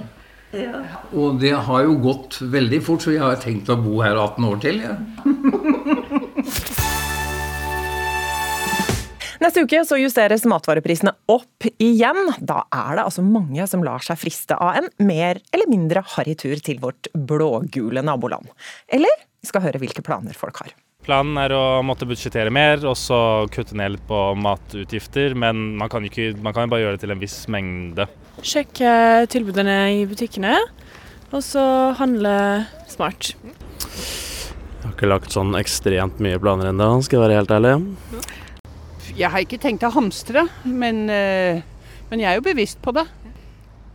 Ja. 0.56 0.80
Og 1.12 1.36
det 1.40 1.52
har 1.68 1.84
jo 1.84 1.98
gått 2.00 2.40
veldig 2.40 2.80
fort, 2.84 3.04
så 3.04 3.12
jeg 3.12 3.20
har 3.24 3.36
tenkt 3.40 3.68
å 3.72 3.76
bo 3.80 4.00
her 4.00 4.16
18 4.16 4.48
år 4.48 4.64
til. 4.64 4.80
Ja. 4.80 4.96
Neste 9.43 9.64
uke 9.64 9.80
så 9.82 9.97
justeres 9.99 10.45
matvareprisene 10.47 11.11
opp 11.32 11.66
igjen. 11.82 12.28
Da 12.47 12.61
er 12.70 12.95
det 12.95 13.07
altså 13.09 13.24
mange 13.26 13.64
som 13.66 13.82
lar 13.82 14.05
seg 14.05 14.20
friste 14.20 14.55
av 14.55 14.76
en 14.78 14.86
mer 15.03 15.40
eller 15.51 15.66
mindre 15.70 16.05
harry 16.14 16.36
tur 16.38 16.61
til 16.62 16.78
vårt 16.82 17.09
blågule 17.11 18.05
naboland. 18.07 18.47
Eller 18.86 19.11
vi 19.43 19.51
skal 19.51 19.64
høre 19.64 19.80
hvilke 19.82 20.05
planer 20.07 20.36
folk 20.38 20.61
har. 20.62 20.70
Planen 21.03 21.40
er 21.43 21.51
å 21.57 21.80
måtte 21.82 22.07
budsjettere 22.07 22.53
mer 22.55 22.84
og 22.86 22.95
så 22.95 23.18
kutte 23.51 23.74
ned 23.74 23.97
litt 23.97 24.05
på 24.07 24.20
matutgifter, 24.38 25.34
men 25.34 25.72
man 25.80 25.90
kan, 25.90 26.07
ikke, 26.07 26.36
man 26.38 26.55
kan 26.55 26.68
jo 26.68 26.74
bare 26.76 26.84
gjøre 26.84 27.01
det 27.01 27.03
til 27.03 27.14
en 27.16 27.22
viss 27.24 27.40
mengde. 27.51 28.07
Sjekke 28.47 28.93
tilbudene 29.32 29.80
i 29.97 30.05
butikkene, 30.07 30.55
og 31.32 31.43
så 31.43 31.64
handle 31.99 32.36
smart. 32.93 33.32
Jeg 33.82 34.86
har 34.86 34.95
ikke 34.95 35.11
lagt 35.11 35.34
sånn 35.34 35.59
ekstremt 35.59 36.22
mye 36.22 36.38
planer 36.38 36.70
ennå, 36.70 36.93
skal 37.03 37.18
jeg 37.18 37.26
være 37.26 37.40
helt 37.40 37.57
ærlig. 37.59 37.74
Jeg 39.12 39.28
har 39.28 39.42
ikke 39.44 39.58
tenkt 39.60 39.82
å 39.84 39.90
hamstre, 39.92 40.46
men, 40.64 41.04
eh, 41.12 41.60
men 42.08 42.20
jeg 42.22 42.30
er 42.30 42.38
jo 42.38 42.44
bevisst 42.46 42.78
på 42.80 42.94
det. 42.96 43.04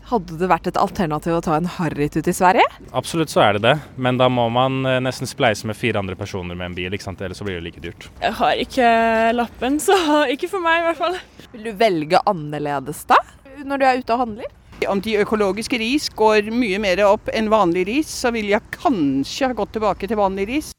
Hadde 0.07 0.38
det 0.39 0.47
vært 0.47 0.70
et 0.70 0.78
alternativ 0.78 1.34
å 1.36 1.41
ta 1.43 1.55
en 1.57 1.65
harrytur 1.68 2.22
i 2.22 2.36
Sverige? 2.38 2.63
Absolutt 2.95 3.34
så 3.34 3.41
er 3.43 3.57
det 3.57 3.63
det, 3.65 3.74
men 3.97 4.20
da 4.22 4.30
må 4.30 4.45
man 4.53 4.86
eh, 4.86 4.99
nesten 5.01 5.28
spleise 5.28 5.65
med 5.68 5.76
fire 5.76 5.97
andre 5.99 6.15
personer 6.15 6.55
med 6.55 6.70
en 6.70 6.78
bil, 6.78 6.93
ikke 6.93 7.07
sant? 7.09 7.24
ellers 7.26 7.41
så 7.41 7.47
blir 7.47 7.57
det 7.57 7.65
like 7.65 7.82
dyrt. 7.82 8.07
Jeg 8.22 8.38
har 8.38 8.61
ikke 8.61 8.93
lappen, 9.34 9.82
så 9.82 9.97
ikke 10.36 10.51
for 10.53 10.63
meg 10.63 10.84
i 10.84 10.88
hvert 10.91 11.01
fall. 11.01 11.20
Vil 11.55 11.65
du 11.65 11.74
velge 11.82 12.22
annerledes 12.30 13.03
da, 13.09 13.18
når 13.65 13.82
du 13.82 13.89
er 13.89 14.05
ute 14.05 14.15
og 14.15 14.24
handler? 14.28 14.55
Om 14.88 15.01
de 15.01 15.18
økologiske 15.24 15.82
ris 15.82 16.11
går 16.13 16.53
mye 16.53 16.78
mer 16.78 17.01
opp 17.09 17.34
enn 17.34 17.49
vanlig 17.49 17.88
ris, 17.89 18.13
så 18.22 18.30
vil 18.36 18.53
jeg 18.53 18.70
kanskje 18.78 19.49
ha 19.49 19.57
gått 19.57 19.74
tilbake 19.74 20.05
til 20.05 20.22
vanlig 20.22 20.45
ris. 20.53 20.76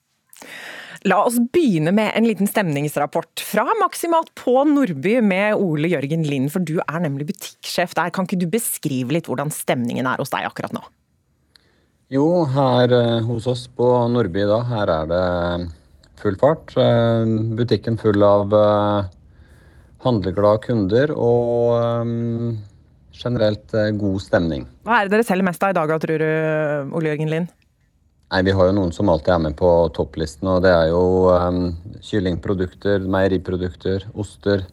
La 1.07 1.21
oss 1.23 1.37
begynne 1.55 1.93
med 1.95 2.11
en 2.19 2.27
liten 2.27 2.49
stemningsrapport 2.51 3.43
fra 3.45 3.63
Maximat 3.79 4.33
på 4.35 4.65
Nordby 4.67 5.19
med 5.23 5.55
Ole 5.55 5.93
Jørgen 5.93 6.25
Lind, 6.27 6.51
for 6.51 6.65
du 6.65 6.81
er 6.83 7.03
nemlig 7.05 7.29
butikksjef 7.29 7.95
der. 7.95 8.11
Kan 8.15 8.27
ikke 8.27 8.41
du 8.41 8.49
beskrive 8.51 9.15
litt 9.15 9.31
hvordan 9.31 9.53
stemningen 9.55 10.09
er 10.11 10.19
hos 10.19 10.33
deg 10.35 10.49
akkurat 10.49 10.75
nå? 10.75 10.83
Jo, 12.11 12.25
her 12.51 12.95
eh, 12.97 13.19
hos 13.29 13.47
oss 13.51 13.67
på 13.69 13.87
Nordby 14.11 14.47
da, 14.49 14.63
her 14.73 14.91
er 14.91 15.13
det 15.13 15.23
full 16.19 16.39
fart. 16.41 16.75
Eh, 16.75 17.31
butikken 17.59 18.01
full 18.01 18.25
av 18.27 18.57
eh, 18.59 19.13
handleglade 20.03 20.65
kunder 20.67 21.13
og 21.15 21.77
eh, 21.79 22.59
generelt 23.23 23.77
eh, 23.77 23.93
god 24.01 24.25
stemning. 24.25 24.67
Hva 24.89 24.99
er 24.99 25.07
det 25.07 25.19
dere 25.19 25.29
selger 25.31 25.47
mest 25.47 25.63
av 25.63 25.77
i 25.77 25.79
dag, 25.79 25.95
tror 26.03 26.25
du, 26.25 26.29
Ole 26.99 27.13
Jørgen 27.13 27.33
Lind? 27.37 27.55
Nei, 28.29 28.43
Vi 28.45 28.53
har 28.53 28.69
jo 28.69 28.75
noen 28.77 28.93
som 28.93 29.09
alltid 29.09 29.33
er 29.35 29.45
med 29.47 29.57
på 29.57 29.69
topplisten, 29.97 30.49
og 30.53 30.61
det 30.65 30.73
er 30.75 30.91
jo 30.91 31.31
um, 31.33 31.63
kyllingprodukter, 32.05 33.07
meieriprodukter, 33.09 34.05
oster. 34.21 34.67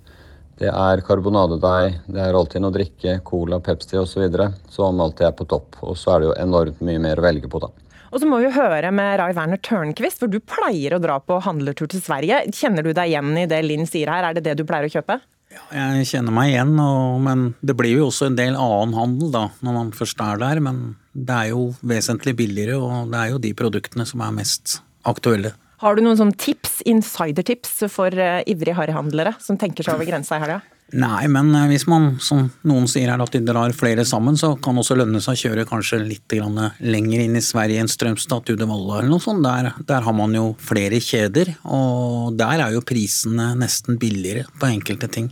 Det 0.59 0.67
er 0.71 1.03
karbonadedeig, 1.07 2.01
det 2.11 2.19
er 2.19 2.35
alltid 2.35 2.63
noe 2.63 2.71
å 2.71 2.75
drikke, 2.75 3.17
cola, 3.27 3.61
Pepsi 3.63 3.99
osv. 3.99 4.27
Som 4.71 4.99
alltid 5.03 5.29
er 5.29 5.37
på 5.39 5.47
topp. 5.51 5.79
Og 5.83 5.95
så 5.99 6.15
er 6.15 6.21
det 6.23 6.29
jo 6.29 6.37
enormt 6.39 6.83
mye 6.83 7.01
mer 7.03 7.19
å 7.19 7.25
velge 7.27 7.51
på, 7.51 7.63
da. 7.63 7.71
Og 8.15 8.21
så 8.21 8.27
må 8.31 8.39
vi 8.39 8.51
høre 8.55 8.91
med 8.95 9.17
Rai 9.19 9.31
Werner 9.35 9.59
Tørnquist, 9.59 10.21
for 10.21 10.31
du 10.31 10.37
pleier 10.39 10.95
å 10.95 11.01
dra 11.03 11.17
på 11.19 11.39
handletur 11.43 11.89
til 11.91 12.03
Sverige. 12.03 12.43
Kjenner 12.55 12.83
du 12.83 12.93
deg 12.95 13.11
igjen 13.11 13.31
i 13.39 13.47
det 13.51 13.59
Linn 13.65 13.87
sier 13.87 14.11
her, 14.11 14.29
er 14.29 14.37
det 14.37 14.45
det 14.45 14.59
du 14.59 14.63
pleier 14.67 14.87
å 14.87 14.93
kjøpe? 14.93 15.19
Ja, 15.51 15.63
Jeg 15.75 16.07
kjenner 16.11 16.35
meg 16.35 16.53
igjen, 16.53 16.75
og, 16.79 17.19
men 17.23 17.49
det 17.63 17.75
blir 17.79 17.97
jo 17.99 18.07
også 18.09 18.29
en 18.29 18.37
del 18.39 18.55
annen 18.55 18.95
handel 18.95 19.31
da, 19.35 19.47
når 19.63 19.75
man 19.79 19.91
først 19.95 20.23
er 20.23 20.39
der. 20.39 20.63
Men 20.63 20.79
det 21.15 21.35
er 21.35 21.51
jo 21.53 21.69
vesentlig 21.87 22.35
billigere, 22.37 22.77
og 22.77 23.11
det 23.13 23.21
er 23.21 23.33
jo 23.33 23.41
de 23.41 23.53
produktene 23.57 24.05
som 24.07 24.23
er 24.25 24.35
mest 24.35 24.79
aktuelle. 25.07 25.55
Har 25.83 25.95
du 25.95 26.03
noen 26.03 26.19
sånn 26.19 26.35
tips, 26.39 26.79
insidertips 26.87 27.83
for 27.91 28.13
uh, 28.15 28.41
ivrige 28.47 28.77
harryhandlere 28.77 29.35
som 29.43 29.59
tenker 29.59 29.85
seg 29.85 29.97
over 29.97 30.07
grensa 30.07 30.37
i 30.37 30.43
helga? 30.43 30.61
Nei, 30.93 31.25
men 31.33 31.49
eh, 31.57 31.65
hvis 31.71 31.87
man, 31.89 32.11
som 32.21 32.43
noen 32.69 32.85
sier 32.89 33.09
her, 33.09 33.21
at 33.21 33.33
de 33.33 33.41
drar 33.41 33.73
flere 33.73 34.05
sammen, 34.05 34.37
så 34.37 34.51
kan 34.61 34.77
det 34.77 34.83
også 34.83 34.97
lønne 34.99 35.21
seg 35.23 35.33
å 35.33 35.41
kjøre 35.41 35.65
kanskje 35.65 36.03
litt 36.03 36.35
lenger 36.37 37.23
inn 37.23 37.39
i 37.39 37.43
Sverige 37.43 37.81
enn 37.81 37.89
Strømstad 37.89 38.53
Uddevalla 38.53 38.99
eller 38.99 39.09
noe 39.09 39.23
sånt. 39.23 39.41
Der, 39.43 39.71
der, 39.81 40.05
har 40.05 40.15
man 40.15 40.35
jo 40.37 40.51
flere 40.61 41.01
kjeder, 41.01 41.55
og 41.65 42.37
der 42.37 42.67
er 42.67 42.77
jo 42.77 42.85
prisene 42.85 43.55
nesten 43.57 43.97
billigere 44.01 44.45
på 44.61 44.69
enkelte 44.69 45.09
ting. 45.09 45.31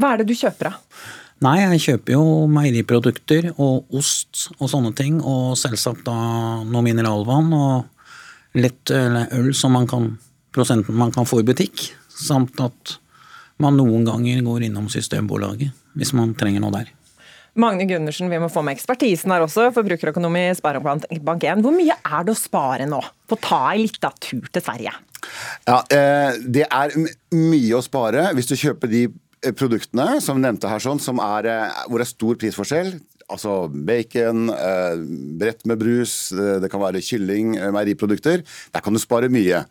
Hva 0.00 0.14
er 0.14 0.22
det 0.22 0.30
du 0.30 0.38
kjøper 0.38 0.72
av? 0.72 0.80
Nei, 1.44 1.58
jeg 1.62 1.82
kjøper 1.84 2.16
jo 2.16 2.22
meieriprodukter 2.50 3.52
og 3.54 3.86
ost 3.94 4.48
og 4.58 4.66
sånne 4.72 4.90
ting, 4.98 5.20
og 5.22 5.54
selvsagt 5.58 6.02
da 6.08 6.16
noe 6.66 6.82
mineralvann 6.82 7.52
og 7.54 8.58
lett 8.58 8.90
øl 8.90 9.52
som 9.54 9.76
man 9.76 9.86
kan, 9.86 10.10
prosenten 10.54 10.98
man 10.98 11.14
kan 11.14 11.28
få 11.28 11.44
i 11.44 11.46
butikk, 11.46 11.92
samt 12.10 12.58
at 12.64 12.98
man 13.62 13.78
noen 13.78 14.06
ganger 14.06 14.42
går 14.46 14.66
innom 14.66 14.88
Systembolaget 14.90 15.74
hvis 15.98 16.14
man 16.14 16.34
trenger 16.38 16.62
noe 16.62 16.74
der. 16.74 16.90
Magne 17.58 17.88
Gundersen, 17.90 18.30
vi 18.30 18.38
må 18.38 18.50
få 18.52 18.62
med 18.62 18.76
ekspertisen 18.76 19.32
her 19.34 19.42
også, 19.42 19.70
forbrukerøkonom 19.74 20.36
i 20.38 20.44
Sparebank1. 20.58 21.62
Hvor 21.64 21.74
mye 21.74 21.96
er 21.96 22.26
det 22.26 22.34
å 22.34 22.38
spare 22.38 22.86
nå 22.86 23.00
på 23.26 23.38
å 23.38 23.42
ta 23.42 23.62
ei 23.72 23.80
lita 23.82 24.12
tur 24.22 24.46
til 24.46 24.62
Sverige? 24.62 24.92
Ja, 25.66 25.80
eh, 25.90 26.38
Det 26.38 26.66
er 26.66 26.94
mye 27.34 27.78
å 27.78 27.82
spare 27.82 28.30
hvis 28.34 28.46
du 28.46 28.54
kjøper 28.54 28.90
de 28.90 29.08
produktene 29.58 30.18
som 30.24 30.40
nevnte 30.42 30.70
her, 30.70 30.82
sånn, 30.82 31.00
som 31.02 31.20
er, 31.22 31.46
eh, 31.46 31.78
hvor 31.86 32.00
det 32.00 32.08
er 32.08 32.12
stor 32.14 32.40
prisforskjell. 32.40 32.92
Altså 33.28 33.68
bacon, 33.68 34.46
brett 35.36 35.66
med 35.68 35.76
brus, 35.82 36.30
det 36.32 36.70
kan 36.72 36.80
være 36.80 37.02
kylling, 37.04 37.58
meieriprodukter. 37.76 38.40
Der 38.72 38.80
kan 38.80 38.96
du 38.96 38.98
spare 39.02 39.28
mye. 39.28 39.66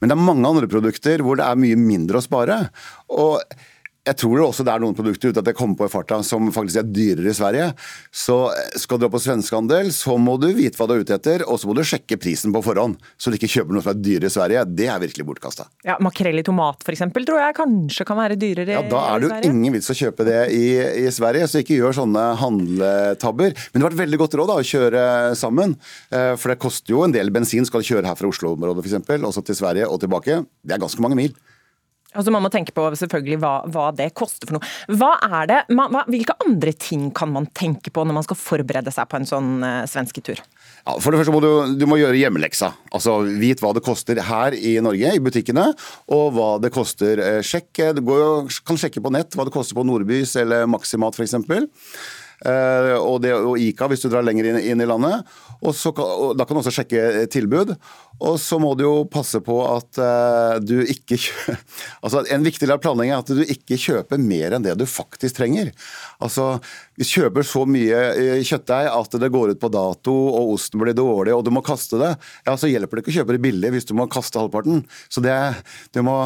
Men 0.00 0.10
det 0.10 0.16
er 0.16 0.26
mange 0.26 0.50
andre 0.50 0.66
produkter 0.66 1.22
hvor 1.22 1.38
det 1.38 1.46
er 1.46 1.60
mye 1.62 1.78
mindre 1.78 2.18
å 2.18 2.24
spare. 2.24 2.56
Og 3.14 3.38
jeg 4.08 4.18
tror 4.22 4.42
også 4.46 4.64
det 4.66 4.72
er 4.72 4.82
noen 4.82 4.96
produkter 4.96 5.32
uten 5.32 5.42
at 5.42 5.50
jeg 5.50 5.58
kommer 5.58 5.78
på 5.78 5.88
i 5.88 5.92
farta 5.92 6.20
som 6.26 6.48
faktisk 6.54 6.80
er 6.80 6.88
dyrere 6.88 7.32
i 7.32 7.36
Sverige. 7.36 7.68
Så 8.14 8.36
skal 8.80 9.00
du 9.00 9.06
ha 9.06 9.12
på 9.12 9.20
svenskehandel, 9.22 9.90
så 9.94 10.16
må 10.20 10.38
du 10.40 10.48
vite 10.56 10.78
hva 10.78 10.88
du 10.88 10.96
er 10.96 11.04
ute 11.04 11.16
etter, 11.18 11.44
og 11.46 11.60
så 11.60 11.68
må 11.68 11.76
du 11.76 11.84
sjekke 11.86 12.18
prisen 12.20 12.54
på 12.54 12.62
forhånd. 12.64 12.98
Så 13.20 13.30
du 13.30 13.38
ikke 13.38 13.50
kjøper 13.52 13.76
noe 13.76 13.84
som 13.84 13.92
er 13.92 14.00
dyrere 14.00 14.30
i 14.30 14.34
Sverige. 14.34 14.64
Det 14.78 14.88
er 14.88 15.02
virkelig 15.02 15.26
bortkasta. 15.28 15.68
Ja, 15.86 15.98
Makrell 16.04 16.40
i 16.40 16.46
tomat 16.46 16.84
f.eks. 16.84 17.04
tror 17.18 17.42
jeg 17.42 17.58
kanskje 17.58 18.08
kan 18.08 18.20
være 18.20 18.38
dyrere 18.40 18.64
i 18.64 18.78
Sverige. 18.78 18.86
ja, 18.88 18.94
Da 18.94 19.04
er 19.12 19.24
det 19.24 19.30
jo 19.30 19.52
ingen 19.52 19.76
vits 19.76 19.92
å 19.92 19.98
kjøpe 19.98 20.26
det 20.28 20.40
i, 20.56 20.64
i, 21.04 21.06
Sverige, 21.14 21.50
så 21.50 21.62
ikke 21.62 21.78
gjør 21.78 21.98
sånne 22.00 22.24
handletabber. 22.40 23.52
Men 23.52 23.80
det 23.80 23.84
har 23.84 23.92
vært 23.92 24.04
veldig 24.04 24.22
godt 24.24 24.38
råd 24.40 24.52
da, 24.52 24.58
å 24.62 24.70
kjøre 24.72 25.04
sammen. 25.38 25.76
Eh, 26.14 26.32
for 26.40 26.52
det 26.52 26.60
koster 26.62 26.94
jo 26.94 27.04
en 27.04 27.14
del 27.14 27.32
bensin 27.34 27.66
skal 27.68 27.84
du 27.84 27.90
kjøre 27.90 28.08
her 28.08 28.18
fra 28.18 28.30
Oslo-området 28.30 28.86
f.eks., 28.86 29.28
også 29.28 29.44
til 29.44 29.58
Sverige 29.58 29.88
og 29.90 30.00
tilbake. 30.02 30.42
Det 30.64 30.76
er 30.76 30.82
ganske 30.82 31.04
mange 31.04 31.18
mil. 31.18 31.36
Altså 32.16 32.32
Man 32.32 32.44
må 32.44 32.48
tenke 32.52 32.72
på 32.72 32.86
selvfølgelig 32.96 33.36
hva, 33.42 33.52
hva 33.68 33.88
det 33.92 34.08
koster 34.16 34.48
for 34.48 34.56
noe. 34.56 34.68
Hva 34.96 35.10
er 35.26 35.50
det, 35.50 35.58
hva, 35.76 36.04
hvilke 36.08 36.36
andre 36.40 36.72
ting 36.72 37.10
kan 37.16 37.32
man 37.34 37.48
tenke 37.56 37.92
på 37.92 38.04
når 38.06 38.16
man 38.16 38.24
skal 38.24 38.38
forberede 38.40 38.92
seg 38.94 39.10
på 39.10 39.18
en 39.18 39.28
sånn 39.28 39.50
uh, 39.60 39.82
svensketur? 39.90 40.40
Ja, 40.86 40.94
for 40.96 41.12
det 41.12 41.20
første 41.20 41.34
må 41.34 41.42
du, 41.44 41.50
du 41.76 41.84
må 41.90 41.98
gjøre 42.00 42.16
hjemmeleksa. 42.16 42.72
Altså 42.96 43.18
Vit 43.40 43.60
hva 43.60 43.74
det 43.76 43.84
koster 43.84 44.22
her 44.24 44.56
i 44.56 44.78
Norge, 44.84 45.12
i 45.12 45.20
butikkene, 45.20 45.66
og 46.16 46.32
hva 46.36 46.48
det 46.62 46.72
koster. 46.72 47.20
Eh, 47.20 47.40
sjekk, 47.44 47.82
du 47.98 48.02
kan 48.64 48.80
sjekke 48.80 49.02
på 49.04 49.12
nett 49.12 49.36
hva 49.36 49.44
det 49.44 49.52
koster 49.52 49.76
på 49.76 49.84
Nordbys 49.84 50.32
eller 50.40 50.64
Maximat 50.70 51.18
f.eks. 51.18 51.36
Uh, 52.38 52.94
og, 53.00 53.16
det, 53.24 53.32
og 53.34 53.58
Ica 53.58 53.88
hvis 53.90 54.04
du 54.04 54.10
drar 54.12 54.22
lenger 54.22 54.46
inn, 54.46 54.60
inn 54.72 54.82
i 54.82 54.86
landet. 54.86 55.26
Og, 55.58 55.72
så, 55.74 55.90
og 55.90 56.36
Da 56.38 56.46
kan 56.46 56.54
du 56.54 56.62
også 56.62 56.74
sjekke 56.76 57.26
tilbud. 57.32 57.74
Og 58.22 58.38
så 58.42 58.58
må 58.62 58.72
du 58.78 58.84
jo 58.84 58.94
passe 59.10 59.40
på 59.44 59.56
at 59.66 59.98
uh, 60.02 60.58
du 60.62 60.76
ikke 60.82 61.18
altså 62.04 62.24
En 62.34 62.46
viktig 62.46 62.66
del 62.66 62.74
av 62.76 62.82
planleggingen 62.82 63.18
er 63.18 63.24
at 63.24 63.34
du 63.34 63.42
ikke 63.42 63.78
kjøper 63.78 64.22
mer 64.22 64.54
enn 64.54 64.66
det 64.66 64.76
du 64.78 64.86
faktisk 64.86 65.38
trenger. 65.40 65.72
Altså, 66.18 66.58
Vi 66.98 67.06
kjøper 67.06 67.46
så 67.46 67.62
mye 67.68 67.98
eh, 68.18 68.40
kjøttdeig 68.42 68.88
at 68.90 69.16
det 69.22 69.30
går 69.30 69.52
ut 69.54 69.60
på 69.62 69.70
dato, 69.70 70.14
og 70.34 70.54
osten 70.56 70.80
blir 70.82 70.96
dårlig, 70.98 71.34
og 71.36 71.44
du 71.46 71.52
må 71.54 71.62
kaste 71.64 72.00
det. 72.00 72.10
Ja, 72.46 72.56
Så 72.58 72.70
hjelper 72.70 72.98
det 72.98 73.04
ikke 73.04 73.14
å 73.14 73.18
kjøpe 73.20 73.36
det 73.36 73.42
billig 73.44 73.70
hvis 73.74 73.86
du 73.86 73.94
må 73.98 74.08
kaste 74.10 74.40
halvparten. 74.40 74.82
Så 75.12 75.22
det, 75.24 75.36
du, 75.94 76.02
må, 76.06 76.16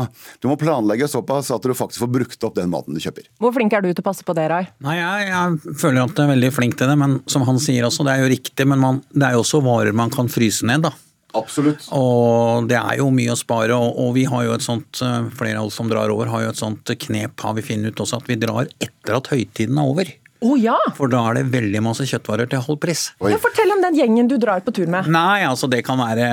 du 0.40 0.48
må 0.48 0.56
planlegge 0.60 1.10
såpass 1.12 1.52
at 1.52 1.62
du 1.66 1.76
faktisk 1.76 2.06
får 2.06 2.12
brukt 2.16 2.48
opp 2.48 2.56
den 2.56 2.72
maten 2.72 2.96
du 2.96 3.02
kjøper. 3.04 3.28
Hvor 3.42 3.52
flink 3.56 3.76
er 3.76 3.84
du 3.84 3.90
til 3.92 4.00
å 4.04 4.08
passe 4.08 4.24
på 4.24 4.36
det, 4.38 4.48
Rai? 4.52 4.64
Nei, 4.84 4.96
jeg, 4.98 5.28
jeg 5.28 5.78
føler 5.84 6.06
at 6.06 6.16
jeg 6.16 6.24
er 6.24 6.34
veldig 6.34 6.52
flink 6.56 6.80
til 6.80 6.88
det, 6.88 6.98
men 7.04 7.20
som 7.30 7.44
han 7.48 7.60
sier 7.62 7.84
også, 7.88 8.08
det 8.08 8.16
er 8.16 8.24
jo 8.24 8.32
riktig. 8.32 8.68
Men 8.72 8.80
man, 8.80 9.02
det 9.12 9.28
er 9.28 9.36
jo 9.36 9.44
også 9.44 9.60
varer 9.64 9.96
man 9.96 10.12
kan 10.14 10.30
fryse 10.32 10.64
ned, 10.68 10.88
da. 10.88 10.96
Absolutt. 11.38 11.86
Og 11.96 12.68
det 12.70 12.78
er 12.78 12.98
jo 13.00 13.10
mye 13.14 13.34
å 13.34 13.38
spare, 13.38 13.76
og, 13.76 13.98
og, 13.98 14.12
vi 14.16 14.26
har 14.28 14.46
jo 14.46 14.56
et 14.56 14.64
sånt, 14.64 15.02
eh, 15.04 15.28
flere 15.36 15.60
av 15.60 15.70
oss 15.70 15.78
som 15.80 15.88
drar 15.90 16.12
over, 16.12 16.30
har 16.32 16.46
jo 16.46 16.52
et 16.52 16.60
sånt 16.60 16.92
knep 17.06 17.46
har 17.46 17.56
vi 17.56 17.64
funnet 17.66 17.92
ut 17.92 18.04
også, 18.04 18.20
at 18.22 18.28
vi 18.28 18.40
drar 18.40 18.68
etter 18.82 19.16
at 19.16 19.32
høytiden 19.32 19.80
er 19.80 19.94
over. 19.94 20.12
Oh, 20.42 20.56
ja. 20.58 20.74
For 20.96 21.10
da 21.10 21.20
er 21.30 21.38
det 21.38 21.52
veldig 21.52 21.80
masse 21.84 22.04
kjøttvarer 22.08 22.48
til 22.50 22.62
halv 22.66 22.78
pris. 22.82 23.04
Ja, 23.22 23.38
fortell 23.40 23.70
om 23.70 23.82
den 23.84 23.94
gjengen 23.94 24.30
du 24.30 24.34
drar 24.42 24.64
på 24.66 24.74
tur 24.74 24.88
med. 24.90 25.06
Nei, 25.12 25.44
altså 25.46 25.68
Det 25.70 25.84
kan 25.86 26.00
være 26.02 26.26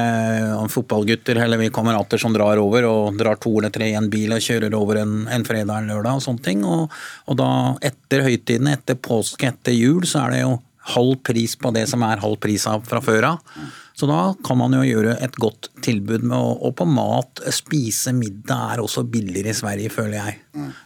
uh, 0.58 0.64
fotballgutter 0.72 1.38
eller 1.44 1.62
vi 1.62 1.70
kamerater 1.74 2.22
som 2.22 2.34
drar 2.34 2.58
over 2.62 2.88
og 2.90 3.20
drar 3.20 3.38
to 3.42 3.54
eller 3.60 3.74
tre 3.74 3.92
i 3.92 3.98
en 4.00 4.10
bil 4.10 4.34
og 4.34 4.42
kjører 4.42 4.74
over 4.78 5.04
en, 5.04 5.14
en 5.30 5.46
fredag 5.46 5.84
eller 5.84 5.94
lørdag 5.94 6.18
og 6.18 6.26
sånne 6.26 6.46
ting. 6.46 6.66
Og, 6.66 6.90
og 7.30 7.38
da 7.38 7.52
etter 7.92 8.26
høytiden, 8.26 8.72
etter 8.74 8.98
påske, 8.98 9.54
etter 9.54 9.78
jul, 9.78 10.02
så 10.10 10.26
er 10.26 10.34
det 10.34 10.42
jo 10.42 10.58
halv 10.96 11.20
pris 11.22 11.54
på 11.60 11.70
det 11.76 11.86
som 11.92 12.02
er 12.08 12.24
halv 12.24 12.40
pris 12.42 12.66
av 12.70 12.82
fra 12.90 13.04
før 13.06 13.36
av. 13.36 13.54
Så 14.00 14.08
da 14.08 14.20
kan 14.48 14.56
man 14.56 14.72
jo 14.78 14.80
gjøre 14.86 15.18
et 15.20 15.36
godt 15.44 15.68
tilbud 15.84 16.24
med 16.24 16.38
å 16.38 16.54
Og 16.70 16.76
på 16.80 16.86
mat, 16.88 17.42
spise 17.52 18.14
middag 18.16 18.76
er 18.76 18.84
også 18.84 19.04
billigere 19.12 19.52
i 19.52 19.58
Sverige, 19.58 19.92
føler 19.92 20.16
jeg, 20.20 20.38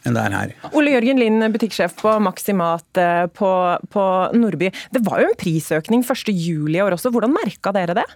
enn 0.02 0.16
det 0.16 0.22
er 0.24 0.34
her. 0.34 0.54
Ole 0.74 0.94
Jørgen 0.96 1.20
Lind, 1.22 1.44
butikksjef 1.54 1.94
på 2.00 2.16
Maximat 2.24 3.00
eh, 3.00 3.26
på, 3.30 3.50
på 3.94 4.04
Nordby. 4.34 4.70
Det 4.94 5.02
var 5.06 5.22
jo 5.22 5.30
en 5.30 5.38
prisøkning 5.38 6.02
1.7 6.02 6.74
i 6.74 6.80
år 6.82 6.96
også. 6.96 7.12
Hvordan 7.14 7.34
merka 7.36 7.74
dere 7.76 7.98
det? 8.00 8.06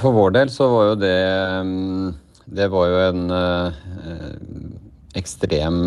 For 0.00 0.16
vår 0.16 0.32
del 0.38 0.52
så 0.52 0.68
var 0.72 0.86
jo 0.88 0.94
det 0.98 1.18
mm, 1.68 2.06
Det 2.56 2.70
var 2.72 2.88
jo 2.90 3.02
en 3.04 3.34
eh, 3.36 3.82
ekstrem 5.20 5.82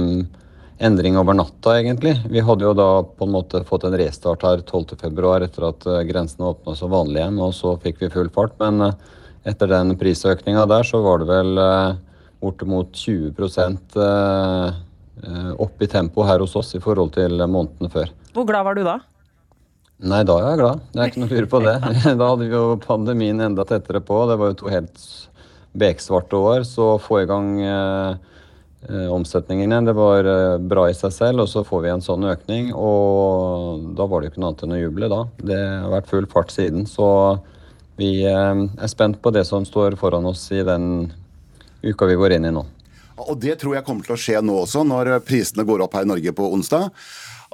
endring 0.77 1.17
over 1.17 1.33
natta, 1.33 1.79
egentlig. 1.79 2.15
Vi 2.29 2.41
hadde 2.45 2.65
jo 2.67 2.73
da 2.77 2.89
på 3.03 3.25
en 3.25 3.33
måte 3.33 3.63
fått 3.65 3.85
en 3.87 3.97
restart 3.97 4.45
her 4.45 4.61
12.2 4.61 5.31
etter 5.43 5.67
at 5.69 5.87
eh, 5.89 6.03
grensene 6.09 6.51
åpna 6.51 6.75
som 6.77 6.93
vanlig 6.93 7.21
igjen, 7.21 7.39
og 7.41 7.55
så 7.57 7.75
fikk 7.81 8.03
vi 8.03 8.11
full 8.13 8.29
fart. 8.33 8.53
Men 8.61 8.83
eh, 8.89 8.95
etter 9.49 9.71
den 9.71 9.95
prisøkninga 9.97 10.67
der, 10.69 10.85
så 10.87 11.01
var 11.05 11.23
det 11.23 11.29
vel 11.31 11.61
eh, 11.63 11.97
bortimot 12.43 12.93
20 12.93 13.33
eh, 13.33 14.71
eh, 15.25 15.51
opp 15.57 15.81
i 15.81 15.89
tempo 15.89 16.25
her 16.27 16.43
hos 16.45 16.55
oss 16.59 16.75
i 16.77 16.83
forhold 16.83 17.15
til 17.17 17.41
månedene 17.45 17.91
før. 17.93 18.13
Hvor 18.35 18.45
glad 18.49 18.67
var 18.67 18.77
du 18.77 18.83
da? 18.85 18.99
Nei, 19.97 20.21
da 20.29 20.35
er 20.37 20.51
jeg 20.51 20.61
glad. 20.61 20.81
Det 20.93 21.01
er 21.01 21.09
ikke 21.09 21.21
noe 21.23 21.31
å 21.31 21.37
lure 21.37 21.49
på 21.49 21.63
det. 21.65 21.77
Da 22.21 22.29
hadde 22.29 22.45
vi 22.45 22.53
jo 22.53 22.65
pandemien 22.83 23.41
enda 23.41 23.65
tettere 23.65 24.03
på. 24.05 24.25
Det 24.29 24.37
var 24.37 24.53
jo 24.53 24.59
to 24.61 24.69
helt 24.69 25.05
beksvarte 25.77 26.37
år. 26.37 26.65
Så 26.69 26.93
å 26.95 27.01
få 27.01 27.23
i 27.23 27.29
gang 27.29 27.55
eh, 27.65 28.36
omsetningen 28.89 29.85
det 29.85 29.93
var 29.97 30.27
eh, 30.27 30.57
bra 30.57 30.87
i 30.89 30.95
seg 30.95 31.13
selv. 31.13 31.43
Og 31.43 31.51
så 31.51 31.63
får 31.67 31.83
vi 31.83 31.91
en 31.91 32.03
sånn 32.03 32.27
økning, 32.29 32.71
og 32.75 33.93
da 33.97 34.07
var 34.07 34.21
det 34.21 34.29
jo 34.29 34.35
ikke 34.35 34.43
noe 34.43 34.53
annet 34.53 34.65
enn 34.67 34.75
å 34.77 34.81
juble 34.81 35.11
da. 35.11 35.21
Det 35.51 35.59
har 35.59 35.93
vært 35.97 36.11
full 36.11 36.29
fart 36.31 36.53
siden. 36.55 36.87
Så 36.89 37.07
vi 37.99 38.11
eh, 38.27 38.63
er 38.65 38.91
spent 38.91 39.21
på 39.21 39.33
det 39.35 39.45
som 39.49 39.67
står 39.67 39.99
foran 39.99 40.27
oss 40.29 40.47
i 40.55 40.63
den 40.67 41.09
uka 41.83 42.09
vi 42.09 42.19
går 42.19 42.37
inn 42.37 42.49
i 42.49 42.55
nå. 42.55 42.65
Og 43.17 43.37
det 43.41 43.55
tror 43.61 43.77
jeg 43.77 43.85
kommer 43.85 44.05
til 44.05 44.13
å 44.13 44.21
skje 44.21 44.43
nå 44.45 44.59
også, 44.63 44.83
når 44.85 45.17
prisene 45.25 45.65
går 45.65 45.87
opp 45.87 45.97
her 45.97 46.05
i 46.05 46.11
Norge 46.11 46.35
på 46.37 46.51
onsdag. 46.53 46.91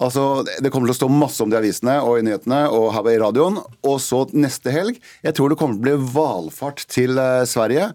Altså, 0.02 0.44
Det 0.44 0.72
kommer 0.74 0.90
til 0.90 0.96
å 0.96 1.02
stå 1.04 1.10
masse 1.12 1.44
om 1.44 1.52
det 1.52 1.60
i 1.60 1.62
avisene 1.62 2.00
og 2.02 2.18
i 2.18 2.26
nyhetene 2.26 2.66
og 2.74 2.92
her 2.96 3.10
i 3.12 3.20
radioen. 3.22 3.60
Og 3.86 4.00
så 4.02 4.26
neste 4.34 4.74
helg 4.74 5.00
Jeg 5.24 5.34
tror 5.34 5.50
det 5.50 5.58
kommer 5.60 5.78
til 5.78 5.82
å 5.82 5.86
bli 5.86 6.14
valfart 6.16 6.86
til 6.90 7.18
eh, 7.18 7.46
Sverige. 7.46 7.94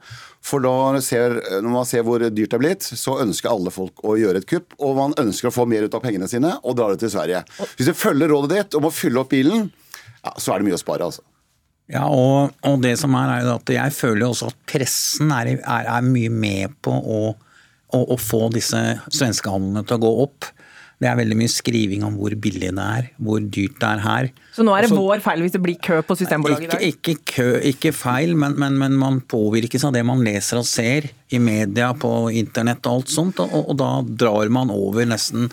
For 0.49 0.65
da 0.65 1.01
ser, 1.05 1.35
når 1.61 1.73
man 1.73 1.89
ser 1.89 2.05
hvor 2.07 2.23
dyrt 2.23 2.53
det 2.53 2.57
er 2.57 2.63
blitt, 2.63 2.87
så 2.87 3.19
ønsker 3.21 3.51
alle 3.53 3.73
folk 3.75 4.01
å 4.07 4.17
gjøre 4.17 4.41
et 4.41 4.49
kupp. 4.49 4.77
Og 4.81 4.97
man 4.97 5.17
ønsker 5.21 5.51
å 5.51 5.55
få 5.55 5.67
mer 5.69 5.85
ut 5.85 5.97
av 5.97 6.05
pengene 6.05 6.29
sine 6.31 6.55
og 6.63 6.79
dra 6.79 6.89
det 6.93 7.03
til 7.03 7.13
Sverige. 7.13 7.43
Hvis 7.77 7.91
du 7.91 7.97
følger 7.97 8.33
rådet 8.33 8.55
ditt 8.55 8.79
om 8.79 8.89
å 8.89 8.95
fylle 8.95 9.21
opp 9.21 9.35
bilen, 9.35 9.69
ja, 10.23 10.33
så 10.41 10.55
er 10.55 10.63
det 10.63 10.71
mye 10.71 10.79
å 10.79 10.81
spare, 10.81 11.11
altså. 11.11 11.25
Ja, 11.89 12.05
og, 12.13 12.53
og 12.69 12.83
det 12.85 12.95
som 13.01 13.15
er, 13.17 13.39
er 13.39 13.51
at 13.55 13.71
jeg 13.73 13.95
føler 13.97 14.27
også 14.27 14.51
at 14.51 14.59
pressen 14.69 15.31
er, 15.33 15.55
er, 15.57 15.87
er 15.89 16.05
mye 16.05 16.33
med 16.33 16.75
på 16.85 16.93
å, 16.93 17.21
å, 17.33 18.01
å 18.01 18.19
få 18.21 18.49
disse 18.53 18.83
svenskehandlene 19.09 19.87
til 19.89 19.97
å 19.97 20.03
gå 20.03 20.11
opp. 20.27 20.49
Det 20.99 21.07
er 21.07 21.15
veldig 21.15 21.37
mye 21.39 21.51
skriving 21.53 22.03
om 22.03 22.17
hvor 22.19 22.35
billig 22.43 22.73
det 22.75 22.85
er, 22.85 23.05
hvor 23.23 23.39
dyrt 23.39 23.77
det 23.79 23.87
er 23.87 24.01
her. 24.03 24.31
Så 24.57 24.65
nå 24.67 24.73
er 24.75 24.83
det 24.83 24.91
Også- 24.91 24.99
vår 24.99 25.21
feil 25.23 25.45
hvis 25.45 25.53
det 25.55 25.61
blir 25.63 25.77
kø 25.79 26.01
på 26.03 26.17
Systembolaget 26.19 26.65
i 26.65 26.71
dag? 26.73 26.81
Ikke, 26.89 27.15
kø, 27.23 27.47
ikke 27.71 27.93
feil, 27.95 28.35
men, 28.35 28.57
men, 28.59 28.79
men 28.81 28.97
man 28.99 29.21
påvirkes 29.21 29.85
av 29.87 29.93
det 29.95 30.03
man 30.09 30.25
leser 30.27 30.59
og 30.59 30.67
ser 30.67 31.07
i 31.31 31.39
media, 31.39 31.93
på 31.95 32.11
internett 32.35 32.83
og 32.91 32.99
alt 32.99 33.15
sånt, 33.15 33.39
og, 33.45 33.55
og 33.71 33.77
da 33.79 33.93
drar 34.03 34.51
man 34.51 34.73
over 34.75 35.07
nesten 35.07 35.47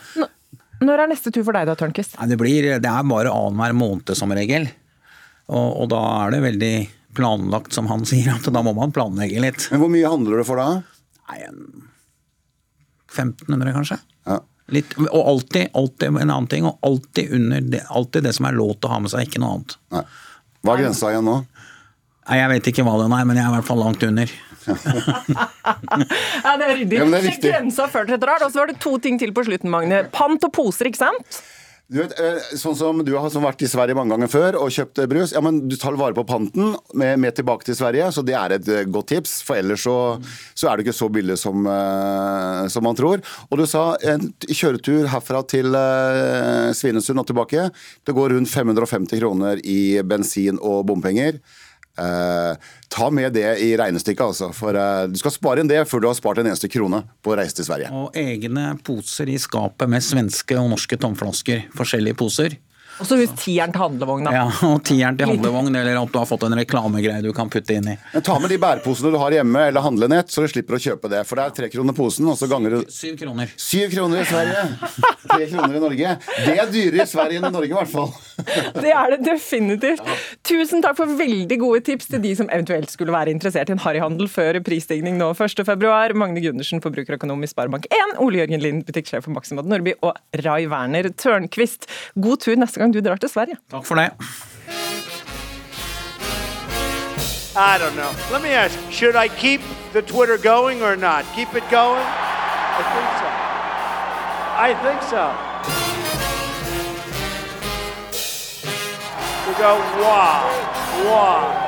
Når 0.81 1.03
er 1.03 1.07
neste 1.13 1.31
tur 1.31 1.45
for 1.45 1.53
deg 1.53 1.69
da, 1.69 1.75
Tørnquist? 1.77 2.17
Det, 2.17 2.37
blir, 2.41 2.71
det 2.81 2.89
er 2.89 3.05
bare 3.07 3.29
annenhver 3.29 3.77
måned 3.77 4.15
som 4.17 4.33
regel. 4.33 4.65
Og, 5.45 5.69
og 5.83 5.89
da 5.93 6.01
er 6.25 6.33
det 6.33 6.41
veldig 6.41 6.73
planlagt, 7.15 7.71
som 7.71 7.85
han 7.87 8.01
sier, 8.09 8.33
at 8.33 8.49
da 8.51 8.65
må 8.65 8.73
man 8.75 8.91
planlegge 8.91 9.45
litt. 9.45 9.69
Men 9.71 9.85
hvor 9.85 9.93
mye 9.93 10.09
handler 10.09 10.41
det 10.41 10.47
for 10.49 10.59
da? 10.59 10.81
Nei, 11.29 11.39
en 11.45 11.61
1500 13.13 13.77
kanskje. 13.77 14.01
Litt, 14.73 14.95
og 14.97 15.19
alltid, 15.19 15.69
alltid 15.77 16.07
en 16.09 16.21
annen 16.23 16.47
ting, 16.49 16.65
og 16.65 16.79
alltid 16.85 17.33
under 17.37 17.67
det, 17.75 17.83
alltid 17.89 18.25
det 18.25 18.33
som 18.33 18.47
er 18.49 18.55
lov 18.57 18.73
til 18.79 18.89
å 18.89 18.95
ha 18.95 19.01
med 19.03 19.13
seg, 19.13 19.27
ikke 19.27 19.41
noe 19.43 19.59
annet. 19.59 19.75
Nei. 19.93 20.01
Hva 20.65 20.73
er 20.73 20.81
grensa 20.81 21.11
igjen 21.13 21.27
nå? 21.29 21.35
Nei, 22.25 22.37
Jeg 22.39 22.49
vet 22.49 22.69
ikke 22.71 22.85
hva 22.87 22.95
den 23.03 23.13
er, 23.13 23.27
men 23.29 23.37
jeg 23.37 23.45
er 23.45 23.51
i 23.51 23.55
hvert 23.59 23.67
fall 23.69 23.83
langt 23.83 24.05
under. 24.07 24.35
Ja, 26.45 26.55
det 26.57 26.65
er 26.65 26.71
ryddig. 26.79 26.97
Ja, 26.97 27.05
det 27.05 27.19
er 27.19 27.25
Sjekk 27.27 27.43
grensa 27.43 27.85
før 27.91 28.07
dere 28.09 28.17
drar. 28.21 28.41
Og 28.45 28.49
så 28.53 28.63
var 28.63 28.71
det 28.71 28.79
to 28.81 28.95
ting 29.01 29.19
til 29.21 29.33
på 29.35 29.43
slutten, 29.45 29.69
Magne. 29.69 30.03
Pant 30.13 30.41
og 30.47 30.51
poser, 30.55 30.89
ikke 30.89 31.03
sant? 31.03 31.39
Du 31.85 31.99
vet, 31.99 32.15
eh, 32.17 32.41
sånn 32.57 32.73
som 32.73 33.01
du 33.05 33.11
har 33.13 33.29
vært 33.29 33.61
i 33.61 33.67
Sverige 33.69 33.93
mange 33.93 34.15
ganger 34.15 34.29
før 34.31 34.55
og 34.57 34.71
kjøpt 34.73 35.03
eh, 35.03 35.09
brus. 35.09 35.33
ja, 35.35 35.41
men 35.45 35.67
Du 35.69 35.75
tar 35.77 35.93
vare 35.93 36.17
på 36.17 36.23
panten 36.25 36.73
med, 36.97 37.19
med 37.21 37.35
tilbake 37.37 37.67
til 37.67 37.77
Sverige, 37.77 38.07
så 38.09 38.23
det 38.25 38.33
er 38.33 38.55
et 38.55 38.69
eh, 38.73 38.87
godt 38.89 39.11
tips. 39.13 39.35
For 39.45 39.59
ellers 39.61 39.85
så, 39.85 40.17
så 40.57 40.71
er 40.71 40.77
det 40.77 40.87
ikke 40.87 40.97
så 40.97 41.11
billig 41.13 41.37
som, 41.37 41.67
som 42.73 42.85
man 42.85 42.97
tror. 42.97 43.21
Og 43.51 43.61
du 43.61 43.67
sa 43.69 43.83
en 44.01 44.31
kjøretur 44.49 45.11
herfra 45.13 45.43
til 45.45 45.77
Svinesund 46.73 47.21
og 47.21 47.29
tilbake. 47.29 47.67
Det 48.01 48.17
går 48.17 48.33
rundt 48.33 48.49
550 48.49 49.21
kroner 49.21 49.61
i 49.61 50.01
bensin 50.01 50.57
og 50.57 50.87
bompenger. 50.89 51.37
Eh, 51.97 52.57
ta 52.91 53.09
med 53.09 53.33
det 53.33 53.47
i 53.63 53.71
regnestykket, 53.77 54.25
altså. 54.25 54.51
For 54.55 54.75
eh, 54.75 55.07
du 55.11 55.17
skal 55.19 55.33
spare 55.35 55.63
inn 55.63 55.71
det 55.71 55.81
før 55.89 56.03
du 56.03 56.09
har 56.09 56.17
spart 56.17 56.41
en 56.41 56.49
eneste 56.49 56.69
krone 56.71 57.03
på 57.23 57.33
å 57.33 57.39
reise 57.39 57.55
til 57.57 57.67
Sverige. 57.67 57.91
Og 57.95 58.15
egne 58.19 58.73
poser 58.85 59.31
i 59.31 59.39
skapet 59.41 59.91
med 59.91 60.03
svenske 60.03 60.59
og 60.59 60.71
norske 60.73 60.99
tomflasker. 60.99 61.67
Forskjellige 61.75 62.19
poser. 62.19 62.57
Og 62.99 63.07
så 63.09 63.17
husk 63.19 63.35
tieren 63.41 63.73
til 63.75 63.81
handlevogna. 63.81 64.31
Ja, 64.35 64.43
Og 64.67 64.83
tieren 64.87 65.17
til 65.19 65.27
handlevogn, 65.27 65.75
eller 65.75 65.97
at 65.99 66.11
du 66.13 66.19
har 66.19 66.27
fått 66.29 66.45
en 66.47 66.55
reklamegreie 66.55 67.23
du 67.25 67.31
kan 67.35 67.49
putte 67.51 67.75
inn 67.75 67.89
i. 67.91 67.95
Men 68.13 68.23
ta 68.25 68.37
med 68.39 68.53
de 68.53 68.59
bæreposene 68.61 69.11
du 69.11 69.19
har 69.19 69.35
hjemme, 69.35 69.65
eller 69.69 69.83
handlenett, 69.83 70.31
så 70.31 70.45
du 70.45 70.51
slipper 70.51 70.77
å 70.77 70.81
kjøpe 70.81 71.11
det. 71.11 71.23
For 71.27 71.39
det 71.39 71.47
er 71.49 71.55
tre 71.59 71.69
kroner 71.73 71.97
posen, 71.97 72.29
og 72.31 72.37
så 72.39 72.47
ganger 72.51 72.77
du 72.77 72.93
Syv 72.95 73.17
kroner. 73.19 73.51
Syv 73.59 73.91
kroner 73.91 74.21
i 74.21 74.27
Sverige! 74.29 74.63
Tre 75.25 75.47
kroner 75.51 75.75
i 75.75 75.81
Norge. 75.83 76.15
Det 76.45 76.55
er 76.55 76.71
dyrere 76.71 77.03
i 77.03 77.09
Sverige 77.09 77.41
enn 77.41 77.49
i 77.49 77.53
Norge, 77.55 77.71
i 77.73 77.77
hvert 77.79 77.91
fall. 77.91 78.13
Det 78.85 78.91
er 78.91 79.13
det 79.15 79.21
definitivt. 79.25 80.03
Tusen 80.45 80.83
takk 80.83 80.97
for 80.99 81.11
veldig 81.17 81.57
gode 81.61 81.81
tips 81.87 82.09
til 82.11 82.21
de 82.23 82.33
som 82.37 82.49
eventuelt 82.51 82.91
skulle 82.91 83.13
være 83.15 83.31
interessert 83.33 83.71
i 83.71 83.75
en 83.75 83.81
harryhandel 83.81 84.27
før 84.31 84.59
prisstigning 84.65 85.17
nå 85.19 85.29
1.2. 85.33 86.15
Magne 86.19 86.43
Gundersen, 86.43 86.81
forbrukerøkonom 86.83 87.43
i 87.45 87.49
Sparebank1, 87.49 88.17
Ole 88.23 88.41
Jørgen 88.41 88.63
Lind, 88.63 88.83
butikksjef 88.87 89.25
for 89.25 89.35
Maximad 89.35 89.69
Nordby, 89.71 89.95
og 90.05 90.19
Rai 90.45 90.65
Werner 90.71 91.09
Tørnquist. 91.15 91.87
God 92.19 92.43
tur 92.43 92.59
neste 92.59 92.81
gang 92.83 92.84
du 92.91 93.01
drar 93.01 93.15
til 93.15 93.29
Sverige. 93.29 93.57
Takk 93.71 93.85
for 93.85 93.95
det. 93.95 94.11
I 97.55 97.77
don't 97.77 97.95
know. 97.95 98.11
Let 98.31 98.41
me 98.41 98.49
ask 98.49 98.77
should 98.91 99.15
I 99.15 99.29
keep 99.29 99.61
the 99.93 100.01
Twitter 100.01 100.37
going 100.37 100.83
or 100.83 100.95
not? 100.95 101.23
Keep 101.35 101.55
it 101.55 101.63
going? 101.71 102.03
I 102.77 102.83
think 102.93 103.09
so. 103.21 103.27
I 104.57 104.73
think 104.83 105.01
so. 105.03 105.23
We 109.47 109.53
go, 109.53 109.77
wow, 110.01 110.43
wow. 111.05 111.64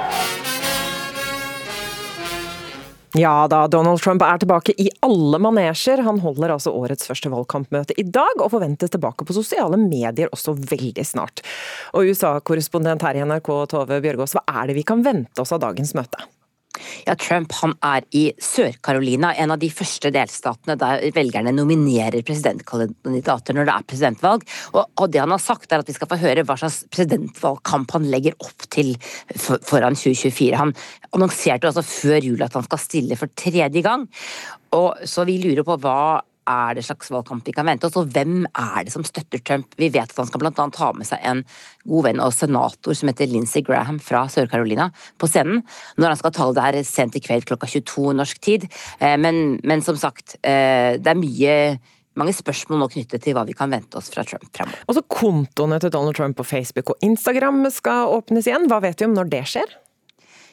Ja 3.15 3.47
da, 3.47 3.61
Donald 3.71 4.01
Trump 4.03 4.21
er 4.25 4.39
tilbake 4.41 4.73
i 4.77 4.89
alle 5.05 5.39
manesjer. 5.39 6.01
Han 6.03 6.19
holder 6.19 6.51
altså 6.57 6.73
årets 6.75 7.07
første 7.07 7.31
valgkampmøte 7.31 7.95
i 7.95 8.03
dag, 8.03 8.35
og 8.41 8.51
forventes 8.51 8.91
tilbake 8.91 9.27
på 9.27 9.35
sosiale 9.37 9.79
medier 9.79 10.31
også 10.35 10.57
veldig 10.59 11.05
snart. 11.07 11.43
Og 11.95 12.11
USA-korrespondent 12.11 13.07
her 13.07 13.19
i 13.19 13.23
NRK, 13.23 13.53
Tove 13.71 14.01
Bjørgaas, 14.03 14.35
hva 14.35 14.43
er 14.59 14.67
det 14.67 14.81
vi 14.81 14.87
kan 14.87 15.05
vente 15.07 15.43
oss 15.43 15.55
av 15.55 15.63
dagens 15.63 15.95
møte? 15.95 16.27
Ja, 17.07 17.15
Trump 17.19 17.53
han 17.61 17.75
er 17.85 18.05
i 18.17 18.27
Sør-Carolina, 18.43 19.33
en 19.35 19.53
av 19.55 19.61
de 19.61 19.69
første 19.73 20.11
delstatene 20.13 20.77
der 20.79 21.03
velgerne 21.15 21.53
nominerer 21.55 22.25
presidentkandidater 22.27 23.57
når 23.57 23.69
det 23.69 23.75
er 23.75 23.87
presidentvalg. 23.91 24.45
Og, 24.75 25.05
det 25.11 25.21
han 25.23 25.33
har 25.33 25.41
sagt 25.43 25.71
er 25.71 25.83
at 25.83 25.89
vi 25.89 25.95
skal 25.95 26.09
få 26.11 26.19
høre 26.21 26.45
hva 26.47 26.57
slags 26.59 26.83
presidentvalgkamp 26.93 27.93
han 27.95 28.07
legger 28.11 28.37
opp 28.43 28.67
til 28.73 28.93
for, 29.35 29.61
foran 29.65 29.97
2024. 29.97 30.57
Han 30.59 30.73
annonserte 31.13 31.69
altså 31.69 31.85
før 31.85 32.31
jul 32.31 32.43
at 32.45 32.57
han 32.57 32.65
skal 32.67 32.83
stille 32.83 33.19
for 33.19 33.31
tredje 33.37 33.83
gang. 33.85 34.07
Og 34.75 35.07
Så 35.07 35.23
vi 35.27 35.39
lurer 35.41 35.65
på 35.67 35.77
hva 35.81 36.21
er 36.47 36.77
det 36.77 36.85
slags 36.87 37.11
valgkamp 37.13 37.47
vi 37.47 37.53
kan 37.55 37.67
vente 37.67 37.87
oss, 37.87 37.97
og 37.99 38.09
hvem 38.15 38.45
er 38.47 38.87
det 38.87 38.93
som 38.93 39.05
støtter 39.07 39.41
Trump? 39.43 39.75
Vi 39.79 39.89
vet 39.93 40.09
at 40.09 40.21
han 40.21 40.29
skal 40.29 40.41
blant 40.43 40.59
annet 40.63 40.79
ha 40.81 40.91
med 40.95 41.09
seg 41.09 41.23
en 41.27 41.43
god 41.87 42.07
venn 42.07 42.23
og 42.23 42.33
senator 42.35 42.97
som 42.97 43.11
heter 43.11 43.29
Lindsey 43.31 43.65
Graham 43.67 43.99
fra 44.03 44.25
Sør-Carolina 44.31 44.89
på 45.19 45.29
scenen 45.29 45.61
når 45.97 46.13
han 46.13 46.21
skal 46.21 46.35
tale 46.37 46.57
der 46.57 46.79
sent 46.87 47.17
i 47.19 47.23
kveld 47.23 47.47
klokka 47.49 47.69
22 47.69 48.15
norsk 48.17 48.41
tid. 48.43 48.67
Eh, 48.99 49.17
Men, 49.17 49.59
men 49.63 49.81
som 49.81 49.97
sagt, 49.99 50.37
eh, 50.43 50.97
det 51.01 51.11
er 51.11 51.19
mye 51.19 51.55
mange 52.17 52.33
spørsmål 52.33 52.81
nå 52.81 52.87
knyttet 52.93 53.21
til 53.23 53.35
hva 53.37 53.45
vi 53.45 53.55
kan 53.57 53.69
vente 53.71 53.99
oss 53.99 54.09
fra 54.13 54.23
Trump 54.25 54.47
fremover. 54.55 54.85
Også 54.89 55.03
kontoene 55.05 55.79
til 55.81 55.93
Donald 55.93 56.17
Trump 56.17 56.37
på 56.39 56.45
Facebook 56.47 56.95
og 56.95 57.03
Instagram 57.05 57.65
skal 57.73 58.13
åpnes 58.15 58.49
igjen. 58.49 58.65
Hva 58.71 58.81
vet 58.81 58.99
vi 58.99 59.05
om 59.05 59.13
når 59.17 59.29
det 59.35 59.43
skjer? 59.53 59.75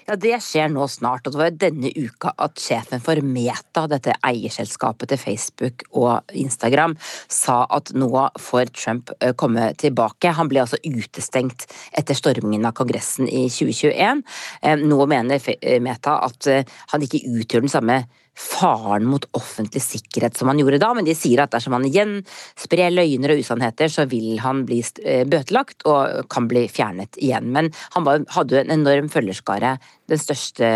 Ja, 0.04 0.16
Det 0.20 0.36
skjer 0.44 0.68
nå 0.68 0.84
snart. 0.88 1.26
og 1.26 1.32
Det 1.32 1.38
var 1.38 1.50
jo 1.50 1.60
denne 1.62 1.90
uka 1.96 2.34
at 2.36 2.60
sjefen 2.60 3.00
for 3.00 3.16
Meta, 3.24 3.86
dette 3.88 4.12
eierselskapet 4.20 5.08
til 5.08 5.18
Facebook 5.18 5.84
og 5.92 6.20
Instagram, 6.32 6.96
sa 7.28 7.64
at 7.70 7.92
nå 7.94 8.10
får 8.38 8.72
Trump 8.76 9.10
eh, 9.20 9.32
komme 9.32 9.72
tilbake. 9.80 10.34
Han 10.36 10.48
ble 10.48 10.60
altså 10.60 10.76
utestengt 10.84 11.64
etter 11.96 12.14
stormingen 12.14 12.66
av 12.68 12.76
Kongressen 12.76 13.28
i 13.28 13.48
2021. 13.48 14.20
Eh, 14.62 14.76
Nå 14.76 15.06
mener 15.08 15.40
Meta 15.80 16.18
at 16.28 16.46
eh, 16.52 16.68
han 16.92 17.00
ikke 17.00 17.24
utgjør 17.24 17.64
den 17.64 17.72
samme 17.72 18.04
faren 18.34 19.06
mot 19.08 19.26
offentlig 19.38 19.82
sikkerhet 19.84 20.36
som 20.38 20.50
han 20.50 20.60
gjorde 20.60 20.80
da, 20.82 20.90
men 20.96 21.06
de 21.06 21.14
sier 21.16 21.44
at 21.44 21.54
dersom 21.54 21.76
han 21.76 21.86
igjen 21.88 22.16
sprer 22.58 22.94
løgner 22.94 23.34
og 23.34 23.42
usannheter, 23.44 23.90
så 23.92 24.06
vil 24.10 24.38
han 24.42 24.64
bli 24.68 24.80
eh, 25.04 25.24
bøtelagt 25.28 25.86
og 25.90 26.26
kan 26.32 26.48
bli 26.50 26.66
fjernet 26.70 27.18
igjen. 27.22 27.52
Men 27.54 27.70
han 27.94 28.26
hadde 28.34 28.56
jo 28.56 28.62
en 28.62 28.74
enorm 28.74 29.10
følgerskare, 29.12 29.76
den 30.10 30.20
største, 30.20 30.70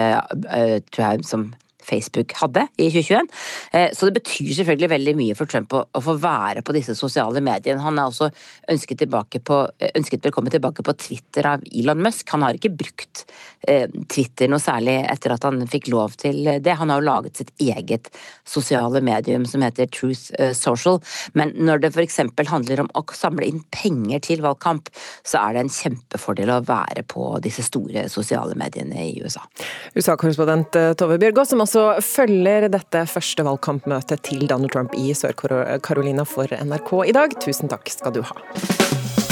eh, 0.55 0.79
tror 0.93 1.05
jeg, 1.05 1.27
som 1.29 1.51
Facebook 1.89 2.35
hadde 2.41 2.67
i 2.77 2.89
2021. 2.91 3.29
Eh, 3.73 3.89
Så 3.93 4.09
det 4.09 4.21
betyr 4.21 4.53
selvfølgelig 4.59 4.91
veldig 4.93 5.15
mye 5.19 5.37
for 5.39 5.51
Trump 5.51 5.75
å, 5.75 5.85
å 5.89 6.03
få 6.05 6.17
være 6.21 6.63
på 6.67 6.75
disse 6.77 6.97
sosiale 6.99 7.41
mediene. 7.45 7.83
Han 7.85 7.99
er 7.99 8.11
også 8.11 8.31
ønsket, 8.71 9.07
på, 9.45 9.59
eh, 9.81 9.93
ønsket 9.97 10.25
velkommen 10.25 10.53
tilbake 10.53 10.85
på 10.85 10.97
Twitter 10.99 11.47
av 11.55 11.65
Elon 11.73 12.03
Musk. 12.05 12.29
Han 12.35 12.45
har 12.47 12.59
ikke 12.59 12.75
brukt 12.77 13.25
eh, 13.67 13.87
Twitter 14.11 14.51
noe 14.51 14.63
særlig 14.63 14.99
etter 15.09 15.35
at 15.35 15.47
han 15.49 15.65
fikk 15.71 15.91
lov 15.93 16.17
til 16.21 16.45
det. 16.63 16.77
Han 16.81 16.93
har 16.93 17.01
jo 17.01 17.09
laget 17.09 17.41
sitt 17.41 17.53
eget 17.63 18.11
sosiale 18.49 19.03
medium 19.05 19.47
som 19.49 19.65
heter 19.65 19.89
Truth 19.93 20.31
Social. 20.57 21.01
Men 21.39 21.55
når 21.57 21.85
det 21.85 21.93
f.eks. 21.95 22.21
handler 22.49 22.85
om 22.85 22.91
å 22.97 23.05
samle 23.17 23.47
inn 23.49 23.63
penger 23.75 24.23
til 24.25 24.45
valgkamp, 24.45 24.91
så 25.27 25.41
er 25.43 25.57
det 25.57 25.65
en 25.65 25.73
kjempefordel 25.73 26.53
å 26.53 26.61
være 26.67 27.05
på 27.09 27.31
disse 27.45 27.65
store 27.67 28.07
sosiale 28.13 28.57
mediene 28.59 29.09
i 29.09 29.23
USA. 29.23 29.45
USA-korrespondent 29.97 30.77
Tove 30.99 31.19
Bjørgaas, 31.21 31.53
som 31.53 31.63
altså 31.79 32.25
følger 32.25 32.67
dette 32.73 33.05
første 33.07 33.45
valgkampmøtet 33.47 34.25
til 34.27 34.47
Donald 34.51 34.73
Trump 34.75 34.95
i 34.99 35.13
Sør-Carolina 35.15 36.27
for 36.27 36.51
NRK 36.51 36.93
i 37.07 37.15
dag. 37.15 37.39
Tusen 37.45 37.71
takk 37.71 37.91
skal 37.93 38.15
du 38.19 38.23
ha. 38.27 39.28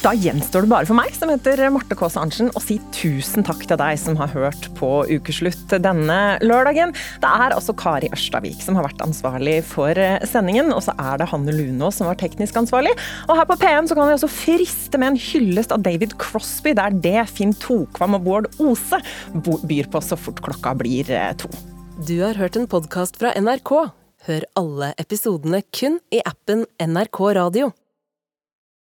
Da 0.00 0.14
gjenstår 0.16 0.64
det 0.64 0.70
bare 0.72 0.88
for 0.88 0.96
meg, 0.96 1.10
som 1.12 1.28
heter 1.28 1.60
Marte 1.68 1.92
Kaas 1.98 2.14
Arntzen, 2.16 2.48
å 2.56 2.60
si 2.64 2.78
tusen 2.96 3.44
takk 3.44 3.66
til 3.68 3.76
deg 3.76 3.98
som 4.00 4.14
har 4.16 4.30
hørt 4.32 4.70
på 4.78 4.88
Ukeslutt 5.12 5.74
denne 5.84 6.16
lørdagen. 6.40 6.94
Det 7.20 7.28
er 7.28 7.52
altså 7.52 7.74
Kari 7.76 8.08
Ørstavik 8.08 8.62
som 8.64 8.78
har 8.78 8.86
vært 8.86 9.02
ansvarlig 9.04 9.58
for 9.68 10.00
sendingen, 10.24 10.72
og 10.72 10.80
så 10.86 10.94
er 10.96 11.20
det 11.20 11.26
Hanne 11.28 11.52
Lunås 11.52 11.98
som 12.00 12.08
var 12.08 12.16
teknisk 12.22 12.56
ansvarlig. 12.56 12.94
Og 13.28 13.36
her 13.36 13.48
på 13.50 13.58
P1 13.60 13.90
så 13.90 13.98
kan 13.98 14.08
vi 14.08 14.16
også 14.16 14.30
friste 14.32 15.02
med 15.02 15.12
en 15.12 15.20
hyllest 15.20 15.76
av 15.76 15.84
David 15.84 16.16
Crosby. 16.22 16.72
Det 16.72 16.86
er 16.86 16.96
det 17.04 17.26
Finn 17.34 17.52
Tokvam 17.60 18.16
og 18.16 18.24
Bård 18.24 18.48
Ose 18.56 19.02
byr 19.36 19.92
på 19.92 20.00
så 20.00 20.16
fort 20.16 20.40
klokka 20.48 20.72
blir 20.80 21.12
eh, 21.12 21.34
to. 21.36 21.52
Du 22.08 22.16
har 22.22 22.40
hørt 22.40 22.56
en 22.56 22.70
podkast 22.72 23.20
fra 23.20 23.36
NRK. 23.36 23.76
Hør 24.30 24.48
alle 24.56 24.94
episodene 24.96 25.60
kun 25.76 26.00
i 26.08 26.24
appen 26.24 26.64
NRK 26.80 27.22
Radio. 27.36 27.74